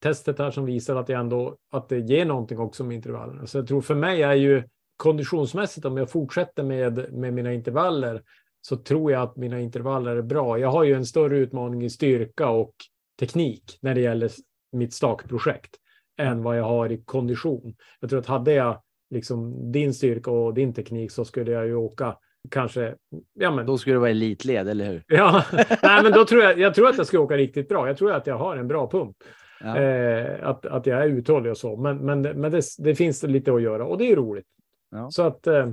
laktattestet 0.04 0.40
här 0.40 0.52
som 0.52 0.66
visar 0.66 0.96
att 0.96 1.10
jag 1.10 1.20
ändå 1.20 1.58
att 1.72 1.90
det 1.90 2.00
ger 2.00 2.26
någonting 2.26 2.60
också 2.60 2.84
med 2.84 2.96
intervallerna. 2.96 3.48
Så 3.48 3.58
jag 3.58 3.68
tror 3.68 3.82
för 3.82 3.96
mig 3.96 4.24
är 4.24 4.34
ju 4.34 4.64
konditionsmässigt 4.98 5.86
om 5.86 5.98
jag 5.98 6.12
fortsätter 6.12 6.64
med 6.64 7.14
med 7.14 7.34
mina 7.34 7.54
intervaller 7.54 8.22
så 8.62 8.78
tror 8.78 9.12
jag 9.12 9.22
att 9.22 9.36
mina 9.36 9.60
intervaller 9.60 10.16
är 10.16 10.22
bra. 10.22 10.60
Jag 10.60 10.72
har 10.72 10.84
ju 10.84 10.94
en 10.94 11.06
större 11.06 11.38
utmaning 11.38 11.84
i 11.84 11.90
styrka 11.90 12.50
och 12.50 12.74
teknik 13.20 13.78
när 13.82 13.96
det 13.96 14.02
gäller 14.02 14.32
mitt 14.72 14.94
stakprojekt 14.94 15.76
än 16.18 16.44
vad 16.44 16.58
jag 16.58 16.64
har 16.64 16.92
i 16.92 17.04
kondition. 17.06 17.76
Jag 18.00 18.10
tror 18.10 18.20
att 18.20 18.28
hade 18.28 18.54
jag 18.54 18.82
liksom 19.10 19.72
din 19.72 19.94
styrka 19.94 20.32
och 20.32 20.54
din 20.54 20.74
teknik 20.74 21.12
så 21.12 21.26
skulle 21.26 21.52
jag 21.52 21.66
ju 21.66 21.76
åka 21.76 22.18
kanske, 22.52 22.96
ja 23.40 23.52
men 23.52 23.66
Då 23.66 23.78
skulle 23.78 23.96
det 23.96 24.00
vara 24.00 24.10
elitled, 24.10 24.68
eller 24.68 24.86
hur? 24.86 25.04
Ja, 25.08 25.44
nej, 25.84 26.04
men 26.04 26.12
då 26.12 26.26
tror 26.26 26.44
jag, 26.44 26.60
jag 26.60 26.74
tror 26.74 26.90
att 26.90 26.98
jag 26.98 27.08
ska 27.08 27.20
åka 27.20 27.38
riktigt 27.38 27.70
bra. 27.70 27.88
Jag 27.88 27.98
tror 27.98 28.12
att 28.12 28.28
jag 28.28 28.38
har 28.38 28.58
en 28.58 28.68
bra 28.68 28.90
pump. 28.90 29.18
Ja. 29.64 29.78
Eh, 29.78 30.48
att, 30.48 30.66
att 30.66 30.86
jag 30.86 31.04
är 31.04 31.08
uthållig 31.08 31.52
och 31.52 31.58
så. 31.58 31.76
Men, 31.76 31.98
men, 31.98 32.22
men 32.22 32.52
det, 32.52 32.62
det 32.78 32.96
finns 32.96 33.24
lite 33.24 33.54
att 33.54 33.62
göra 33.62 33.86
och 33.86 33.98
det 33.98 34.12
är 34.12 34.16
roligt. 34.16 34.48
Ja. 34.92 35.12
Så 35.12 35.24
att 35.24 35.48
eh, 35.48 35.70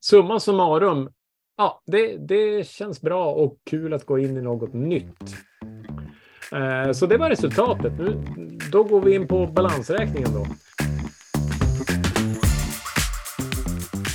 summa 0.00 0.40
summarum. 0.40 1.10
Ja, 1.56 1.82
det, 1.86 2.16
det 2.16 2.66
känns 2.66 3.00
bra 3.00 3.32
och 3.32 3.56
kul 3.70 3.92
att 3.92 4.06
gå 4.06 4.18
in 4.18 4.36
i 4.36 4.42
något 4.42 4.72
nytt. 4.72 5.34
Eh, 6.52 6.92
så 6.92 7.06
det 7.06 7.16
var 7.16 7.30
resultatet. 7.30 7.92
Nu, 7.98 8.24
då 8.72 8.84
går 8.84 9.00
vi 9.00 9.14
in 9.14 9.28
på 9.28 9.46
balansräkningen 9.46 10.30
då. 10.34 10.46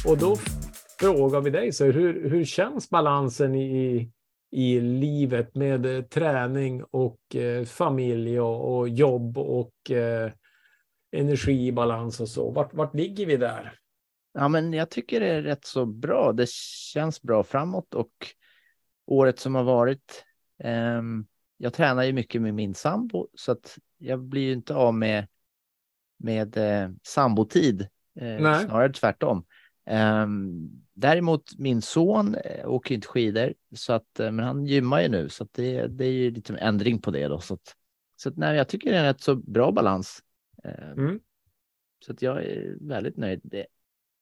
Och 0.10 0.18
då 0.18 0.36
frågar 1.00 1.42
vi 1.42 1.50
dig, 1.50 1.72
så 1.72 1.86
hur, 1.86 2.30
hur 2.30 2.46
känns 2.46 2.90
balansen 2.90 3.56
i, 3.56 4.12
i 4.52 4.80
livet 4.80 5.56
med 5.56 5.86
eh, 5.86 6.02
träning 6.04 6.84
och 6.84 7.36
eh, 7.36 7.66
familj 7.66 8.40
och, 8.40 8.90
jobb 8.90 9.38
och 9.38 9.92
eh, 9.92 10.32
energibalans 11.12 12.20
och 12.20 12.30
så? 12.30 12.52
Vart, 12.52 12.74
vart 12.74 12.96
ligger 12.96 13.26
vi 13.26 13.38
där? 13.38 13.80
Ja, 14.34 14.48
men 14.48 14.74
jag 14.74 14.90
tycker 14.90 15.20
det 15.20 15.28
är 15.28 15.42
rätt 15.42 15.66
så 15.66 15.86
bra. 15.86 16.32
Det 16.34 16.50
känns 16.94 17.22
bra 17.22 17.44
framåt 17.44 17.94
och 17.94 18.12
året 19.06 19.40
som 19.40 19.56
har 19.56 19.64
varit. 19.64 20.26
ehm, 20.64 21.26
jag 21.58 21.74
tränar 21.74 22.04
ju 22.04 22.14
mycket 22.14 22.42
med 22.42 22.54
min 22.54 22.76
sambo 22.76 23.28
så 23.34 23.52
att 23.52 23.78
jag 23.98 24.20
blir 24.20 24.42
ju 24.42 24.54
inte 24.54 24.76
av 24.76 24.94
med 24.94 25.28
med 26.18 26.58
eh, 26.58 26.90
sambotid. 27.04 27.88
Eh, 28.20 28.38
snarare 28.66 28.94
tvärtom. 28.94 29.46
Ehm, 29.88 30.70
däremot 30.94 31.58
min 31.58 31.82
son 31.82 32.36
eh, 32.36 32.70
åker 32.70 32.96
inte 32.96 33.08
skidor 33.08 33.54
så 33.76 33.94
att 33.94 34.20
eh, 34.20 34.32
men 34.32 34.46
han 34.46 34.66
gymmar 34.66 35.02
ju 35.02 35.08
nu 35.10 35.30
så 35.30 35.44
att 35.44 35.54
det, 35.54 35.88
det 35.88 36.06
är 36.06 36.12
ju 36.12 36.32
lite 36.32 36.58
ändring 36.58 37.02
på 37.02 37.12
det 37.12 37.28
då 37.28 37.40
så 37.40 37.54
att 37.54 37.76
så 38.16 38.30
att, 38.30 38.38
nej, 38.38 38.58
jag 38.58 38.68
tycker 38.68 38.92
det 38.92 38.96
är 38.96 39.00
en 39.00 39.06
rätt 39.06 39.22
så 39.22 39.36
bra 39.36 39.72
balans. 39.72 40.24
Ehm, 40.64 41.00
Mm. 41.00 41.20
Så 42.06 42.12
att 42.12 42.22
jag 42.22 42.44
är 42.44 42.78
väldigt 42.82 43.18
nöjd. 43.18 43.42
Det, 43.44 43.66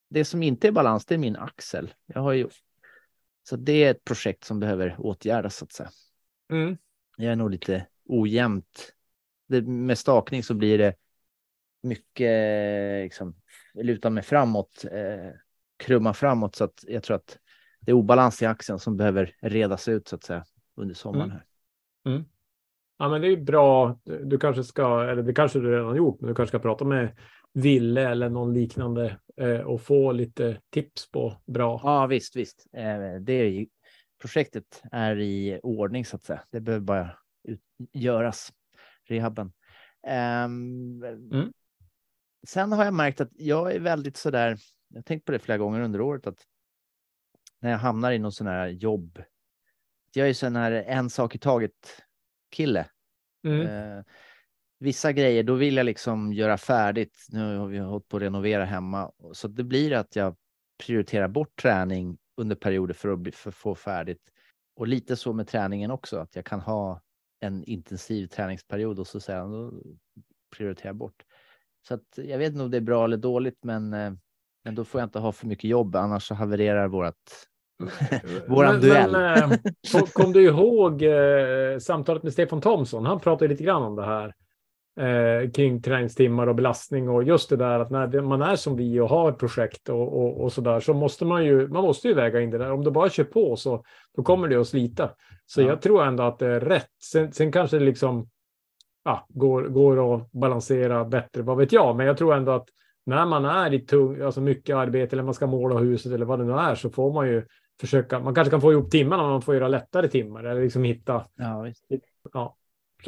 det 0.10 0.26
som 0.26 0.44
inte 0.44 0.68
är 0.68 0.72
balans, 0.72 1.06
det 1.06 1.14
är 1.14 1.20
min 1.20 1.36
axel. 1.36 1.94
Jag 2.06 2.22
har 2.22 2.34
ju, 2.34 2.50
så 3.50 3.56
det 3.56 3.84
är 3.84 3.92
ett 3.92 4.04
projekt 4.04 4.44
som 4.44 4.60
behöver 4.60 4.96
åtgärdas 5.00 5.56
så 5.56 5.66
att 5.66 5.72
säga. 5.72 5.90
Mm. 6.52 6.78
Jag 7.18 7.32
är 7.32 7.36
nog 7.36 7.52
lite 7.52 7.88
ojämnt. 8.06 8.94
Det, 9.48 9.62
med 9.62 9.98
stakning 9.98 10.44
så 10.44 10.54
blir 10.54 10.78
det 10.78 10.96
mycket 11.82 13.04
liksom, 13.04 13.36
luta 13.74 14.10
mig 14.10 14.24
framåt, 14.24 14.86
eh, 14.92 15.32
krumma 15.78 16.14
framåt 16.14 16.56
så 16.56 16.64
att 16.64 16.84
jag 16.88 17.04
tror 17.04 17.16
att 17.16 17.40
det 17.80 17.92
är 17.92 17.96
obalans 17.96 18.42
i 18.42 18.46
axeln 18.46 18.80
som 18.80 18.98
behöver 18.98 19.36
redas 19.42 19.88
ut 19.88 20.08
så 20.08 20.16
att 20.16 20.24
säga 20.24 20.46
under 20.76 20.96
sommaren 20.96 21.32
Mm. 22.06 22.18
här. 22.18 22.26
Ja, 22.98 23.10
men 23.10 23.22
det 23.22 23.28
är 23.28 23.38
bra. 23.38 24.00
Du 24.24 24.38
kanske 24.38 24.64
ska, 24.64 25.04
eller 25.04 25.24
det 25.24 25.34
kanske 25.34 25.60
du 25.60 25.72
redan 25.72 25.96
gjort, 25.96 26.22
men 26.22 26.28
du 26.28 26.36
kanske 26.36 26.52
ska 26.52 26.60
prata 26.60 26.86
med 26.86 27.18
Ville 27.54 28.10
eller 28.10 28.30
någon 28.30 28.54
liknande 28.54 29.18
eh, 29.38 29.60
och 29.60 29.82
få 29.82 30.12
lite 30.12 30.62
tips 30.70 31.12
på 31.12 31.42
bra. 31.46 31.82
Ja, 31.84 32.08
visst, 32.08 32.36
visst. 32.36 32.68
Eh, 32.74 33.16
det 33.22 33.34
är 33.34 33.46
ju, 33.46 33.68
projektet 34.22 34.84
är 34.92 35.20
i 35.20 35.60
ordning 35.64 36.06
så 36.06 36.16
att 36.16 36.24
säga. 36.24 36.44
Det 36.52 36.60
behöver 36.60 36.86
bara 36.86 37.10
ut, 37.44 37.62
göras, 37.94 38.54
rehabben. 39.06 39.52
Ehm, 40.08 41.04
Mm. 41.04 41.54
Sen 42.48 42.72
har 42.72 42.86
jag 42.86 42.94
märkt 42.94 43.22
att 43.22 43.30
jag 43.32 43.76
är 43.76 43.80
väldigt 43.80 44.18
så 44.18 44.32
där, 44.32 44.58
jag 44.96 45.00
har 45.00 45.04
tänkt 45.04 45.26
på 45.26 45.32
det 45.32 45.40
flera 45.40 45.58
gånger 45.58 45.82
under 45.82 46.02
året, 46.02 46.28
att 46.28 46.46
när 47.60 47.72
jag 47.72 47.78
hamnar 47.78 48.12
i 48.12 48.20
någon 48.20 48.32
sån 48.32 48.48
här 48.48 48.68
jobb, 48.68 49.24
jag 50.14 50.30
är 50.30 50.34
sån 50.34 50.56
här 50.56 50.72
en 50.72 51.10
sak 51.10 51.36
i 51.36 51.40
taget 51.40 52.04
kille. 52.52 52.90
Mm. 53.44 53.62
Eh, 53.62 54.04
vissa 54.80 55.12
grejer, 55.12 55.44
då 55.44 55.54
vill 55.54 55.78
jag 55.78 55.86
liksom 55.86 56.34
göra 56.34 56.58
färdigt. 56.58 57.28
Nu 57.30 57.58
har 57.58 57.68
vi 57.68 57.78
hållit 57.78 58.08
på 58.08 58.18
att 58.18 58.24
renovera 58.24 58.66
hemma, 58.66 59.12
så 59.34 59.48
det 59.48 59.64
blir 59.64 59.94
att 59.94 60.16
jag 60.16 60.36
prioriterar 60.86 61.28
bort 61.28 61.62
träning 61.62 62.18
under 62.38 62.56
perioder 62.56 62.94
för 62.94 63.10
att, 63.10 63.36
för 63.36 63.52
få 63.52 63.76
färdigt. 63.76 64.32
Och 64.76 64.88
lite 64.88 65.16
så 65.16 65.34
med 65.34 65.48
träningen 65.48 65.92
också, 65.92 66.18
att 66.18 66.36
jag 66.36 66.46
kan 66.46 66.60
ha 66.60 67.02
en 67.40 67.64
intensiv 67.64 68.28
träningsperiod 68.28 69.00
och 69.00 69.08
så 69.08 69.20
sedan 69.20 69.82
jag 70.84 70.96
bort. 70.96 71.24
Så 71.88 71.94
att 71.94 72.18
jag 72.18 72.38
vet 72.38 72.52
inte 72.52 72.64
om 72.64 72.72
det 72.72 72.78
är 72.78 72.82
bra 72.82 73.06
eller 73.06 73.18
dåligt, 73.18 73.64
men, 73.64 73.94
eh, 73.94 74.14
men 74.66 74.76
då 74.76 74.84
får 74.84 75.02
jag 75.02 75.06
inte 75.08 75.20
ha 75.20 75.32
för 75.32 75.48
mycket 75.48 75.70
jobb, 75.70 75.96
annars 75.96 76.28
så 76.28 76.36
havererar 76.36 76.88
vårat 76.88 77.16
Våran 78.48 78.72
Men- 78.72 78.82
duell. 78.82 79.12
Men, 79.12 79.52
eh, 79.52 80.04
kom, 80.14 80.34
du 80.34 80.44
ihåg 80.46 81.02
eh, 81.04 81.78
samtalet 81.80 82.24
med 82.24 82.34
Stefan 82.34 82.62
Thomsson? 82.62 83.06
Han 83.06 83.20
pratade 83.20 83.48
lite 83.48 83.64
grann 83.64 83.84
om 83.84 83.96
det 83.96 84.06
här 84.06 84.34
eh, 85.00 85.52
kring 85.52 85.82
träningstimmar 85.82 86.48
och 86.48 86.56
belastning 86.56 87.10
och 87.10 87.24
just 87.24 87.50
det 87.50 87.56
där 87.56 87.80
att 87.80 87.90
när 87.92 88.22
man 88.22 88.42
är 88.42 88.56
som 88.56 88.76
vi 88.76 89.00
och 89.00 89.10
har 89.10 89.32
ett 89.32 89.38
projekt 89.38 89.90
och, 89.90 90.18
och, 90.22 90.44
och 90.44 90.54
så 90.54 90.62
där 90.62 90.80
så 90.80 90.94
måste 90.94 91.26
man 91.26 91.46
ju, 91.46 91.68
man 91.68 91.84
måste 91.84 92.08
ju 92.08 92.14
väga 92.14 92.42
in 92.42 92.50
det 92.50 92.58
där. 92.58 92.72
Om 92.72 92.84
du 92.84 92.92
bara 92.92 93.10
kör 93.10 93.24
på 93.24 93.56
så 93.56 93.84
då 94.16 94.24
kommer 94.24 94.48
det 94.48 94.56
att 94.56 94.68
slita. 94.68 95.10
Så 95.46 95.62
Ja. 95.62 95.68
jag 95.68 95.82
tror 95.82 96.04
ändå 96.04 96.24
att 96.24 96.40
det 96.40 96.48
är 96.48 96.60
rätt. 96.60 96.90
Sen, 97.04 97.32
sen 97.32 97.52
kanske 97.52 97.80
det 97.80 97.86
liksom 97.86 98.30
ja, 99.04 99.26
går, 99.30 99.64
går 99.64 100.16
att 100.16 100.32
balansera 100.32 101.06
bättre, 101.06 101.42
vad 101.42 101.58
vet 101.58 101.72
jag. 101.72 101.96
Men 101.96 102.06
jag 102.06 102.18
tror 102.18 102.36
ändå 102.36 102.52
att 102.52 102.66
när 103.06 103.26
man 103.26 103.46
är 103.46 103.74
i 103.74 103.80
tung, 103.80 104.22
alltså 104.22 104.42
mycket 104.42 104.76
arbete 104.76 105.16
eller 105.16 105.24
man 105.24 105.34
ska 105.34 105.48
måla 105.48 105.78
huset 105.78 106.12
eller 106.12 106.26
vad 106.26 106.40
det 106.40 106.46
nu 106.46 106.54
är 106.54 106.76
så 106.76 106.90
får 106.90 107.14
man 107.14 107.28
ju 107.28 107.46
försöka, 107.80 108.20
man 108.20 108.36
kanske 108.36 108.52
kan 108.52 108.62
få 108.62 108.72
ihop 108.72 108.92
timmarna 108.92 109.24
man 109.24 109.42
får 109.42 109.56
göra 109.56 109.68
lättare 109.68 110.08
timmar 110.08 110.44
eller 110.44 110.62
liksom 110.62 110.84
hitta. 110.84 111.28
Ja, 111.36 111.62
visst. 111.62 111.86
Ja. 112.34 112.58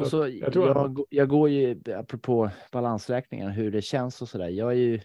Och 0.00 0.06
så 0.06 0.28
jag, 0.28 0.52
tror 0.52 0.66
jag, 0.66 1.04
jag 1.10 1.28
går 1.28 1.48
ju, 1.48 1.80
apropå 1.96 2.50
balansräkningen, 2.72 3.50
hur 3.50 3.70
det 3.70 3.82
känns 3.82 4.22
och 4.22 4.28
så 4.28 4.38
där. 4.38 4.48
Jag 4.48 4.70
är 4.70 4.76
ju, 4.76 5.00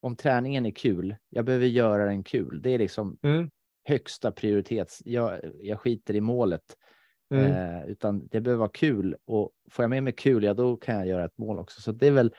om 0.00 0.16
träningen 0.16 0.66
är 0.66 0.70
kul, 0.70 1.16
jag 1.28 1.44
behöver 1.44 1.66
göra 1.66 2.04
den 2.04 2.24
kul. 2.24 2.60
Det 2.62 2.70
är 2.70 2.78
liksom 2.78 3.18
Mm. 3.22 3.50
högsta 3.84 4.32
prioritet. 4.32 4.98
Jag, 5.04 5.40
jag 5.60 5.80
skiter 5.80 6.14
i 6.14 6.20
målet, 6.20 6.62
Mm. 7.34 7.52
eh, 7.52 7.86
utan 7.86 8.26
det 8.26 8.40
behöver 8.40 8.58
vara 8.58 8.70
kul. 8.74 9.16
Och 9.24 9.52
får 9.70 9.82
jag 9.82 9.90
med 9.90 10.02
mig 10.02 10.12
kul, 10.12 10.44
ja 10.44 10.54
då 10.54 10.76
kan 10.76 10.94
jag 10.96 11.06
göra 11.06 11.24
ett 11.24 11.38
mål 11.38 11.58
också. 11.58 11.80
Så 11.80 11.92
det 11.92 12.06
är 12.06 12.10
väl, 12.12 12.34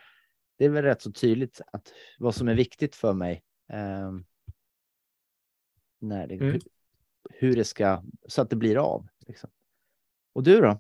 det 0.57 0.65
är 0.65 0.69
väl 0.69 0.83
rätt 0.83 1.01
så 1.01 1.11
tydligt 1.11 1.61
att 1.71 1.93
vad 2.19 2.35
som 2.35 2.47
är 2.47 2.55
viktigt 2.55 2.95
för 2.95 3.13
mig. 3.13 3.43
ehm, 3.69 4.23
när 5.99 6.27
det, 6.27 6.35
Mm. 6.35 6.59
hur 7.29 7.55
det 7.55 7.63
ska, 7.63 8.03
så 8.27 8.41
att 8.41 8.49
det 8.49 8.55
blir 8.55 8.77
av. 8.77 9.07
Liksom. 9.27 9.49
Och 10.33 10.43
du 10.43 10.61
då? 10.61 10.79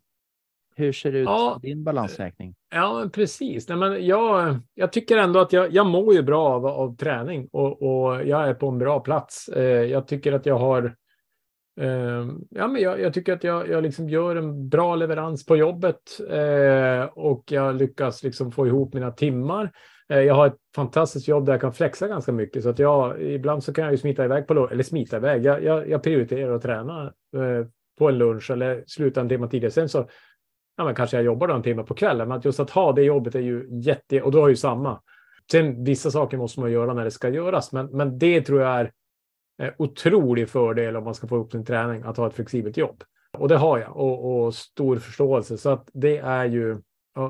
Hur 0.75 0.91
ser 0.93 1.11
det 1.11 1.19
ut 1.19 1.25
Ja. 1.25 1.59
din 1.61 1.83
balansräkning? 1.83 2.55
Ja, 2.69 2.99
men 2.99 3.11
precis. 3.11 3.67
Nej, 3.69 3.77
men 3.77 4.05
jag, 4.05 4.59
jag 4.73 4.91
tycker 4.91 5.17
ändå 5.17 5.39
att 5.39 5.53
jag, 5.53 5.73
jag 5.73 5.85
mår 5.85 6.13
ju 6.13 6.21
bra 6.21 6.47
av, 6.49 6.65
av 6.65 6.95
träning 6.95 7.47
och, 7.51 7.81
och 7.81 8.25
jag 8.27 8.47
är 8.49 8.53
på 8.53 8.67
en 8.67 8.77
bra 8.77 8.99
plats. 8.99 9.47
Eh, 9.49 9.63
jag 9.83 10.07
tycker 10.07 10.33
att 10.33 10.45
jag 10.45 10.57
har 10.59 10.83
eh, 10.85 10.91
Ehm, 11.79 12.41
ja, 12.49 12.67
men 12.67 12.81
jag, 12.81 12.99
jag 12.99 13.13
tycker 13.13 13.33
att 13.33 13.43
jag, 13.43 13.69
jag 13.69 13.83
liksom 13.83 14.09
gör 14.09 14.35
en 14.35 14.69
bra 14.69 14.95
leverans 14.95 15.45
på 15.45 15.55
jobbet 15.55 16.01
eh, 16.29 17.03
och 17.13 17.43
jag 17.51 17.75
lyckas 17.75 18.23
liksom 18.23 18.51
få 18.51 18.67
ihop 18.67 18.93
mina 18.93 19.11
timmar. 19.11 19.71
Eh, 20.09 20.19
jag 20.19 20.35
har 20.35 20.47
ett 20.47 20.57
fantastiskt 20.75 21.27
jobb 21.27 21.45
där 21.45 21.53
jag 21.53 21.61
kan 21.61 21.73
flexa 21.73 22.07
ganska 22.07 22.31
mycket 22.31 22.63
så 22.63 22.69
att 22.69 22.79
jag 22.79 23.21
ibland 23.21 23.63
så 23.63 23.73
kan 23.73 23.83
jag 23.83 23.91
ju 23.91 23.97
smita 23.97 24.25
iväg 24.25 24.47
på 24.47 24.53
lo- 24.53 24.67
eller 24.67 24.83
smita 24.83 25.17
iväg. 25.17 25.45
Jag, 25.45 25.63
jag, 25.63 25.89
jag 25.89 26.03
prioriterar 26.03 26.55
att 26.55 26.61
träna 26.61 27.03
eh, 27.35 27.67
på 27.97 28.09
en 28.09 28.17
lunch 28.17 28.51
eller 28.51 28.83
sluta 28.87 29.21
en 29.21 29.29
timme 29.29 29.47
tidigare. 29.47 29.71
Sen 29.71 29.89
så 29.89 30.09
ja, 30.77 30.85
men 30.85 30.95
kanske 30.95 31.17
jag 31.17 31.23
jobbar 31.23 31.49
en 31.49 31.63
timme 31.63 31.83
på 31.83 31.93
kvällen, 31.93 32.27
men 32.27 32.37
att 32.37 32.45
just 32.45 32.59
att 32.59 32.69
ha 32.69 32.91
det 32.91 33.03
jobbet 33.03 33.35
är 33.35 33.39
ju 33.39 33.67
jätte, 33.81 34.21
och 34.21 34.31
då 34.31 34.41
har 34.41 34.49
ju 34.49 34.55
samma. 34.55 35.01
Sen 35.51 35.83
vissa 35.83 36.11
saker 36.11 36.37
måste 36.37 36.59
man 36.59 36.71
göra 36.71 36.93
när 36.93 37.03
det 37.03 37.11
ska 37.11 37.29
göras, 37.29 37.71
men, 37.71 37.85
men 37.85 38.19
det 38.19 38.41
tror 38.41 38.61
jag 38.61 38.79
är 38.79 38.91
otrolig 39.77 40.49
fördel 40.49 40.95
om 40.95 41.03
man 41.03 41.15
ska 41.15 41.27
få 41.27 41.35
upp 41.35 41.51
sin 41.51 41.65
träning, 41.65 42.03
att 42.03 42.17
ha 42.17 42.27
ett 42.27 42.33
flexibelt 42.33 42.77
jobb. 42.77 43.03
Och 43.37 43.47
det 43.47 43.57
har 43.57 43.79
jag 43.79 43.97
och, 43.97 44.45
och 44.45 44.55
stor 44.55 44.97
förståelse. 44.97 45.57
Så 45.57 45.69
att 45.69 45.89
det 45.93 46.17
är 46.17 46.45
ju, 46.45 46.81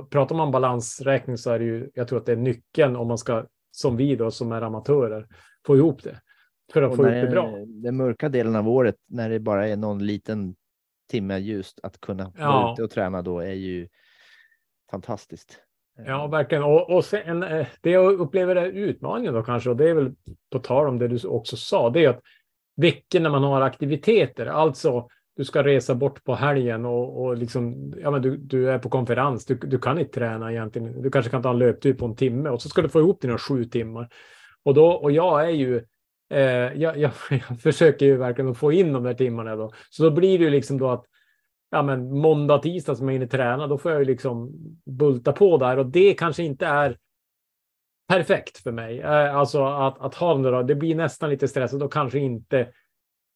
pratar 0.10 0.36
man 0.36 0.52
balansräkning 0.52 1.38
så 1.38 1.52
är 1.52 1.60
det 1.60 1.66
ju, 1.66 1.90
jag 1.94 2.08
tror 2.08 2.20
att 2.20 2.26
det 2.26 2.32
är 2.32 2.36
nyckeln 2.38 2.96
om 2.96 3.08
man 3.08 3.18
ska, 3.18 3.46
som 3.72 3.98
vi 3.98 4.16
då 4.16 4.32
som 4.32 4.52
är 4.52 4.62
amatörer, 4.62 5.28
få 5.66 5.76
ihop 5.78 6.04
det. 6.04 6.22
För 6.74 6.82
att 6.82 6.90
Och 6.90 6.96
få 6.96 7.08
ihop 7.08 7.22
det 7.22 7.32
bra. 7.32 7.52
Den 7.68 7.98
mörka 7.98 8.30
delen 8.30 8.56
av 8.56 8.70
året, 8.70 8.96
när 9.10 9.30
det 9.30 9.40
bara 9.40 9.68
är 9.68 9.78
någon 9.78 10.06
liten 10.06 10.56
timme 11.10 11.38
ljust, 11.38 11.80
att 11.84 12.00
kunna 12.00 12.32
Ja. 12.38 12.52
vara 12.52 12.74
ute 12.74 12.84
och 12.84 12.90
träna 12.92 13.22
då 13.22 13.40
är 13.40 13.54
ju 13.54 13.88
fantastiskt. 14.92 15.60
Ja, 16.06 16.28
verkligen. 16.28 16.64
Och, 16.64 16.90
och 16.90 17.06
sen, 17.06 17.44
eh, 17.44 17.68
det 17.82 17.92
jag 17.92 18.14
upplever 18.14 18.56
är 18.56 18.66
utmaningen 18.66 19.34
då 19.34 19.44
kanske, 19.44 19.70
och 19.70 19.78
det 19.78 19.90
är 19.90 19.94
väl 19.94 20.12
på 20.52 20.60
tal 20.60 20.88
om 20.88 21.00
det 21.00 21.08
du 21.08 21.28
också 21.28 21.58
sa, 21.58 21.90
det 21.90 22.06
är 22.06 22.10
att 22.10 22.22
veckor 22.76 23.20
när 23.20 23.30
man 23.30 23.44
har 23.44 23.62
aktiviteter, 23.62 24.46
alltså 24.46 25.08
du 25.36 25.46
ska 25.46 25.64
resa 25.64 25.96
bort 25.96 26.24
på 26.24 26.36
helgen 26.36 26.86
och, 26.86 27.22
och 27.22 27.38
liksom, 27.38 27.94
ja, 28.02 28.12
men 28.12 28.22
du, 28.22 28.38
du 28.38 28.72
är 28.72 28.80
på 28.80 28.90
konferens, 28.90 29.46
du, 29.46 29.56
du 29.56 29.80
kan 29.80 30.00
inte 30.00 30.12
träna 30.12 30.52
egentligen, 30.52 31.02
du 31.02 31.12
kanske 31.12 31.32
kan 31.32 31.42
ta 31.42 31.50
en 31.50 31.60
löptur 31.60 31.94
på 31.94 32.06
en 32.06 32.16
timme 32.16 32.50
och 32.50 32.62
så 32.62 32.70
ska 32.70 32.82
du 32.82 32.90
få 32.90 33.00
ihop 33.00 33.22
dina 33.22 33.38
sju 33.38 33.66
timmar. 33.66 34.10
Och, 34.64 34.74
då, 34.74 34.88
och 34.88 35.12
jag 35.12 35.46
är 35.46 35.50
ju, 35.50 35.78
eh, 36.30 36.42
jag, 36.82 36.98
jag, 36.98 37.12
jag 37.30 37.62
försöker 37.62 38.06
ju 38.06 38.18
verkligen 38.18 38.52
att 38.52 38.58
få 38.58 38.72
in 38.72 38.94
de 38.94 39.04
där 39.04 39.14
timmarna 39.14 39.56
då, 39.56 39.72
så 39.90 40.04
då 40.04 40.12
blir 40.12 40.38
det 40.38 40.44
ju 40.44 40.50
liksom 40.50 40.78
då 40.78 40.90
att 40.90 41.06
ja, 41.70 41.84
men 41.84 42.20
måndag, 42.20 42.58
tisdag 42.60 42.96
som 42.96 43.08
jag 43.08 43.14
hinner 43.14 43.28
träna, 43.28 43.68
då 43.68 43.78
får 43.78 43.92
jag 43.92 44.00
ju 44.02 44.06
liksom 44.06 44.52
bulta 44.86 45.32
på 45.32 45.58
där 45.58 45.78
och 45.78 45.86
det 45.86 46.14
kanske 46.14 46.44
inte 46.44 46.66
är 46.66 46.98
perfekt 48.08 48.58
för 48.58 48.72
mig. 48.72 49.00
Eh, 49.00 49.36
Alltså 49.36 49.66
att, 49.66 50.00
att 50.02 50.16
ha 50.16 50.34
den 50.34 50.42
där, 50.44 50.64
det 50.64 50.76
blir 50.76 50.96
nästan 50.96 51.30
lite 51.30 51.48
stressigt 51.48 51.84
och 51.84 51.94
kanske 51.94 52.20
inte 52.20 52.68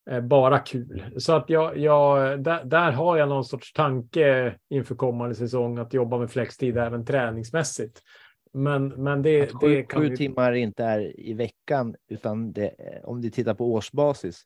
eh, 0.10 0.22
bara 0.22 0.60
kul. 0.60 1.04
Så 1.18 1.34
att 1.34 1.50
jag, 1.50 1.78
jag 1.78 2.44
där, 2.44 2.64
där 2.66 2.92
har 2.92 3.18
jag 3.18 3.30
någon 3.30 3.46
sorts 3.46 3.74
tanke 3.74 4.56
inför 4.70 4.96
kommande 4.96 5.36
säsong 5.36 5.78
att 5.78 5.94
jobba 5.94 6.18
med 6.18 6.32
flextid 6.32 6.78
även 6.78 7.06
träningsmässigt. 7.06 8.02
Men, 8.54 8.88
men 8.88 9.22
det, 9.22 9.42
Att 9.42 9.62
sju, 9.62 9.76
det 9.76 9.84
kan 9.84 10.02
sju 10.02 10.08
ju- 10.08 10.16
timmar 10.18 10.54
inte 10.54 10.84
är 10.84 11.20
i 11.20 11.34
veckan, 11.34 11.96
utan 12.08 12.52
det, 12.54 12.72
om 13.04 13.22
du 13.22 13.30
tittar 13.30 13.54
på 13.54 13.74
årsbasis. 13.74 14.44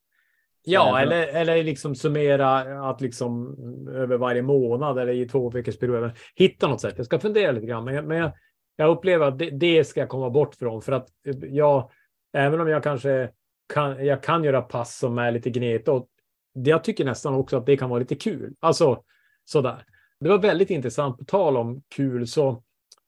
Ja, 0.66 1.00
Även- 1.00 1.14
eller, 1.14 1.28
eller 1.42 1.64
liksom 1.64 1.96
summera 1.96 2.60
att 2.90 3.02
liksom 3.02 3.56
över 3.92 4.18
varje 4.18 4.42
månad 4.42 5.00
eller 5.00 5.14
i 5.14 5.26
två 5.28 5.50
veckors 5.50 5.78
perioder. 5.78 6.14
Hitta 6.36 6.68
något 6.68 6.82
sätt. 6.82 6.94
Jag 6.98 7.06
ska 7.06 7.20
fundera 7.20 7.52
lite 7.52 7.66
grann, 7.68 7.86
men 7.86 7.96
jag, 7.96 8.06
men 8.06 8.18
jag, 8.18 8.32
jag 8.76 8.90
upplever 8.90 9.28
att 9.28 9.40
det, 9.40 9.50
det 9.50 9.84
ska 9.84 10.00
jag 10.00 10.10
komma 10.10 10.30
bort 10.30 10.56
från 10.56 10.82
för 10.82 10.92
att 10.92 11.08
jag, 11.42 11.90
även 12.34 12.62
om 12.62 12.68
jag 12.68 12.84
kanske 12.84 13.30
kan, 13.74 14.06
jag 14.06 14.24
kan 14.24 14.44
göra 14.44 14.62
pass 14.62 14.98
som 14.98 15.18
är 15.18 15.32
lite 15.32 15.50
gnetiga 15.50 15.94
och 15.94 16.08
det- 16.56 16.70
jag 16.70 16.84
tycker 16.84 17.06
nästan 17.06 17.34
också 17.34 17.58
att 17.58 17.66
det 17.66 17.78
kan 17.78 17.90
vara 17.90 18.00
lite 18.00 18.16
kul. 18.16 18.54
Alltså 18.60 19.04
sådär. 19.46 19.84
Det 20.20 20.30
var 20.30 20.38
väldigt 20.38 20.70
intressant 20.70 21.18
på 21.18 21.26
tal 21.26 21.58
om 21.58 21.82
kul 21.96 22.28
så 22.28 22.64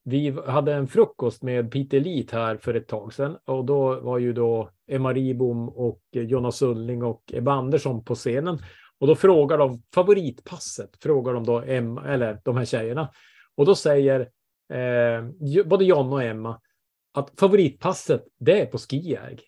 vi 0.10 0.38
hade 0.46 0.74
en 0.74 0.88
frukost 0.88 1.44
med 1.44 1.72
Peter 1.72 2.00
Lit 2.00 2.32
här 2.32 2.58
för 2.58 2.74
ett 2.74 2.88
tag 2.88 3.14
sedan 3.14 3.38
och 3.46 3.66
då 3.66 4.00
var 4.00 4.18
ju 4.18 4.34
då 4.34 4.70
Emma 4.88 5.14
Ribom 5.14 5.70
och 5.70 6.02
Jonas 6.12 6.58
Sundling 6.58 7.04
och 7.04 7.24
Ebba 7.34 7.52
Andersson 7.52 8.04
på 8.04 8.16
scenen. 8.16 8.60
Och 9.00 9.08
då 9.08 9.16
frågar 9.16 9.58
de 9.58 9.82
favoritpasset, 9.94 10.90
frågar 11.04 11.34
de 11.34 11.46
då 11.46 11.62
Emma, 11.62 12.06
eller 12.06 12.42
de 12.44 12.58
här 12.58 12.66
tjejerna. 12.66 13.10
Och 13.56 13.66
då 13.66 13.76
säger 13.76 14.20
eh, 14.74 15.64
både 15.66 15.86
John 15.86 16.14
och 16.14 16.24
Emma 16.24 16.62
att 17.14 17.40
favoritpasset, 17.40 18.24
det 18.40 18.62
är 18.62 18.66
på 18.66 18.78
skijärg. 18.78 19.40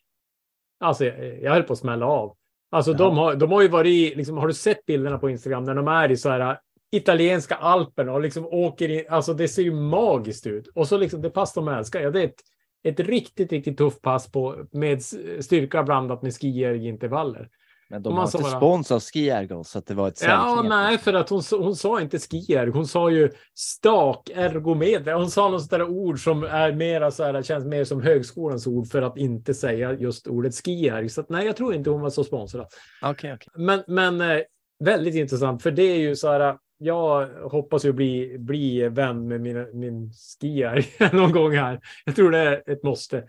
Alltså, 0.79 1.05
jag, 1.05 1.51
höll 1.51 1.63
på 1.63 1.73
att 1.73 1.79
smälla 1.79 2.05
av. 2.05 2.35
Alltså, 2.71 2.93
de 2.93 3.17
har, 3.17 3.35
de 3.35 3.51
har 3.51 3.61
ju 3.61 3.67
varit 3.67 4.17
liksom, 4.17 4.37
har 4.37 4.47
du 4.47 4.53
sett 4.53 4.85
bilderna 4.85 5.17
på 5.17 5.29
Instagram 5.29 5.63
när 5.63 5.75
de 5.75 5.87
är 5.87 6.11
i 6.11 6.17
så 6.17 6.29
här 6.29 6.59
italienska 6.91 7.55
alperna 7.55 8.13
och 8.13 8.21
liksom 8.21 8.45
åker 8.45 8.89
in, 8.89 9.05
alltså 9.09 9.33
det 9.33 9.47
ser 9.47 9.61
ju 9.63 9.73
magiskt 9.73 10.47
ut. 10.47 10.67
Och 10.67 10.87
så 10.87 10.97
liksom 10.97 11.21
det 11.21 11.29
pass 11.29 11.53
de 11.53 11.67
älskar, 11.67 12.01
ja 12.01 12.11
det 12.11 12.21
är 12.21 12.25
ett, 12.25 12.41
ett 12.83 12.99
riktigt, 12.99 13.51
riktigt 13.51 13.77
tufft 13.77 14.01
pass 14.01 14.31
på, 14.31 14.65
med 14.71 15.03
styrka 15.39 15.83
blandat 15.83 16.21
med 16.21 16.33
skijärgintervaller. 16.33 17.49
Men 17.91 18.03
de 18.03 18.13
har 18.13 18.25
inte 18.25 18.37
bara- 18.37 18.57
spons 18.57 18.91
av 18.91 18.99
Ski 18.99 19.29
Ergo, 19.29 19.63
så 19.63 19.79
att 19.79 19.85
det 19.85 19.93
var 19.93 20.07
ett 20.07 20.23
Ja, 20.23 20.65
nej, 20.69 20.97
för 20.97 21.13
att 21.13 21.29
hon, 21.29 21.41
hon 21.51 21.75
sa 21.75 22.01
inte 22.01 22.19
skijärg, 22.19 22.69
hon 22.69 22.87
sa 22.87 23.09
ju 23.09 23.29
stak 23.55 24.29
ergometer. 24.35 25.13
Hon 25.13 25.31
sa 25.31 25.49
något 25.49 25.63
sådär 25.63 25.83
ord 25.83 26.23
som 26.23 26.43
är 26.43 26.71
mera 26.71 27.11
så 27.11 27.23
här, 27.23 27.41
känns 27.43 27.65
mer 27.65 27.83
som 27.83 28.01
högskolans 28.01 28.67
ord 28.67 28.87
för 28.87 29.01
att 29.01 29.17
inte 29.17 29.53
säga 29.53 29.93
just 29.93 30.27
ordet 30.27 30.55
skijärg. 30.65 31.09
Så 31.09 31.21
att, 31.21 31.29
nej, 31.29 31.45
jag 31.45 31.55
tror 31.55 31.73
inte 31.73 31.89
hon 31.89 32.01
var 32.01 32.09
så 32.09 32.23
sponsrad. 32.23 32.67
Okej, 33.01 33.33
okej. 33.33 33.47
Men, 33.55 33.83
men 33.87 34.21
eh, 34.21 34.41
väldigt 34.83 35.15
intressant, 35.15 35.63
för 35.63 35.71
det 35.71 35.83
är 35.83 35.99
ju 35.99 36.15
så 36.15 36.31
här. 36.31 36.57
Jag 36.81 37.27
hoppas 37.27 37.85
ju 37.85 37.93
bli, 37.93 38.37
bli 38.39 38.89
vän 38.89 39.27
med 39.27 39.41
mina, 39.41 39.65
min 39.73 40.11
skier 40.41 40.85
någon 41.15 41.31
gång 41.31 41.55
här. 41.55 41.79
Jag 42.05 42.15
tror 42.15 42.31
det 42.31 42.39
är 42.39 42.71
ett 42.71 42.83
måste. 42.83 43.23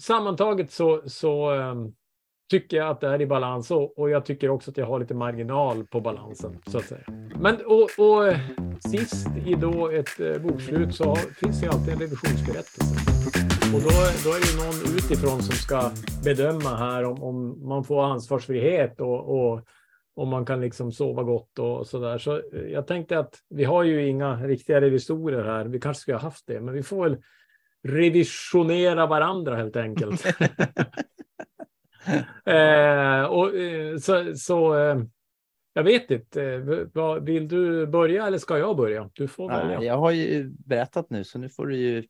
Sammantaget 0.00 0.70
så, 0.70 1.02
så 1.06 1.52
um, 1.52 1.94
tycker 2.50 2.76
jag 2.76 2.88
att 2.88 3.00
det 3.00 3.08
är 3.08 3.20
i 3.20 3.26
balans 3.26 3.70
och, 3.70 3.98
och 3.98 4.10
jag 4.10 4.24
tycker 4.24 4.48
också 4.48 4.70
att 4.70 4.76
jag 4.76 4.86
har 4.86 5.00
lite 5.00 5.14
marginal 5.14 5.84
på 5.84 6.00
balansen 6.00 6.58
så 6.66 6.78
att 6.78 6.84
säga. 6.84 7.04
Men 7.40 7.56
och, 7.66 7.82
och 7.82 8.34
sist 8.90 9.26
i 9.46 9.54
då 9.54 9.90
ett 9.90 10.20
eh, 10.20 10.42
bokslut 10.42 10.94
så 10.94 11.16
finns 11.16 11.60
det 11.60 11.66
ju 11.66 11.72
alltid 11.72 11.92
en 11.92 12.00
revisionsberättelse. 12.00 12.94
Och 13.74 13.80
då, 13.80 13.90
då 14.24 14.30
är 14.36 14.40
det 14.40 14.50
ju 14.52 14.66
någon 14.66 14.96
utifrån 14.96 15.42
som 15.42 15.54
ska 15.54 15.90
bedöma 16.24 16.76
här 16.76 17.04
om, 17.04 17.22
om 17.22 17.68
man 17.68 17.84
får 17.84 18.04
ansvarsfrihet 18.04 19.00
och, 19.00 19.50
och 19.50 19.60
om 20.14 20.28
man 20.28 20.46
kan 20.46 20.60
liksom 20.60 20.92
sova 20.92 21.22
gott 21.22 21.58
och 21.58 21.86
så 21.86 21.98
där. 21.98 22.18
Så 22.18 22.36
eh, 22.36 22.42
jag 22.52 22.86
tänkte 22.86 23.18
att 23.18 23.38
vi 23.48 23.64
har 23.64 23.82
ju 23.82 24.06
inga 24.06 24.36
riktiga 24.36 24.80
revisorer 24.80 25.44
här. 25.44 25.64
Vi 25.64 25.80
kanske 25.80 26.00
skulle 26.00 26.16
ha 26.16 26.22
haft 26.22 26.46
det, 26.46 26.60
men 26.60 26.74
vi 26.74 26.82
får 26.82 27.08
väl 27.08 27.22
revisionera 27.82 29.06
varandra 29.06 29.56
helt 29.56 29.76
enkelt. 29.76 30.26
eh, 32.44 33.24
och, 33.24 33.56
eh, 33.56 33.96
så 33.98 34.36
så 34.36 34.78
eh, 34.78 35.02
jag 35.72 35.84
vet 35.84 36.10
inte. 36.10 36.42
Eh, 36.44 36.86
vad, 36.92 37.24
vill 37.24 37.48
du 37.48 37.86
börja 37.86 38.26
eller 38.26 38.38
ska 38.38 38.58
jag 38.58 38.76
börja? 38.76 39.10
Du 39.12 39.28
får 39.28 39.48
välja. 39.48 39.78
Nej, 39.78 39.86
jag 39.86 39.98
har 39.98 40.10
ju 40.10 40.48
berättat 40.48 41.10
nu, 41.10 41.24
så 41.24 41.38
nu 41.38 41.48
får 41.48 41.66
du 41.66 41.76
ju 41.76 42.06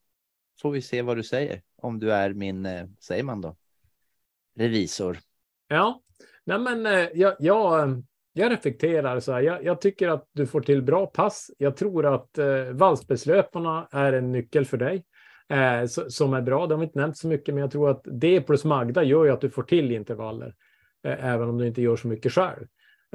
får 0.60 0.70
vi 0.70 0.82
se 0.82 1.02
vad 1.02 1.16
du 1.16 1.22
säger. 1.22 1.62
Om 1.76 1.98
du 1.98 2.12
är 2.12 2.32
min, 2.32 2.68
säger 3.00 3.22
man 3.22 3.40
då, 3.40 3.56
revisor. 4.56 5.18
Ja, 5.74 6.00
nej 6.44 6.58
men 6.58 6.86
eh, 6.86 7.08
jag, 7.14 7.34
jag, 7.38 7.80
eh, 7.80 7.96
jag 8.32 8.52
reflekterar 8.52 9.20
så 9.20 9.32
här. 9.32 9.40
Jag, 9.40 9.64
jag 9.64 9.80
tycker 9.80 10.08
att 10.08 10.28
du 10.32 10.46
får 10.46 10.60
till 10.60 10.82
bra 10.82 11.06
pass. 11.06 11.50
Jag 11.58 11.76
tror 11.76 12.06
att 12.14 12.38
eh, 12.38 12.64
valsbeslöparna 12.72 13.88
är 13.90 14.12
en 14.12 14.32
nyckel 14.32 14.64
för 14.64 14.76
dig 14.76 15.04
eh, 15.48 15.86
som 16.08 16.34
är 16.34 16.42
bra. 16.42 16.66
Det 16.66 16.74
har 16.74 16.78
vi 16.78 16.84
inte 16.84 16.98
nämnt 16.98 17.16
så 17.16 17.28
mycket, 17.28 17.54
men 17.54 17.60
jag 17.60 17.70
tror 17.70 17.90
att 17.90 18.02
det 18.04 18.40
plus 18.40 18.64
Magda 18.64 19.02
gör 19.02 19.24
ju 19.24 19.30
att 19.30 19.40
du 19.40 19.50
får 19.50 19.62
till 19.62 19.92
intervaller, 19.92 20.54
eh, 21.06 21.24
även 21.24 21.48
om 21.48 21.58
du 21.58 21.66
inte 21.66 21.82
gör 21.82 21.96
så 21.96 22.08
mycket 22.08 22.32
själv. 22.32 22.66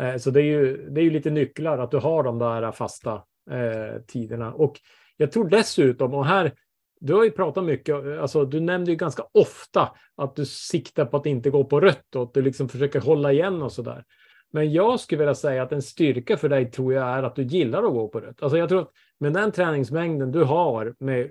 Eh, 0.02 0.18
så 0.18 0.32
det 0.32 0.42
är 0.42 0.46
ju, 0.46 0.90
det 0.90 1.02
är 1.02 1.04
ju 1.04 1.12
lite 1.12 1.30
nycklar 1.30 1.78
att 1.78 1.92
du 1.92 1.98
har 1.98 2.24
de 2.24 2.40
där 2.40 2.72
fasta 2.72 3.14
eh, 3.52 4.02
tiderna. 4.08 4.54
Och 4.54 4.80
jag 5.18 5.32
tror 5.32 5.50
dessutom, 5.50 6.14
och 6.14 6.26
här 6.26 6.52
du 7.00 7.14
har 7.14 7.24
ju 7.24 7.32
pratat 7.32 7.64
mycket, 7.64 7.96
alltså 7.96 8.46
du 8.46 8.60
nämnde 8.60 8.92
ju 8.92 8.98
ganska 8.98 9.24
ofta 9.32 9.90
att 10.18 10.36
du 10.36 10.46
siktar 10.46 11.06
på 11.06 11.18
att 11.18 11.26
inte 11.26 11.50
gå 11.50 11.64
på 11.64 11.80
rött 11.80 12.16
och 12.16 12.24
att 12.24 12.34
du 12.34 12.42
liksom 12.42 12.70
försöker 12.70 13.00
hålla 13.00 13.32
igen 13.32 13.62
och 13.62 13.72
sådär. 13.72 14.04
Men 14.52 14.72
jag 14.72 15.00
skulle 15.00 15.20
vilja 15.20 15.36
säga 15.36 15.64
att 15.64 15.72
en 15.72 15.82
styrka 15.82 16.38
för 16.38 16.50
dig 16.50 16.72
tror 16.72 16.94
jag 16.94 17.08
är 17.08 17.24
att 17.24 17.36
du 17.36 17.44
gillar 17.44 17.84
att 17.84 17.94
gå 17.94 18.08
på 18.08 18.20
rött. 18.20 18.44
Alltså 18.44 18.58
jag 18.58 18.70
tror 18.70 18.82
att 18.82 18.92
med 19.20 19.34
den 19.34 19.52
träningsmängden 19.52 20.32
du 20.32 20.44
har 20.44 20.96
med 21.00 21.30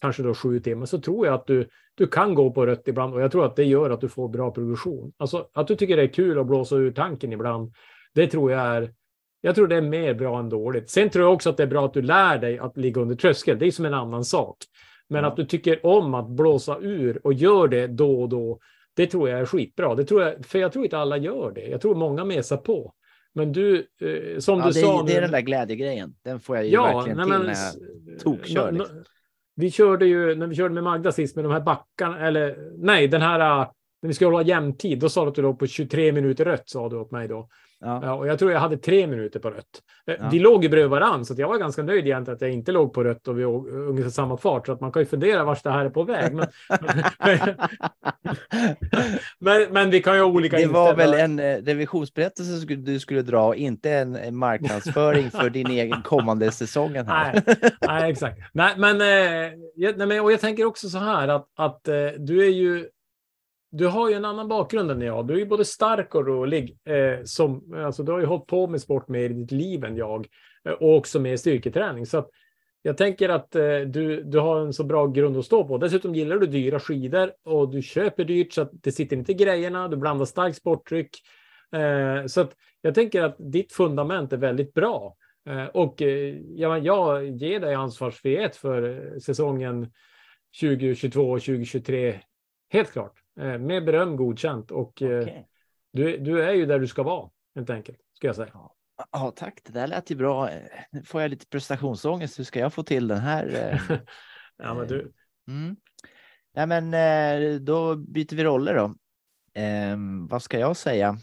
kanske 0.00 0.22
då 0.22 0.34
sju 0.34 0.60
timmar 0.60 0.86
så 0.86 1.00
tror 1.00 1.26
jag 1.26 1.34
att 1.34 1.46
du, 1.46 1.68
du 1.94 2.06
kan 2.06 2.34
gå 2.34 2.50
på 2.50 2.66
rött 2.66 2.88
ibland 2.88 3.14
och 3.14 3.22
jag 3.22 3.32
tror 3.32 3.44
att 3.44 3.56
det 3.56 3.64
gör 3.64 3.90
att 3.90 4.00
du 4.00 4.08
får 4.08 4.28
bra 4.28 4.50
progression. 4.50 5.12
Alltså 5.16 5.48
att 5.52 5.66
du 5.66 5.76
tycker 5.76 5.96
det 5.96 6.02
är 6.02 6.12
kul 6.12 6.38
att 6.38 6.46
blåsa 6.46 6.76
ur 6.76 6.90
tanken 6.90 7.32
ibland. 7.32 7.74
Det 8.14 8.26
tror 8.26 8.52
jag 8.52 8.60
är 8.60 8.92
Jag 9.40 9.54
tror 9.54 9.68
det 9.68 9.76
är 9.76 9.80
mer 9.80 10.14
bra 10.14 10.38
än 10.38 10.48
dåligt. 10.48 10.90
Sen 10.90 11.10
tror 11.10 11.24
jag 11.24 11.34
också 11.34 11.50
att 11.50 11.56
det 11.56 11.62
är 11.62 11.66
bra 11.66 11.84
att 11.86 11.94
du 11.94 12.02
lär 12.02 12.38
dig 12.38 12.58
att 12.58 12.76
ligga 12.76 13.00
under 13.00 13.16
tröskel. 13.16 13.58
Det 13.58 13.66
är 13.66 13.70
som 13.70 13.84
en 13.84 13.94
annan 13.94 14.24
sak. 14.24 14.56
Men 15.08 15.24
att 15.24 15.36
du 15.36 15.44
tycker 15.44 15.86
om 15.86 16.14
att 16.14 16.28
blåsa 16.28 16.78
ur 16.78 17.26
och 17.26 17.32
gör 17.32 17.68
det 17.68 17.86
då 17.86 18.22
och 18.22 18.28
då, 18.28 18.58
det 18.94 19.06
tror 19.06 19.28
jag 19.28 19.40
är 19.40 19.46
skitbra. 19.46 19.94
Det 19.94 20.04
tror 20.04 20.22
jag, 20.22 20.46
för 20.46 20.58
jag 20.58 20.72
tror 20.72 20.84
inte 20.84 20.98
alla 20.98 21.16
gör 21.16 21.52
det. 21.54 21.66
Jag 21.66 21.80
tror 21.80 21.94
många 21.94 22.24
mesar 22.24 22.56
på. 22.56 22.94
Men 23.34 23.52
du, 23.52 23.76
eh, 23.78 24.38
som 24.38 24.58
Ja, 24.58 24.66
du 24.66 24.72
det, 24.72 24.80
sa... 24.80 25.02
det 25.02 25.16
är 25.16 25.20
den 25.20 25.30
där 25.30 25.40
glädjegrejen. 25.40 26.14
Den 26.24 26.40
får 26.40 26.56
jag 26.56 26.64
ju 26.64 26.72
Ja, 26.72 26.82
verkligen 26.82 27.16
nej, 27.16 27.26
till 27.26 27.32
men, 27.32 27.46
när 27.46 27.54
jag 28.12 28.20
tokkör, 28.20 28.72
liksom. 28.72 29.04
Vi 29.54 29.70
körde 29.70 30.06
ju, 30.06 30.34
när 30.34 30.46
vi 30.46 30.54
körde 30.54 30.74
med 30.74 30.84
Magda 30.84 31.12
sist 31.12 31.36
med 31.36 31.44
de 31.44 31.52
här 31.52 31.60
backarna, 31.60 32.26
eller 32.26 32.56
nej, 32.76 33.08
den 33.08 33.22
här, 33.22 33.40
äh, 33.40 33.68
när 34.02 34.08
vi 34.08 34.14
skulle 34.14 34.30
hålla 34.30 34.42
jämntid, 34.48 34.98
då 34.98 35.08
sa 35.08 35.22
du 35.22 35.28
att 35.28 35.34
du 35.34 35.42
låg 35.42 35.58
på 35.58 35.66
23 35.66 36.12
minuter 36.12 36.44
rött, 36.44 36.68
sa 36.68 36.88
du 36.88 36.96
åt 36.96 37.10
mig 37.10 37.28
då. 37.28 37.48
Ja. 37.80 38.00
Ja, 38.04 38.12
och 38.14 38.26
jag 38.26 38.38
tror 38.38 38.52
jag 38.52 38.60
hade 38.60 38.76
tre 38.76 39.06
minuter 39.06 39.40
på 39.40 39.50
rött. 39.50 39.64
Eh, 40.06 40.14
Ja. 40.18 40.28
Vi 40.32 40.38
låg 40.38 40.62
ju 40.62 40.68
bredvid 40.68 40.90
varandra, 40.90 41.24
så 41.24 41.34
jag 41.36 41.48
var 41.48 41.58
ganska 41.58 41.82
nöjd 41.82 42.06
egentligen 42.06 42.34
att 42.34 42.40
jag 42.40 42.50
inte 42.50 42.72
låg 42.72 42.92
på 42.92 43.04
rött 43.04 43.28
och 43.28 43.38
vi 43.38 43.42
låg 43.42 43.68
ungefär 43.68 44.10
samma 44.10 44.36
fart, 44.36 44.66
så 44.66 44.72
att 44.72 44.80
man 44.80 44.92
kan 44.92 45.02
ju 45.02 45.06
fundera 45.06 45.44
vart 45.44 45.62
det 45.64 45.70
här 45.70 45.84
är 45.84 45.90
på 45.90 46.02
väg. 46.02 46.34
Men, 46.34 46.46
men, 49.38 49.66
men 49.72 49.90
vi 49.90 50.02
kan 50.02 50.14
ju 50.14 50.20
ha 50.20 50.28
olika 50.28 50.56
Det 50.56 50.66
var 50.66 50.94
väl 50.94 51.14
en 51.14 51.38
eh, 51.38 51.56
revisionsberättelse 51.62 52.74
du 52.74 53.00
skulle 53.00 53.22
dra, 53.22 53.54
inte 53.54 53.90
en 53.90 54.16
en 54.16 54.36
marknadsföring 54.36 55.30
för 55.30 55.50
din 55.50 55.66
egen 55.70 56.02
kommande 56.02 56.50
säsongen 56.50 57.06
här. 57.06 57.42
Nej, 57.46 57.70
nej, 57.86 58.10
exakt. 58.12 58.38
Nej, 58.52 58.74
men, 58.76 59.00
eh, 59.00 59.52
jag, 59.74 59.98
nej, 59.98 60.06
men 60.06 60.20
och 60.20 60.32
jag 60.32 60.40
tänker 60.40 60.64
också 60.64 60.88
så 60.88 60.98
här 60.98 61.28
att, 61.28 61.46
att 61.56 61.88
eh, 61.88 61.94
du 62.18 62.44
är 62.46 62.50
ju. 62.50 62.86
Du 63.70 63.86
har 63.86 64.08
ju 64.08 64.14
en 64.14 64.24
annan 64.24 64.48
bakgrund 64.48 64.90
än 64.90 65.00
jag. 65.00 65.26
Du 65.26 65.34
är 65.34 65.38
ju 65.38 65.46
både 65.46 65.64
stark 65.64 66.14
och 66.14 66.26
rolig. 66.26 66.78
Eh, 66.84 67.24
som, 67.24 67.74
alltså, 67.76 68.02
du 68.02 68.12
har 68.12 68.20
ju 68.20 68.26
hållit 68.26 68.46
på 68.46 68.66
med 68.66 68.80
sport 68.80 69.08
mer 69.08 69.30
i 69.30 69.32
ditt 69.32 69.50
liv 69.50 69.84
än 69.84 69.96
jag 69.96 70.26
eh, 70.64 70.72
och 70.72 70.96
också 70.96 71.20
med 71.20 71.40
styrketräning. 71.40 72.06
Så 72.06 72.18
att 72.18 72.30
jag 72.82 72.96
tänker 72.96 73.28
att 73.28 73.54
eh, 73.54 73.80
du, 73.80 74.22
du 74.22 74.38
har 74.38 74.60
en 74.60 74.72
så 74.72 74.84
bra 74.84 75.06
grund 75.06 75.36
att 75.36 75.44
stå 75.44 75.64
på. 75.64 75.78
Dessutom 75.78 76.14
gillar 76.14 76.36
du 76.36 76.46
dyra 76.46 76.80
skidor 76.80 77.32
och 77.44 77.70
du 77.70 77.82
köper 77.82 78.24
dyrt 78.24 78.52
så 78.52 78.62
att 78.62 78.70
det 78.72 78.92
sitter 78.92 79.16
inte 79.16 79.32
i 79.32 79.34
grejerna. 79.34 79.88
Du 79.88 79.96
blandar 79.96 80.24
starkt 80.24 80.56
sporttryck. 80.56 81.10
Eh, 81.72 82.26
så 82.26 82.40
att 82.40 82.54
jag 82.80 82.94
tänker 82.94 83.22
att 83.22 83.36
ditt 83.38 83.72
fundament 83.72 84.32
är 84.32 84.36
väldigt 84.36 84.74
bra. 84.74 85.16
Eh, 85.48 85.64
Och 85.64 86.02
eh, 86.02 86.36
ja, 86.56 86.78
jag 86.78 87.26
ger 87.26 87.60
dig 87.60 87.74
ansvarsfrihet 87.74 88.56
för 88.56 89.12
eh, 89.12 89.18
säsongen 89.18 89.92
2022 90.60 91.30
och 91.30 91.40
2023. 91.40 92.20
Helt 92.72 92.92
klart. 92.92 93.14
Eh, 93.38 93.58
Med 93.58 93.84
beröm 93.84 94.16
godkänt. 94.16 94.70
Och 94.70 95.02
eh, 95.02 95.20
Okej. 95.22 95.48
du, 95.92 96.18
du 96.18 96.42
är 96.42 96.52
ju 96.52 96.66
där 96.66 96.78
du 96.78 96.86
ska 96.86 97.02
vara, 97.02 97.30
helt 97.54 97.70
enkelt. 97.70 97.98
Ska 98.16 98.26
jag 98.26 98.36
säga. 98.36 98.52
Ja, 99.12 99.32
tack. 99.36 99.60
Det 99.64 99.72
där 99.72 99.86
lät 99.86 100.10
ju 100.10 100.14
bra. 100.16 100.50
Eh, 100.50 100.62
Nu 100.90 101.02
får 101.02 101.22
jag 101.22 101.30
lite 101.30 101.46
prestationsångest. 101.46 102.38
Hur 102.38 102.44
ska 102.44 102.60
jag 102.60 102.72
få 102.72 102.82
till 102.82 103.08
den 103.08 103.18
här? 103.18 103.80
ja, 104.56 104.74
men 104.74 104.86
du. 104.88 105.12
Mm. 105.48 105.76
Nej, 106.54 106.66
men 106.66 107.64
då 107.64 107.96
byter 107.96 108.36
vi 108.36 108.44
roller 108.44 108.74
då. 108.74 108.94
Ehm, 109.54 110.26
vad 110.26 110.42
ska 110.42 110.58
jag 110.58 110.76
säga? 110.76 111.18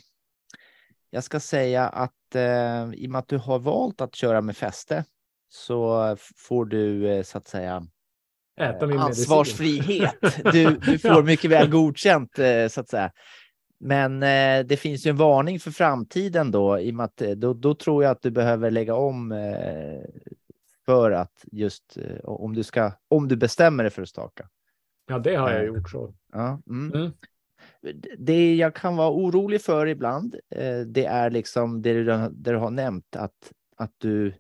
Jag 1.10 1.24
ska 1.24 1.40
säga 1.40 1.88
att 1.88 2.36
eh, 2.36 2.90
i 2.94 3.08
och 3.08 3.12
med 3.12 3.20
att 3.20 3.28
du 3.28 3.38
har 3.38 3.60
valt 3.60 4.02
att 4.02 4.16
köra 4.16 4.42
med 4.42 4.58
fäste 4.58 5.06
så 5.50 6.16
får 6.38 6.66
du 6.66 7.10
eh, 7.10 7.24
så 7.24 7.38
att 7.38 7.48
säga 7.48 7.88
Äta 8.58 8.88
min 8.88 8.98
medicin. 8.98 9.06
ansvarsfrihet. 9.06 10.16
Du, 10.52 10.78
du 10.78 11.00
får 11.00 11.24
mycket 11.24 11.52
väl 11.52 11.70
godkänt 11.70 12.40
eh, 12.40 12.68
så 12.68 12.82
att 12.82 12.90
säga. 12.90 13.12
Men 13.80 14.24
eh, 14.24 14.66
det 14.66 14.78
finns 14.78 15.06
ju 15.06 15.10
en 15.10 15.18
varning 15.18 15.60
för 15.60 15.72
framtiden 15.72 16.52
då 16.52 16.80
i 16.80 16.92
och 16.92 16.96
med 16.96 17.04
att 17.04 17.22
eh, 17.22 17.32
då, 17.32 17.54
då 17.54 17.74
tror 17.74 18.04
jag 18.04 18.12
att 18.12 18.22
du 18.22 18.32
behöver 18.32 18.72
lägga 18.72 18.96
om 18.96 19.32
eh, 19.32 20.02
för 20.86 21.12
att 21.12 21.46
just 21.52 21.98
eh, 21.98 22.20
om 22.24 22.56
du 22.56 22.64
ska 22.64 22.92
om 23.08 23.28
du 23.28 23.36
bestämmer 23.36 23.84
dig 23.84 23.92
för 23.92 24.02
att 24.02 24.10
staka. 24.10 24.50
Ja, 25.08 25.20
det 25.20 25.36
har 25.36 25.52
jag 25.52 25.62
Eh, 25.62 25.68
gjort 25.68 25.90
så. 25.90 26.14
Ja, 26.34 26.62
mm. 26.70 26.94
Mm. 26.94 27.12
Det 28.18 28.56
jag 28.56 28.76
kan 28.76 28.96
vara 28.96 29.12
orolig 29.12 29.62
för 29.62 29.88
ibland, 29.88 30.36
eh, 30.56 30.80
det 30.80 31.06
är 31.06 31.30
liksom 31.30 31.82
det 31.82 31.94
du, 31.94 32.04
det 32.04 32.52
du 32.52 32.58
har 32.58 32.72
nämnt 32.72 33.16
att 33.16 33.52
att 33.78 33.92
du 33.98 34.34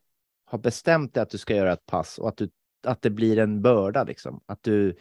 har 0.45 0.57
bestämt 0.57 1.13
dig 1.13 1.23
att 1.23 1.29
du 1.29 1.37
ska 1.37 1.55
göra 1.55 1.73
ett 1.73 1.85
pass 1.85 2.17
och 2.17 2.29
att 2.29 2.37
du 2.37 2.49
att 2.85 3.01
det 3.01 3.09
blir 3.09 3.39
en 3.39 3.61
börda 3.61 4.03
liksom 4.03 4.41
att 4.45 4.63
du 4.63 4.95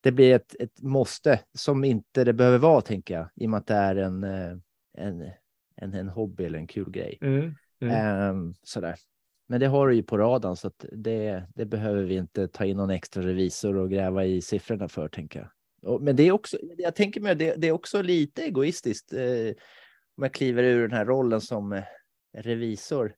det 0.00 0.12
blir 0.12 0.34
ett, 0.34 0.56
ett 0.58 0.82
måste 0.82 1.40
som 1.54 1.84
inte 1.84 2.24
det 2.24 2.32
behöver 2.32 2.58
vara, 2.58 2.80
tänker 2.80 3.14
jag, 3.14 3.28
i 3.34 3.46
och 3.46 3.50
med 3.50 3.58
att 3.58 3.66
det 3.66 3.74
är 3.74 3.96
en, 3.96 4.24
eh, 4.24 4.56
en, 4.98 5.30
en, 5.76 5.94
en 5.94 6.08
hobby 6.08 6.44
eller 6.44 6.58
en 6.58 6.66
kul 6.66 6.90
grej. 6.90 7.18
Mm. 7.20 7.54
Mm. 7.80 7.94
Ehm, 7.94 8.54
sådär. 8.62 8.96
Men 9.48 9.60
det 9.60 9.66
har 9.66 9.88
du 9.88 9.94
ju 9.94 10.02
på 10.02 10.18
radarn 10.18 10.56
så 10.56 10.70
det, 10.92 11.42
det 11.54 11.64
behöver 11.64 12.02
vi 12.02 12.14
inte 12.14 12.48
ta 12.48 12.64
in 12.64 12.76
någon 12.76 12.90
extra 12.90 13.22
revisor 13.22 13.76
och 13.76 13.90
gräva 13.90 14.24
i 14.24 14.42
siffrorna 14.42 14.88
för, 14.88 15.08
tänker 15.08 15.38
jag. 15.40 15.48
Och, 15.92 16.02
men 16.02 16.16
det 16.16 16.22
är 16.22 16.32
också, 16.32 16.58
jag 16.78 16.94
tänker 16.94 17.20
mig, 17.20 17.34
det, 17.34 17.54
det 17.56 17.68
är 17.68 17.72
också 17.72 18.02
lite 18.02 18.42
egoistiskt 18.42 19.12
eh, 19.12 19.54
om 20.16 20.22
jag 20.22 20.32
kliver 20.32 20.62
ur 20.62 20.88
den 20.88 20.96
här 20.96 21.04
rollen 21.04 21.40
som 21.40 21.72
eh, 21.72 21.82
revisor. 22.36 23.14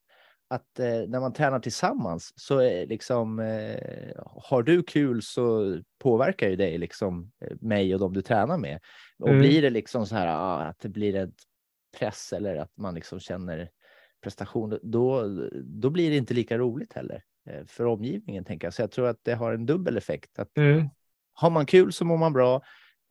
Att 0.51 0.79
eh, 0.79 0.87
när 1.09 1.21
man 1.21 1.33
tränar 1.33 1.61
tillsammans 1.61 2.33
så 2.37 2.59
är 2.59 2.87
liksom 2.87 3.39
eh, 3.39 4.13
har 4.27 4.63
du 4.63 4.83
kul 4.83 5.23
så 5.23 5.79
påverkar 5.99 6.49
ju 6.49 6.57
det 6.57 6.79
liksom 6.79 7.33
eh, 7.41 7.57
mig 7.61 7.95
och 7.95 8.01
de 8.01 8.13
du 8.13 8.23
tränar 8.23 8.59
med. 8.59 8.81
Och 9.19 9.29
Mm. 9.29 9.41
blir 9.41 9.63
det 9.63 9.71
liksom 9.71 10.07
så 10.07 10.15
här 10.15 10.27
ah, 10.27 10.63
att 10.63 10.79
det 10.79 10.89
blir 10.89 11.17
ett 11.17 11.35
press 11.99 12.33
eller 12.33 12.57
att 12.57 12.77
man 12.77 12.95
liksom 12.95 13.21
känner 13.21 13.71
prestation, 14.23 14.79
då, 14.83 15.39
då 15.55 15.91
blir 15.91 16.11
det 16.11 16.17
inte 16.17 16.35
lika 16.35 16.59
roligt 16.59 16.93
heller 16.93 17.23
eh, 17.51 17.65
för 17.67 17.85
omgivningen 17.85 18.45
tänker 18.45 18.67
jag. 18.67 18.75
Så 18.75 18.83
jag 18.83 18.91
tror 18.91 19.07
att 19.07 19.19
det 19.23 19.35
har 19.35 19.53
en 19.53 19.67
dubbel 19.67 19.97
effekt. 19.97 20.39
Att 20.39 20.59
Mm. 20.59 20.89
har 21.33 21.51
man 21.51 21.67
kul 21.67 21.93
så 21.93 22.05
mår 22.05 22.17
man 22.17 22.33
bra 22.33 22.63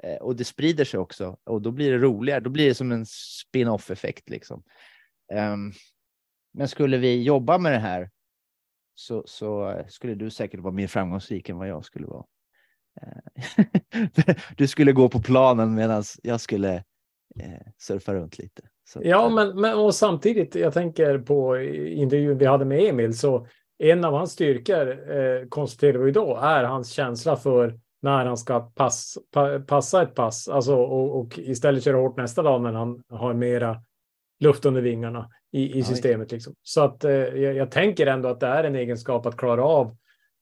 eh, 0.03 0.15
och 0.15 0.35
det 0.35 0.43
sprider 0.43 0.85
sig 0.85 0.99
också 0.99 1.37
och 1.43 1.61
då 1.61 1.71
blir 1.71 1.91
det 1.91 1.97
roligare. 1.97 2.39
Då 2.39 2.49
blir 2.49 2.67
det 2.67 2.75
som 2.75 2.91
en 2.91 3.05
spin-off 3.05 3.91
effekt 3.91 4.29
liksom. 4.29 4.63
Ehm, 5.33 5.71
men 6.57 6.67
skulle 6.67 6.97
vi 6.97 7.23
jobba 7.23 7.57
med 7.57 7.71
det 7.71 7.79
här 7.79 8.09
så, 8.95 9.23
så 9.25 9.81
skulle 9.87 10.15
du 10.15 10.29
säkert 10.29 10.59
vara 10.59 10.73
mer 10.73 10.87
framgångsrik 10.87 11.49
än 11.49 11.57
vad 11.57 11.67
jag 11.67 11.85
skulle 11.85 12.07
vara. 12.07 12.23
Eh, 13.01 14.35
du 14.57 14.67
skulle 14.67 14.91
gå 14.91 15.09
på 15.09 15.21
planen 15.21 15.75
medan 15.75 16.03
jag 16.23 16.41
skulle 16.41 16.75
eh, 17.39 17.67
surfa 17.77 18.13
runt 18.13 18.37
lite. 18.37 18.61
Så, 18.89 19.01
Ja, 19.03 19.29
men, 19.29 19.61
men 19.61 19.77
och 19.77 19.95
samtidigt, 19.95 20.55
jag 20.55 20.73
tänker 20.73 21.19
på 21.19 21.59
intervjun 21.59 22.37
vi 22.37 22.45
hade 22.45 22.65
med 22.65 22.83
Emil, 22.83 23.17
så 23.17 23.47
en 23.77 24.05
av 24.05 24.13
hans 24.13 24.31
styrkor, 24.31 25.11
eh, 25.17 25.47
konstaterar 25.49 25.97
vi 25.97 26.11
då, 26.11 26.37
är 26.37 26.63
hans 26.63 26.89
känsla 26.89 27.35
för 27.35 27.79
när 28.01 28.25
han 28.25 28.37
ska 28.37 28.59
pass, 28.59 29.17
pa, 29.33 29.59
passa 29.59 30.01
ett 30.01 30.15
pass, 30.15 30.47
alltså 30.47 30.75
och, 30.75 31.19
och 31.19 31.39
istället 31.39 31.83
köra 31.83 31.97
hårt 31.97 32.17
nästa 32.17 32.41
dag 32.41 32.61
när 32.61 32.73
han 32.73 33.03
har 33.09 33.33
mera 33.33 33.81
luft 34.39 34.65
under 34.65 34.81
vingarna 34.81 35.29
i, 35.51 35.77
i 35.79 35.83
systemet. 35.83 36.31
Liksom. 36.31 36.53
Så 36.63 36.81
att 36.83 37.03
eh, 37.03 37.11
jag, 37.11 37.55
jag 37.55 37.71
tänker 37.71 38.07
ändå 38.07 38.29
att 38.29 38.39
det 38.39 38.47
är 38.47 38.63
en 38.63 38.75
egenskap 38.75 39.25
att 39.25 39.37
klara 39.37 39.63
av 39.65 39.87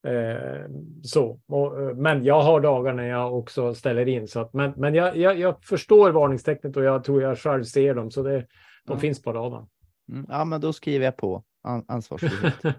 eh, 0.07 0.65
så. 1.03 1.39
Och, 1.47 1.81
eh, 1.81 1.95
men 1.95 2.23
jag 2.23 2.41
har 2.41 2.61
dagar 2.61 2.93
när 2.93 3.07
jag 3.07 3.37
också 3.37 3.73
ställer 3.75 4.07
in. 4.07 4.27
Så 4.27 4.39
att, 4.39 4.53
men 4.53 4.73
men 4.77 4.95
jag, 4.95 5.17
jag, 5.17 5.39
jag 5.39 5.63
förstår 5.63 6.11
varningstecknet 6.11 6.77
och 6.77 6.83
jag 6.83 7.03
tror 7.03 7.21
jag 7.21 7.37
själv 7.39 7.63
ser 7.63 7.95
dem. 7.95 8.11
Så 8.11 8.23
det, 8.23 8.37
de 8.85 8.93
Ja. 8.93 8.97
finns 8.97 9.21
på 9.21 9.33
radarn. 9.33 9.67
mm, 10.11 10.25
ja, 10.29 10.45
men 10.45 10.61
då 10.61 10.73
skriver 10.73 11.05
jag 11.05 11.17
på 11.17 11.43
an- 11.63 11.85
ansvarsfrihet. 11.87 12.53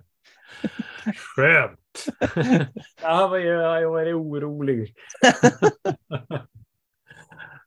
Skönt! 1.37 2.07
ja, 3.03 3.39
jag? 3.39 3.83
Jag 3.83 4.09
är 4.09 4.21
orolig. 4.23 4.95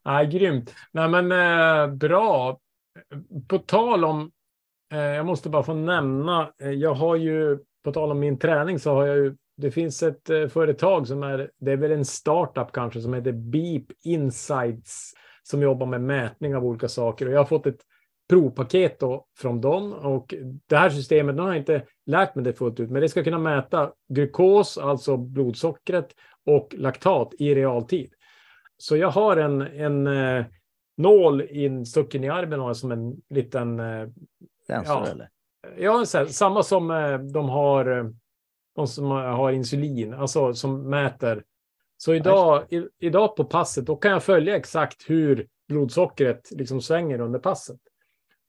Nej, 0.05 0.27
grymt. 0.27 0.73
Nej, 0.91 1.09
men 1.09 1.31
eh, 1.31 1.95
bra. 1.95 2.59
På 3.47 3.57
tal 3.57 4.05
om, 4.05 4.31
eh, 4.93 4.99
jag 4.99 5.25
måste 5.25 5.49
bara 5.49 5.63
få 5.63 5.73
nämna, 5.73 6.51
eh, 6.61 6.71
jag 6.71 6.93
har 6.93 7.15
ju, 7.15 7.59
på 7.83 7.91
tal 7.91 8.11
om 8.11 8.19
min 8.19 8.39
träning 8.39 8.79
så 8.79 8.93
har 8.93 9.05
jag 9.05 9.17
ju, 9.17 9.35
det 9.57 9.71
finns 9.71 10.03
ett 10.03 10.29
eh, 10.29 10.47
företag 10.47 11.07
som 11.07 11.23
är, 11.23 11.51
det 11.59 11.71
är 11.71 11.77
väl 11.77 11.91
en 11.91 12.05
startup 12.05 12.71
kanske, 12.71 13.01
som 13.01 13.13
heter 13.13 13.31
Beep 13.31 13.85
Insights, 14.03 15.13
som 15.43 15.61
jobbar 15.61 15.85
med 15.87 16.01
mätning 16.01 16.55
av 16.55 16.65
olika 16.65 16.87
saker. 16.87 17.25
Och 17.25 17.33
jag 17.33 17.39
har 17.39 17.45
fått 17.45 17.65
ett 17.65 17.81
provpaket 18.29 18.99
då 18.99 19.25
från 19.37 19.61
dem 19.61 19.93
och 19.93 20.33
det 20.67 20.77
här 20.77 20.89
systemet, 20.89 21.35
nu 21.35 21.41
har 21.41 21.49
jag 21.49 21.57
inte 21.57 21.83
lärt 22.05 22.35
mig 22.35 22.43
det 22.43 22.53
fullt 22.53 22.79
ut, 22.79 22.89
men 22.89 23.01
det 23.01 23.09
ska 23.09 23.23
kunna 23.23 23.39
mäta 23.39 23.91
glukos, 24.09 24.77
alltså 24.77 25.17
blodsockret 25.17 26.07
och 26.45 26.75
laktat 26.77 27.33
i 27.39 27.55
realtid. 27.55 28.13
Så 28.77 28.97
jag 28.97 29.09
har 29.09 29.37
en, 29.37 29.61
en 29.61 30.07
eh, 30.07 30.45
nål 30.99 31.41
instucken 31.41 32.23
i 32.23 32.29
armen 32.29 32.59
och 32.59 32.77
som 32.77 32.91
en 32.91 33.21
liten 33.29 33.79
eh, 33.79 34.07
Sensor 34.67 34.95
Ja. 34.95 35.07
eller? 35.07 35.29
Ja, 35.77 36.05
här, 36.13 36.25
samma 36.25 36.63
som 36.63 36.91
eh, 36.91 37.17
de 37.17 37.49
har, 37.49 37.97
eh, 37.97 38.05
de 38.75 38.87
som 38.87 39.05
har 39.11 39.51
insulin, 39.51 40.13
alltså 40.13 40.53
som 40.53 40.89
mäter. 40.89 41.43
Så 41.97 42.13
idag, 42.13 42.63
i, 42.69 42.87
idag 42.99 43.35
på 43.35 43.43
passet, 43.43 43.85
då 43.85 43.95
kan 43.95 44.11
jag 44.11 44.23
följa 44.23 44.55
exakt 44.55 45.09
hur 45.09 45.47
blodsockret 45.67 46.51
liksom 46.51 46.81
svänger 46.81 47.21
under 47.21 47.39
passet. 47.39 47.79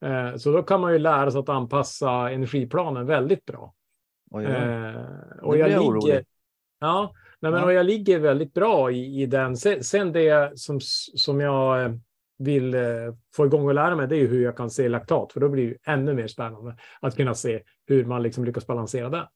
Eh, 0.05 0.35
så 0.35 0.51
då 0.51 0.63
kan 0.63 0.81
man 0.81 0.93
ju 0.93 0.99
lära 0.99 1.31
sig 1.31 1.39
att 1.39 1.49
anpassa 1.49 2.31
energiplanen 2.31 3.05
väldigt 3.05 3.45
bra. 3.45 3.73
Oj, 4.31 4.45
oj. 4.47 4.53
Eh, 4.53 4.95
och 5.41 5.57
jag 5.57 5.69
jag 5.69 5.93
ligger, 6.03 6.23
ja, 6.79 7.11
nej, 7.39 7.51
men 7.51 7.59
Ja. 7.59 7.65
och 7.65 7.73
jag 7.73 7.85
ligger 7.85 8.19
väldigt 8.19 8.53
bra 8.53 8.91
i, 8.91 9.21
i 9.21 9.25
den. 9.25 9.57
Sen, 9.57 9.83
sen 9.83 10.11
det 10.11 10.59
som, 10.59 10.79
som 11.15 11.39
jag 11.39 11.99
vill 12.43 12.73
eh, 12.73 12.81
få 13.35 13.45
igång 13.45 13.67
och 13.67 13.73
lära 13.73 13.95
mig, 13.95 14.07
det 14.07 14.15
är 14.15 14.19
ju 14.19 14.27
hur 14.27 14.43
jag 14.43 14.57
kan 14.57 14.69
se 14.69 14.89
laktat, 14.89 15.33
för 15.33 15.39
då 15.39 15.49
blir 15.49 15.69
det 15.69 15.91
ännu 15.91 16.13
mer 16.13 16.27
spännande 16.27 16.75
att 17.01 17.15
kunna 17.15 17.33
se 17.33 17.61
hur 17.87 18.05
man 18.05 18.23
liksom 18.23 18.45
lyckas 18.45 18.67
balansera 18.67 19.09
det. 19.09 19.27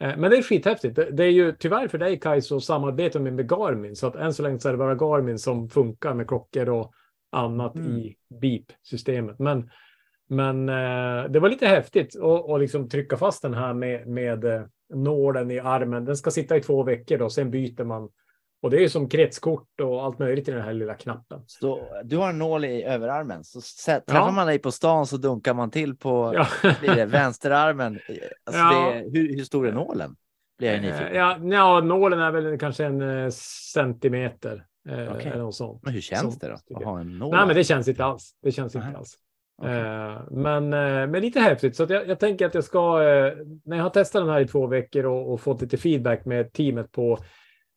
Eh, 0.00 0.16
Men 0.16 0.30
det 0.30 0.36
är 0.36 0.42
skithäftigt. 0.42 0.96
Det, 0.96 1.10
det 1.10 1.24
är 1.24 1.30
ju 1.30 1.52
tyvärr 1.52 1.88
för 1.88 1.98
dig 1.98 2.20
Kaj 2.20 2.42
så 2.42 2.60
samarbetar 2.60 3.20
vi 3.20 3.30
med 3.30 3.50
Garmin, 3.50 3.96
så 3.96 4.06
att 4.06 4.16
än 4.16 4.34
så 4.34 4.42
länge 4.42 4.58
så 4.58 4.68
är 4.68 4.72
det 4.72 4.78
bara 4.78 4.94
Garmin 4.94 5.38
som 5.38 5.68
funkar 5.68 6.14
med 6.14 6.28
klockor 6.28 6.68
och 6.68 6.92
annat 7.32 7.74
Mm. 7.76 7.98
i 7.98 8.16
BIP-systemet. 8.40 9.38
Men, 9.38 9.70
men 10.28 10.68
eh, 10.68 11.30
det 11.30 11.40
var 11.40 11.48
lite 11.48 11.66
häftigt 11.66 12.16
att 12.48 12.60
liksom 12.60 12.88
trycka 12.88 13.16
fast 13.16 13.42
den 13.42 13.54
här 13.54 13.74
med, 13.74 14.08
med 14.08 14.68
nålen 14.94 15.50
i 15.50 15.58
armen. 15.58 16.04
Den 16.04 16.16
ska 16.16 16.30
sitta 16.30 16.56
i 16.56 16.60
två 16.60 16.82
veckor 16.82 17.18
då, 17.18 17.30
sen 17.30 17.50
byter 17.50 17.84
man. 17.84 18.08
Och 18.64 18.70
det 18.70 18.76
är 18.76 18.80
ju 18.80 18.88
som 18.88 19.08
kretskort 19.08 19.80
och 19.80 20.04
allt 20.04 20.18
möjligt 20.18 20.48
i 20.48 20.50
den 20.50 20.60
här 20.62 20.72
lilla 20.72 20.94
knappen. 20.94 21.40
Så 21.46 21.80
du 22.04 22.16
har 22.16 22.30
en 22.30 22.38
nål 22.38 22.64
i 22.64 22.82
överarmen, 22.84 23.44
så 23.44 23.60
träffar 23.86 24.02
Ja. 24.14 24.30
man 24.30 24.46
dig 24.46 24.58
på 24.58 24.72
stan 24.72 25.06
så 25.06 25.16
dunkar 25.16 25.54
man 25.54 25.70
till 25.70 25.96
på 25.96 26.32
Ja. 26.34 26.46
det, 26.94 27.04
vänsterarmen. 27.04 27.98
Alltså 28.44 28.60
Ja. 28.62 28.92
det, 28.94 29.10
hur, 29.18 29.36
hur 29.36 29.44
stor 29.44 29.68
är 29.68 29.72
nålen? 29.72 30.16
Blir 30.58 30.72
jag 30.72 30.82
nyfiken. 30.82 31.06
Eh, 31.06 31.16
Ja, 31.16 31.38
ja, 31.42 31.80
nålen 31.80 32.20
är 32.20 32.30
väl 32.32 32.58
kanske 32.58 32.84
en 32.84 33.00
eh, 33.24 33.30
centimeter. 33.74 34.64
Eh, 34.88 35.12
Okej. 35.14 35.26
Eller 35.26 35.42
något 35.42 35.54
sånt. 35.54 35.80
Men 35.84 35.92
hur 35.92 36.00
känns 36.00 36.20
Som- 36.20 36.38
det 36.40 36.48
då? 36.68 36.76
Att 36.76 36.84
ha 36.84 37.00
en 37.00 37.18
nål? 37.18 37.30
Nej, 37.36 37.46
men 37.46 37.56
det 37.56 37.64
känns 37.64 37.88
inte 37.88 38.04
alls. 38.04 38.32
Det 38.42 38.52
känns 38.52 38.74
inte 38.74 38.86
Nej. 38.86 38.96
alls. 38.96 39.18
Eh, 39.64 40.22
men, 40.30 40.68
men 41.10 41.12
lite 41.22 41.40
häftigt. 41.40 41.76
Så 41.76 41.86
jag, 41.88 42.08
jag 42.08 42.18
tänker 42.18 42.46
att 42.46 42.54
jag 42.54 42.64
ska, 42.64 42.98
när 43.64 43.76
jag 43.76 43.82
har 43.82 43.90
testat 43.90 44.22
den 44.22 44.28
här 44.34 44.40
i 44.40 44.48
två 44.48 44.66
veckor 44.66 45.04
och, 45.06 45.32
och 45.32 45.40
fått 45.40 45.62
lite 45.62 45.76
feedback 45.76 46.24
med 46.24 46.52
teamet 46.52 46.92
på 46.92 47.18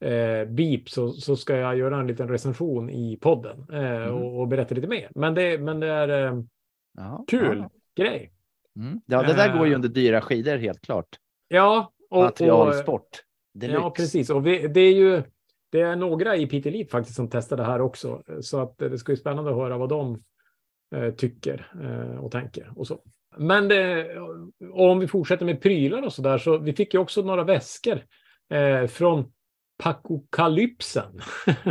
eh, 0.06 0.46
Beep 0.50 0.90
så, 0.90 1.12
så 1.12 1.36
ska 1.36 1.56
jag 1.56 1.78
göra 1.78 2.00
en 2.00 2.08
liten 2.08 2.30
recension 2.30 2.90
i 2.90 3.18
podden 3.22 3.66
eh, 3.72 3.78
Mm. 4.08 4.14
och, 4.14 4.40
och 4.40 4.48
berätta 4.48 4.76
lite 4.76 4.88
mer. 4.88 5.12
Men 5.16 5.34
det, 5.34 5.58
men 5.58 5.80
det 5.80 5.88
är 5.88 6.26
eh, 6.26 6.40
kul 7.28 7.58
ja. 7.58 7.70
grej. 8.04 8.32
Mm. 8.76 9.02
Ja, 9.06 9.24
det 9.24 9.34
där 9.34 9.58
går 9.58 9.66
ju 9.68 9.72
Eh. 9.72 9.76
under 9.76 9.90
dyra 9.90 10.22
skidor 10.22 10.58
helt 10.58 10.82
klart. 10.82 11.08
Ja, 11.48 11.92
och, 12.10 12.24
Materialsport. 12.24 13.10
Deluxe. 13.54 13.82
Ja, 13.82 13.90
precis. 13.90 14.30
Och 14.30 14.48
vi, 14.48 14.68
det 14.68 14.82
är 14.82 14.94
ju 14.94 15.24
det 15.72 15.82
är 15.82 15.96
några 15.96 16.36
i 16.36 16.48
Piteå 16.48 16.70
Elite 16.70 16.92
faktiskt 16.92 17.16
som 17.16 17.30
testar 17.30 17.58
det 17.58 17.64
här 17.64 17.82
också. 17.82 18.24
Så 18.42 18.60
att 18.60 18.78
det 18.78 18.98
ska 18.98 19.12
bli 19.12 19.18
spännande 19.18 19.52
att 19.52 19.58
höra 19.58 19.78
vad 19.78 19.90
de 19.90 20.24
eh, 20.96 21.14
tycker 21.14 21.72
eh, 21.84 22.20
och 22.24 22.32
tänker 22.32 22.72
och 22.76 22.88
så. 22.88 23.00
Men 23.38 23.68
det, 23.68 24.08
om 24.72 25.00
vi 25.00 25.08
fortsätter 25.08 25.46
med 25.46 25.62
prylar 25.62 26.02
och 26.02 26.14
så 26.14 26.22
där 26.22 26.38
så 26.38 26.58
vi 26.58 26.74
fick 26.74 26.94
ju 26.94 27.00
också 27.00 27.22
några 27.22 27.44
väskor 27.44 28.02
eh, 28.50 28.88
från 28.88 29.32
Pakokalypsen 29.78 31.22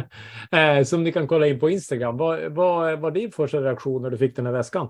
eh, 0.52 0.82
som 0.84 1.02
ni 1.04 1.12
kan 1.12 1.28
kolla 1.28 1.46
in 1.46 1.60
på 1.60 1.70
Instagram. 1.70 2.16
Vad 2.16 2.52
vad 2.52 2.98
var 3.00 3.10
din 3.10 3.32
första 3.32 3.60
reaktion 3.60 4.02
när 4.02 4.10
du 4.10 4.18
fick 4.18 4.36
den 4.36 4.46
här 4.46 4.52
väskan? 4.52 4.88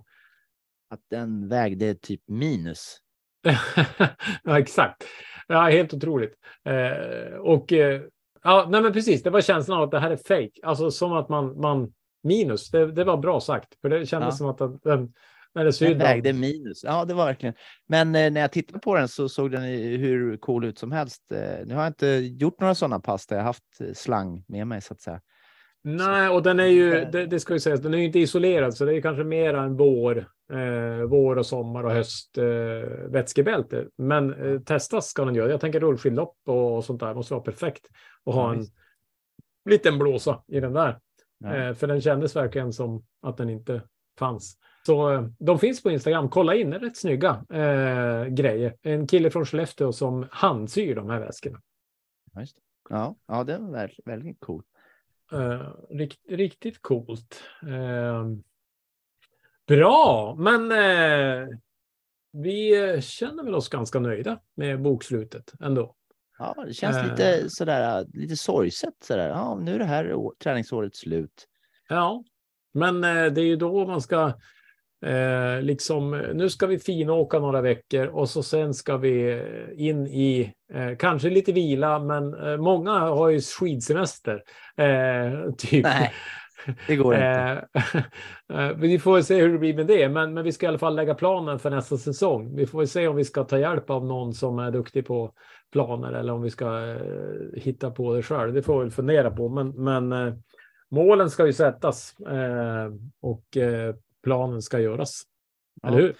Att 0.90 1.00
den 1.10 1.48
vägde 1.48 1.94
typ 1.94 2.22
minus. 2.28 2.98
ja, 4.44 4.58
exakt. 4.58 5.04
Ja, 5.48 5.60
helt 5.60 5.94
otroligt. 5.94 6.34
Eh, 6.64 7.36
och 7.36 7.72
eh, 7.72 8.02
ja, 8.42 8.66
nej, 8.70 8.82
men 8.82 8.92
precis. 8.92 9.22
Det 9.22 9.30
var 9.30 9.40
känslan 9.40 9.78
av 9.78 9.84
att 9.84 9.90
det 9.90 10.00
här 10.00 10.10
är 10.10 10.16
fake. 10.16 10.60
Alltså 10.62 10.90
som 10.90 11.12
att 11.12 11.28
man, 11.28 11.60
man 11.60 11.92
minus. 12.22 12.70
Det, 12.70 12.92
det 12.92 13.04
var 13.04 13.16
bra 13.16 13.40
sagt, 13.40 13.80
för 13.80 13.88
det 13.88 14.06
kändes 14.06 14.40
Ja. 14.40 14.54
som 14.54 14.66
att 14.66 14.82
den, 14.82 15.12
den, 15.64 15.72
Den 15.80 15.98
vägde 15.98 16.32
minus. 16.32 16.84
Ja, 16.84 17.04
det 17.04 17.14
var 17.14 17.26
verkligen. 17.26 17.54
Men 17.88 18.14
eh, 18.14 18.30
när 18.30 18.40
jag 18.40 18.52
tittade 18.52 18.78
på 18.78 18.94
den 18.94 19.08
så 19.08 19.28
såg 19.28 19.50
den 19.50 19.62
hur 19.62 20.36
cool 20.36 20.64
ut 20.64 20.78
som 20.78 20.92
helst. 20.92 21.32
Eh, 21.32 21.66
nu 21.66 21.74
har 21.74 21.82
jag 21.82 21.90
inte 21.90 22.06
gjort 22.40 22.60
några 22.60 22.74
sådana 22.74 23.00
pass 23.00 23.26
där 23.26 23.36
jag 23.36 23.44
haft 23.44 23.80
eh, 23.80 23.92
slang 23.94 24.44
med 24.48 24.66
mig 24.66 24.80
så 24.82 24.94
att 24.94 25.00
säga. 25.00 25.20
Nej, 25.88 26.28
och 26.28 26.42
den 26.42 26.60
är 26.60 26.66
ju, 26.66 27.04
det, 27.04 27.26
det 27.26 27.40
ska 27.40 27.52
ju 27.52 27.60
sägas, 27.60 27.80
den 27.80 27.94
är 27.94 27.98
ju 27.98 28.04
inte 28.04 28.18
isolerad, 28.18 28.74
så 28.74 28.84
det 28.84 28.96
är 28.96 29.00
kanske 29.00 29.24
mer 29.24 29.54
en 29.54 29.76
vår, 29.76 30.18
eh, 30.52 31.06
vår 31.08 31.36
och 31.36 31.46
sommar 31.46 31.84
och 31.84 31.92
höst 31.92 32.38
eh, 32.38 32.44
vätskebälte. 33.08 33.86
Men 33.98 34.34
eh, 34.34 34.60
testas 34.60 35.06
ska 35.06 35.24
den 35.24 35.34
göra. 35.34 35.50
Jag 35.50 35.60
tänker 35.60 35.80
rullskidlopp 35.80 36.36
och, 36.46 36.76
och 36.76 36.84
sånt 36.84 37.00
där 37.00 37.14
måste 37.14 37.34
vara 37.34 37.44
perfekt 37.44 37.86
att 38.24 38.34
ha 38.34 38.52
en 38.52 38.66
liten 39.70 39.98
blåsa 39.98 40.42
i 40.48 40.60
den 40.60 40.72
där. 40.72 40.98
Ja. 41.38 41.56
Eh, 41.56 41.74
för 41.74 41.86
den 41.86 42.00
kändes 42.00 42.36
verkligen 42.36 42.72
som 42.72 43.04
att 43.22 43.36
den 43.36 43.50
inte 43.50 43.82
fanns. 44.18 44.58
Så 44.86 45.12
eh, 45.12 45.26
de 45.38 45.58
finns 45.58 45.82
på 45.82 45.90
Instagram. 45.90 46.28
Kolla 46.28 46.54
in, 46.54 46.70
det 46.70 46.76
är 46.76 46.80
rätt 46.80 46.96
snygga 46.96 47.44
eh, 47.50 48.24
grejer. 48.24 48.76
En 48.82 49.06
kille 49.06 49.30
från 49.30 49.46
Skellefteå 49.46 49.92
som 49.92 50.26
handsyr 50.30 50.94
de 50.94 51.10
här 51.10 51.20
väskorna. 51.20 51.60
Just. 52.40 52.56
Ja, 52.88 53.16
ja, 53.26 53.44
det 53.44 53.58
var 53.58 53.70
väldigt, 53.70 54.06
väldigt 54.06 54.40
cool. 54.40 54.62
Eh, 55.32 55.68
rikt, 55.90 56.20
riktigt 56.28 56.82
coolt. 56.82 57.42
Eh, 57.62 58.24
bra, 59.66 60.34
men 60.38 60.72
eh, 60.72 61.48
vi 62.32 62.84
eh, 62.94 63.00
känner 63.00 63.44
väl 63.44 63.54
oss 63.54 63.68
ganska 63.68 64.00
nöjda 64.00 64.40
med 64.54 64.82
bokslutet 64.82 65.52
ändå. 65.60 65.94
Ja, 66.38 66.64
det 66.66 66.74
känns 66.74 66.96
Eh. 66.96 67.10
lite 67.10 67.50
sådär, 67.50 68.06
lite 68.12 68.36
sorgset 68.36 68.94
sådär. 69.00 69.28
Ja, 69.28 69.58
nu 69.62 69.74
är 69.74 69.78
det 69.78 69.84
här 69.84 70.30
träningsåret 70.38 70.96
slut. 70.96 71.46
Ja, 71.88 72.24
men 72.74 73.04
eh, 73.04 73.32
det 73.32 73.40
är 73.40 73.46
ju 73.46 73.56
då 73.56 73.86
man 73.86 74.00
ska 74.00 74.32
eh, 75.06 75.62
liksom, 75.62 76.10
nu 76.34 76.50
ska 76.50 76.66
vi 76.66 76.78
finåka 76.78 77.38
några 77.38 77.60
veckor 77.60 78.06
och 78.06 78.28
så 78.28 78.42
sen 78.42 78.74
ska 78.74 78.96
vi 78.96 79.32
eh, 79.32 79.86
in 79.86 80.06
i 80.06 80.52
eh, 80.74 80.96
kanske 80.98 81.30
lite 81.30 81.52
vila, 81.52 81.98
men 81.98 82.34
eh, 82.34 82.56
många 82.56 82.98
har 82.98 83.28
ju 83.28 83.40
skidsemester. 83.40 84.42
Eh, 84.76 85.52
typ. 85.58 85.84
Nej, 85.84 86.12
det 86.86 86.96
går 86.96 87.14
inte. 87.14 87.66
Eh, 88.52 88.68
eh, 88.68 88.76
vi 88.76 88.98
får 88.98 89.20
se 89.20 89.40
hur 89.40 89.52
det 89.52 89.58
blir 89.58 89.74
med 89.74 89.86
det, 89.86 90.08
men, 90.08 90.34
men 90.34 90.44
vi 90.44 90.52
ska 90.52 90.66
i 90.66 90.68
alla 90.68 90.78
fall 90.78 90.96
lägga 90.96 91.14
planen 91.14 91.58
för 91.58 91.70
nästa 91.70 91.96
säsong. 91.96 92.56
Vi 92.56 92.66
får 92.66 92.84
se 92.84 93.08
om 93.08 93.16
vi 93.16 93.24
ska 93.24 93.44
ta 93.44 93.58
hjälp 93.58 93.90
av 93.90 94.06
någon 94.06 94.34
som 94.34 94.58
är 94.58 94.70
duktig 94.70 95.06
på 95.06 95.32
planer 95.72 96.12
eller 96.12 96.32
om 96.32 96.42
vi 96.42 96.50
ska 96.50 96.96
hitta 97.56 97.90
på 97.90 98.14
det 98.14 98.22
själv. 98.22 98.52
Det 98.52 98.62
får 98.62 98.84
vi 98.84 98.90
fundera 98.90 99.30
på, 99.30 99.48
men, 99.48 99.70
men 99.70 100.34
målen 100.90 101.30
ska 101.30 101.46
ju 101.46 101.52
sättas 101.52 102.14
och 103.20 103.44
planen 104.26 104.62
ska 104.62 104.80
göras. 104.80 105.22
Ja. 105.82 105.88
Eller 105.88 105.98
hur? 105.98 106.16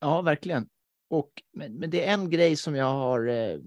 Ja, 0.00 0.22
verkligen. 0.22 0.68
Och, 1.10 1.30
men, 1.52 1.74
men 1.74 1.90
det 1.90 2.04
är 2.04 2.14
en 2.14 2.30
grej 2.30 2.56
som 2.56 2.74
jag 2.74 2.92
har 2.92 3.28
eh, 3.28 3.58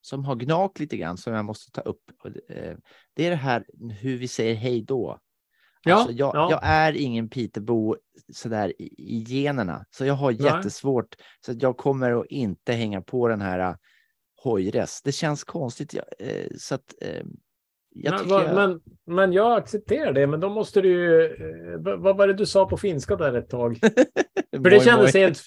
som 0.00 0.24
har 0.24 0.36
gnagt 0.36 0.80
lite 0.80 0.96
grann 0.96 1.16
som 1.16 1.32
jag 1.32 1.44
måste 1.44 1.70
ta 1.70 1.80
upp. 1.80 2.02
Eh, 2.48 2.76
Det 3.14 3.26
är 3.26 3.30
det 3.30 3.36
här 3.36 3.64
hur 4.00 4.18
vi 4.18 4.28
säger 4.28 4.54
hej 4.54 4.82
då. 4.82 5.18
Ja, 5.82 5.94
Alltså, 5.94 6.12
jag, 6.12 6.34
ja. 6.34 6.50
jag 6.50 6.60
är 6.62 6.92
ingen 6.92 7.28
Peterbo 7.28 7.96
sådär 8.32 8.72
i, 8.82 8.94
i 8.98 9.24
generna, 9.28 9.84
så 9.90 10.04
jag 10.04 10.14
har 10.14 10.32
Nej. 10.32 10.42
jättesvårt. 10.42 11.16
Så 11.46 11.52
att 11.52 11.62
jag 11.62 11.76
kommer 11.76 12.20
att 12.20 12.26
inte 12.26 12.72
hänga 12.72 13.02
på 13.02 13.28
den 13.28 13.40
här 13.40 13.70
uh, 13.70 13.76
hojres. 14.42 15.02
Det 15.02 15.12
känns 15.12 15.44
konstigt. 15.44 15.94
Jag, 15.94 16.04
eh, 16.18 16.46
så 16.58 16.74
att 16.74 16.94
eh, 17.00 17.24
jag 18.02 18.14
men, 18.20 18.28
vad- 18.28 18.44
jag, 18.44 18.54
men, 18.54 18.80
men 19.06 19.32
jag 19.32 19.58
accepterar 19.58 20.12
det, 20.12 20.26
men 20.26 20.40
då 20.40 20.48
måste 20.48 20.80
du 20.80 20.88
ju... 20.88 21.24
eh, 21.24 21.96
vad- 21.98 22.16
var 22.16 22.26
det 22.26 22.34
du 22.34 22.46
sa 22.46 22.66
på 22.68 22.76
finska 22.76 23.16
där 23.16 23.34
ett 23.34 23.48
tag? 23.50 23.78
För 24.52 24.70
det 24.70 24.80
kändes 24.84 25.14
moi. 25.14 25.22
helt... 25.22 25.40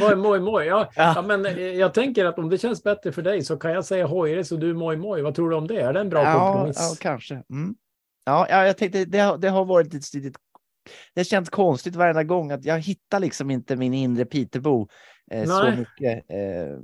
Moj, 0.00 0.16
moj, 0.16 0.40
moj. 0.40 0.66
Ja, 0.66 0.90
Ja. 0.96 1.12
ja, 1.16 1.22
men 1.22 1.46
eh, 1.46 1.58
jag 1.58 1.94
tänker 1.94 2.24
att 2.24 2.38
om 2.38 2.48
det 2.50 2.58
känns 2.58 2.82
bättre 2.82 3.12
för 3.12 3.22
dig 3.22 3.42
så 3.44 3.56
kan 3.56 3.72
jag 3.72 3.84
säga 3.84 4.06
hojres 4.06 4.52
och 4.52 4.58
du 4.58 4.74
moj, 4.74 4.96
moj. 4.96 5.22
Vad 5.22 5.34
tror 5.34 5.50
du 5.50 5.56
om 5.56 5.66
det? 5.66 5.80
Är 5.80 5.92
det 5.92 6.00
en 6.00 6.08
bra 6.08 6.22
ja, 6.24 6.32
kompromiss? 6.52 6.76
ja, 6.78 6.96
kanske. 7.00 7.34
Mm. 7.34 7.74
Ja, 8.24 8.46
ja, 8.50 8.66
jag 8.66 8.76
tänkte 8.76 9.04
det 9.04 9.18
har, 9.18 9.38
det 9.38 9.48
har 9.48 9.64
varit 9.64 9.92
lite, 9.92 10.18
lite 10.18 10.38
det 11.14 11.24
känns 11.24 11.50
konstigt 11.50 11.96
varenda 11.96 12.24
gång 12.24 12.50
att 12.50 12.64
jag 12.64 12.78
hittar 12.80 13.20
liksom 13.20 13.50
inte 13.50 13.76
min 13.76 13.94
inre 13.94 14.24
Peterbo 14.24 14.88
eh, 15.30 15.44
så 15.44 15.70
mycket. 15.70 16.24
Eh, 16.30 16.76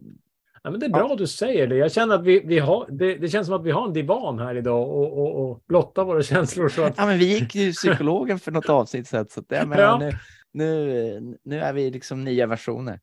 Ja, 0.66 0.70
men 0.70 0.80
det 0.80 0.86
är 0.86 0.90
bra 0.90 1.12
att 1.12 1.18
du 1.18 1.26
säger 1.26 1.66
det. 1.66 1.76
Jag 1.76 1.92
känner 1.92 2.14
att 2.14 2.24
vi, 2.24 2.42
vi 2.44 2.58
har... 2.58 2.86
Det, 2.90 3.14
det 3.14 3.28
känns 3.28 3.46
som 3.46 3.56
att 3.56 3.64
vi 3.64 3.70
har 3.70 3.86
en 3.86 3.92
divan 3.92 4.38
här 4.38 4.54
idag 4.54 4.88
och, 4.88 5.18
och, 5.18 5.50
och 5.50 5.64
blottar 5.68 6.04
våra 6.04 6.22
känslor. 6.32 6.68
Så 6.68 6.82
att, 6.82 6.94
ja, 6.96 7.06
men 7.06 7.18
vi 7.18 7.24
gick 7.24 7.54
ju 7.54 7.72
psykologen 7.72 8.38
för 8.38 8.52
något 8.52 8.68
avsnitt 8.68 9.08
sedan, 9.08 9.26
så 9.30 9.40
att, 9.40 9.46
jag 9.48 9.68
menar, 9.68 9.82
Ja. 9.82 9.98
nu, 9.98 10.12
nu, 10.52 11.36
nu 11.44 11.60
är 11.60 11.72
vi 11.72 11.90
liksom 11.90 12.24
nya 12.24 12.46
versioner. 12.46 13.00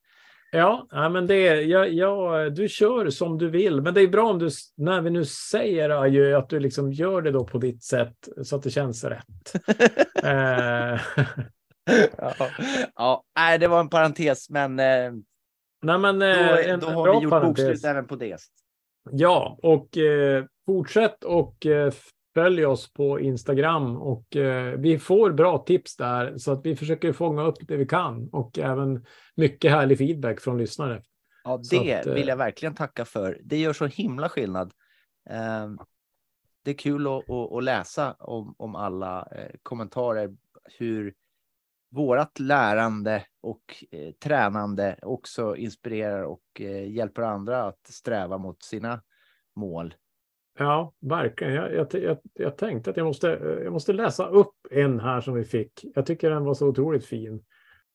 Ja, 0.52 0.88
ja 0.92 1.10
men 1.10 1.28
det, 1.28 1.62
ja, 1.62 1.86
ja, 1.86 2.50
du 2.50 2.68
kör 2.70 3.10
som 3.10 3.38
du 3.38 3.50
vill. 3.50 3.82
Men 3.82 3.94
det 3.94 4.02
är 4.02 4.08
bra 4.08 4.30
om 4.30 4.40
du, 4.40 4.50
när 4.78 5.02
vi 5.02 5.10
nu 5.10 5.26
säger 5.26 5.90
adjö, 5.90 6.38
att 6.38 6.50
du 6.50 6.60
liksom 6.60 6.92
gör 6.92 7.22
det 7.22 7.32
då 7.32 7.46
på 7.46 7.58
ditt 7.58 7.84
sätt 7.84 8.16
så 8.44 8.56
att 8.56 8.64
det 8.64 8.70
känns 8.70 9.04
rätt. 9.04 9.54
eh, 10.24 11.00
ja, 12.18 12.34
ja, 12.96 13.24
nej, 13.36 13.60
det 13.60 13.68
var 13.68 13.80
en 13.80 13.90
parentes, 13.90 14.50
men 14.50 14.80
eh, 14.80 15.12
nej, 15.84 15.98
men, 15.98 16.20
då, 16.20 16.26
eh, 16.26 16.70
en 16.70 16.80
då 16.80 16.88
har 16.88 17.20
vi 17.20 17.24
gjort 17.24 17.42
bokslut 17.42 17.86
även 17.86 18.08
på 18.08 18.16
det. 18.16 18.38
Ja, 19.12 19.60
och 19.64 19.98
eh, 19.98 20.46
fortsätt 20.66 21.24
och 21.24 21.66
eh, 21.66 21.94
följ 22.34 22.66
oss 22.66 22.94
på 22.94 23.20
Instagram 23.20 23.98
och 23.98 24.36
eh, 24.36 24.80
vi 24.80 25.00
får 25.00 25.32
bra 25.32 25.58
tips 25.58 25.96
där 25.96 26.38
så 26.38 26.52
att 26.52 26.66
vi 26.66 26.76
försöker 26.76 27.14
fånga 27.14 27.44
upp 27.44 27.58
det 27.68 27.78
vi 27.78 27.86
kan 27.86 28.30
och 28.30 28.60
även 28.60 29.06
mycket 29.36 29.72
härlig 29.72 29.98
feedback 29.98 30.40
från 30.42 30.58
lyssnare. 30.58 31.02
Ja, 31.44 31.62
det 31.72 32.00
att, 32.00 32.06
eh, 32.06 32.14
vill 32.14 32.28
jag 32.28 32.38
verkligen 32.38 32.76
tacka 32.76 33.06
för. 33.06 33.42
Det 33.44 33.58
gör 33.58 33.74
så 33.74 33.86
himla 33.86 34.30
skillnad. 34.30 34.74
Eh, 35.30 35.70
Det 36.64 36.72
är 36.72 36.78
kul 36.78 37.08
att, 37.08 37.30
att, 37.30 37.52
att 37.54 37.64
läsa 37.64 38.16
om, 38.20 38.56
om 38.58 38.76
alla 38.76 39.28
eh, 39.32 39.56
kommentarer, 39.64 40.36
hur 40.80 41.14
vårat 41.94 42.40
lärande 42.40 43.24
och 43.42 43.62
eh, 43.92 44.12
tränande 44.24 45.00
också 45.02 45.56
inspirerar 45.56 46.24
och 46.24 46.42
eh, 46.60 46.92
hjälper 46.92 47.22
andra 47.22 47.64
att 47.64 47.88
sträva 47.88 48.38
mot 48.38 48.64
sina 48.64 49.02
mål. 49.56 49.94
Ja, 50.60 50.94
verkligen. 51.00 51.54
Jag, 51.54 51.74
jag, 51.74 51.88
jag, 51.92 52.18
jag 52.34 52.58
tänkte 52.58 52.90
att 52.90 52.98
jag 52.98 53.06
måste, 53.06 53.34
eh, 53.34 53.64
jag 53.64 53.74
måste 53.74 53.94
läsa 53.94 54.28
upp 54.28 54.56
en 54.72 55.00
här 55.00 55.22
som 55.22 55.34
vi 55.34 55.44
fick. 55.44 55.86
Jag 55.96 56.06
tycker 56.06 56.30
den 56.30 56.46
var 56.46 56.54
så 56.54 56.68
otroligt 56.68 57.06
fin. 57.06 57.44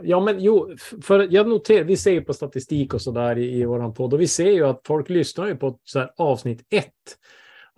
Ja, 0.03 0.21
men 0.21 0.41
jo, 0.41 0.77
för 1.03 1.29
jag 1.31 1.49
noterar, 1.49 1.85
vi 1.85 1.97
ser 1.97 2.13
ju 2.13 2.21
på 2.21 2.35
statistik 2.35 2.95
och 2.95 3.03
så 3.03 3.11
där 3.11 3.39
i, 3.39 3.61
i 3.61 3.65
våran 3.65 3.95
podd 3.95 4.15
och 4.15 4.21
vi 4.21 4.29
ser 4.29 4.51
ju 4.51 4.67
att 4.67 4.81
folk 4.87 5.09
lyssnar 5.09 5.47
ju 5.47 5.57
på 5.57 5.79
så 5.85 5.99
här 5.99 6.11
avsnitt 6.17 6.67
ett. 6.71 7.19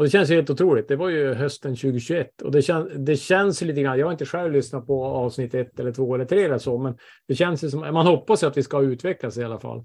Och 0.00 0.06
det 0.06 0.10
känns 0.10 0.30
ju 0.30 0.34
helt 0.34 0.50
otroligt. 0.50 0.88
Det 0.88 0.96
var 0.96 1.08
ju 1.08 1.34
hösten 1.34 1.76
2021 1.76 2.42
och 2.42 2.50
det, 2.50 2.62
kän, 2.62 3.04
det 3.04 3.16
känns 3.16 3.62
lite 3.62 3.82
grann. 3.82 3.98
Jag 3.98 4.06
har 4.06 4.12
inte 4.12 4.26
själv 4.26 4.52
lyssnat 4.52 4.86
på 4.86 5.04
avsnitt 5.04 5.54
ett 5.54 5.80
eller 5.80 5.92
två 5.92 6.14
eller 6.14 6.24
tre 6.24 6.44
eller 6.44 6.58
så, 6.58 6.78
men 6.78 6.98
det 7.28 7.34
känns 7.34 7.64
ju 7.64 7.70
som 7.70 7.80
man 7.80 8.06
hoppas 8.06 8.42
att 8.42 8.56
vi 8.56 8.62
ska 8.62 8.82
utvecklas 8.82 9.38
i 9.38 9.44
alla 9.44 9.58
fall. 9.58 9.78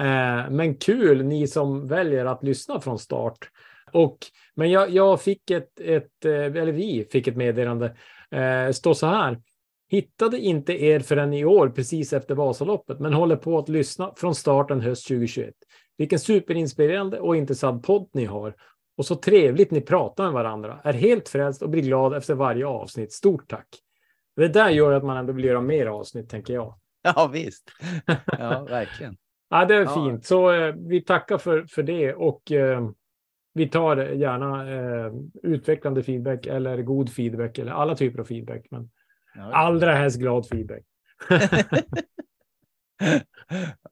Eh, 0.00 0.50
men 0.50 0.74
kul 0.74 1.24
ni 1.24 1.46
som 1.46 1.88
väljer 1.88 2.24
att 2.24 2.42
lyssna 2.42 2.80
från 2.80 2.98
start. 2.98 3.50
Och, 3.92 4.18
men 4.54 4.70
jag, 4.70 4.90
jag 4.90 5.22
fick 5.22 5.50
ett, 5.50 5.80
ett, 5.80 6.24
eh, 6.24 6.32
eller 6.32 6.72
vi 6.72 7.06
fick 7.12 7.26
ett 7.26 7.36
meddelande. 7.36 7.96
Eh, 8.30 8.72
står 8.72 8.94
så 8.94 9.06
här. 9.06 9.40
Hittade 9.88 10.38
inte 10.38 10.84
er 10.84 11.00
förrän 11.00 11.32
i 11.32 11.44
år, 11.44 11.68
precis 11.68 12.12
efter 12.12 12.34
Vasaloppet, 12.34 13.00
men 13.00 13.12
håller 13.12 13.36
på 13.36 13.58
att 13.58 13.68
lyssna 13.68 14.12
från 14.16 14.34
starten 14.34 14.80
höst 14.80 15.08
2021. 15.08 15.54
Vilken 15.98 16.18
superinspirerande 16.18 17.20
och 17.20 17.36
intressant 17.36 17.86
podd 17.86 18.08
ni 18.12 18.24
har. 18.24 18.54
Och 18.96 19.06
så 19.06 19.14
trevligt 19.16 19.70
ni 19.70 19.80
pratar 19.80 20.24
med 20.24 20.32
varandra. 20.32 20.80
Är 20.84 20.92
helt 20.92 21.28
frälst 21.28 21.62
och 21.62 21.70
blir 21.70 21.82
glad 21.82 22.14
efter 22.14 22.34
varje 22.34 22.66
avsnitt. 22.66 23.12
Stort 23.12 23.48
tack. 23.48 23.68
Det 24.36 24.48
där 24.48 24.68
gör 24.70 24.92
att 24.92 25.04
man 25.04 25.16
ändå 25.16 25.32
vill 25.32 25.44
göra 25.44 25.60
mer 25.60 25.86
avsnitt, 25.86 26.28
tänker 26.30 26.54
jag. 26.54 26.78
Ja, 27.02 27.30
visst. 27.32 27.70
Ja, 28.38 28.64
verkligen. 28.64 29.16
Ja, 29.50 29.64
det 29.64 29.74
är 29.74 29.82
Ja. 29.82 29.94
fint. 29.94 30.26
Så 30.26 30.52
eh, 30.52 30.74
vi 30.78 31.00
tackar 31.04 31.38
för, 31.38 31.64
för 31.66 31.82
det 31.82 32.14
och 32.14 32.52
eh, 32.52 32.88
vi 33.54 33.68
tar 33.68 33.96
gärna 33.96 34.70
eh, 34.72 35.12
utvecklande 35.42 36.02
feedback 36.02 36.46
eller 36.46 36.82
god 36.82 37.10
feedback 37.10 37.58
eller 37.58 37.72
alla 37.72 37.94
typer 37.94 38.18
av 38.20 38.24
feedback. 38.24 38.66
Men 38.70 38.90
Ja, 39.34 39.52
allra 39.54 39.92
helst 39.94 40.18
glad 40.20 40.46
feedback. 40.48 40.82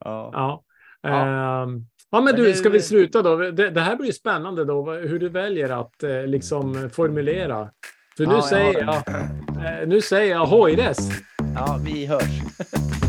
ja. 0.00 0.30
Ja. 0.32 0.64
Ja. 1.02 1.66
Ja, 2.12 2.20
men 2.20 2.34
du, 2.36 2.54
ska 2.54 2.68
vi 2.68 2.80
sluta 2.82 3.22
då? 3.22 3.36
Det, 3.36 3.70
det 3.70 3.80
här 3.80 3.96
blir 3.96 4.12
spännande 4.12 4.64
då, 4.64 4.92
hur 4.92 5.18
du 5.18 5.28
väljer 5.28 5.68
att 5.80 6.02
eh, 6.02 6.26
liksom 6.26 6.90
formulera. 6.92 7.68
För 8.16 8.26
nu 8.26 8.32
Ja, 8.34 8.42
säger 8.42 8.80
ja. 8.82 9.02
jag, 9.06 9.80
eh, 9.82 9.88
nu 9.88 10.00
säger 10.00 10.32
jag 10.34 10.46
hojres. 10.46 10.98
ja, 11.54 11.80
vi 11.84 12.06
hörs. 12.06 12.22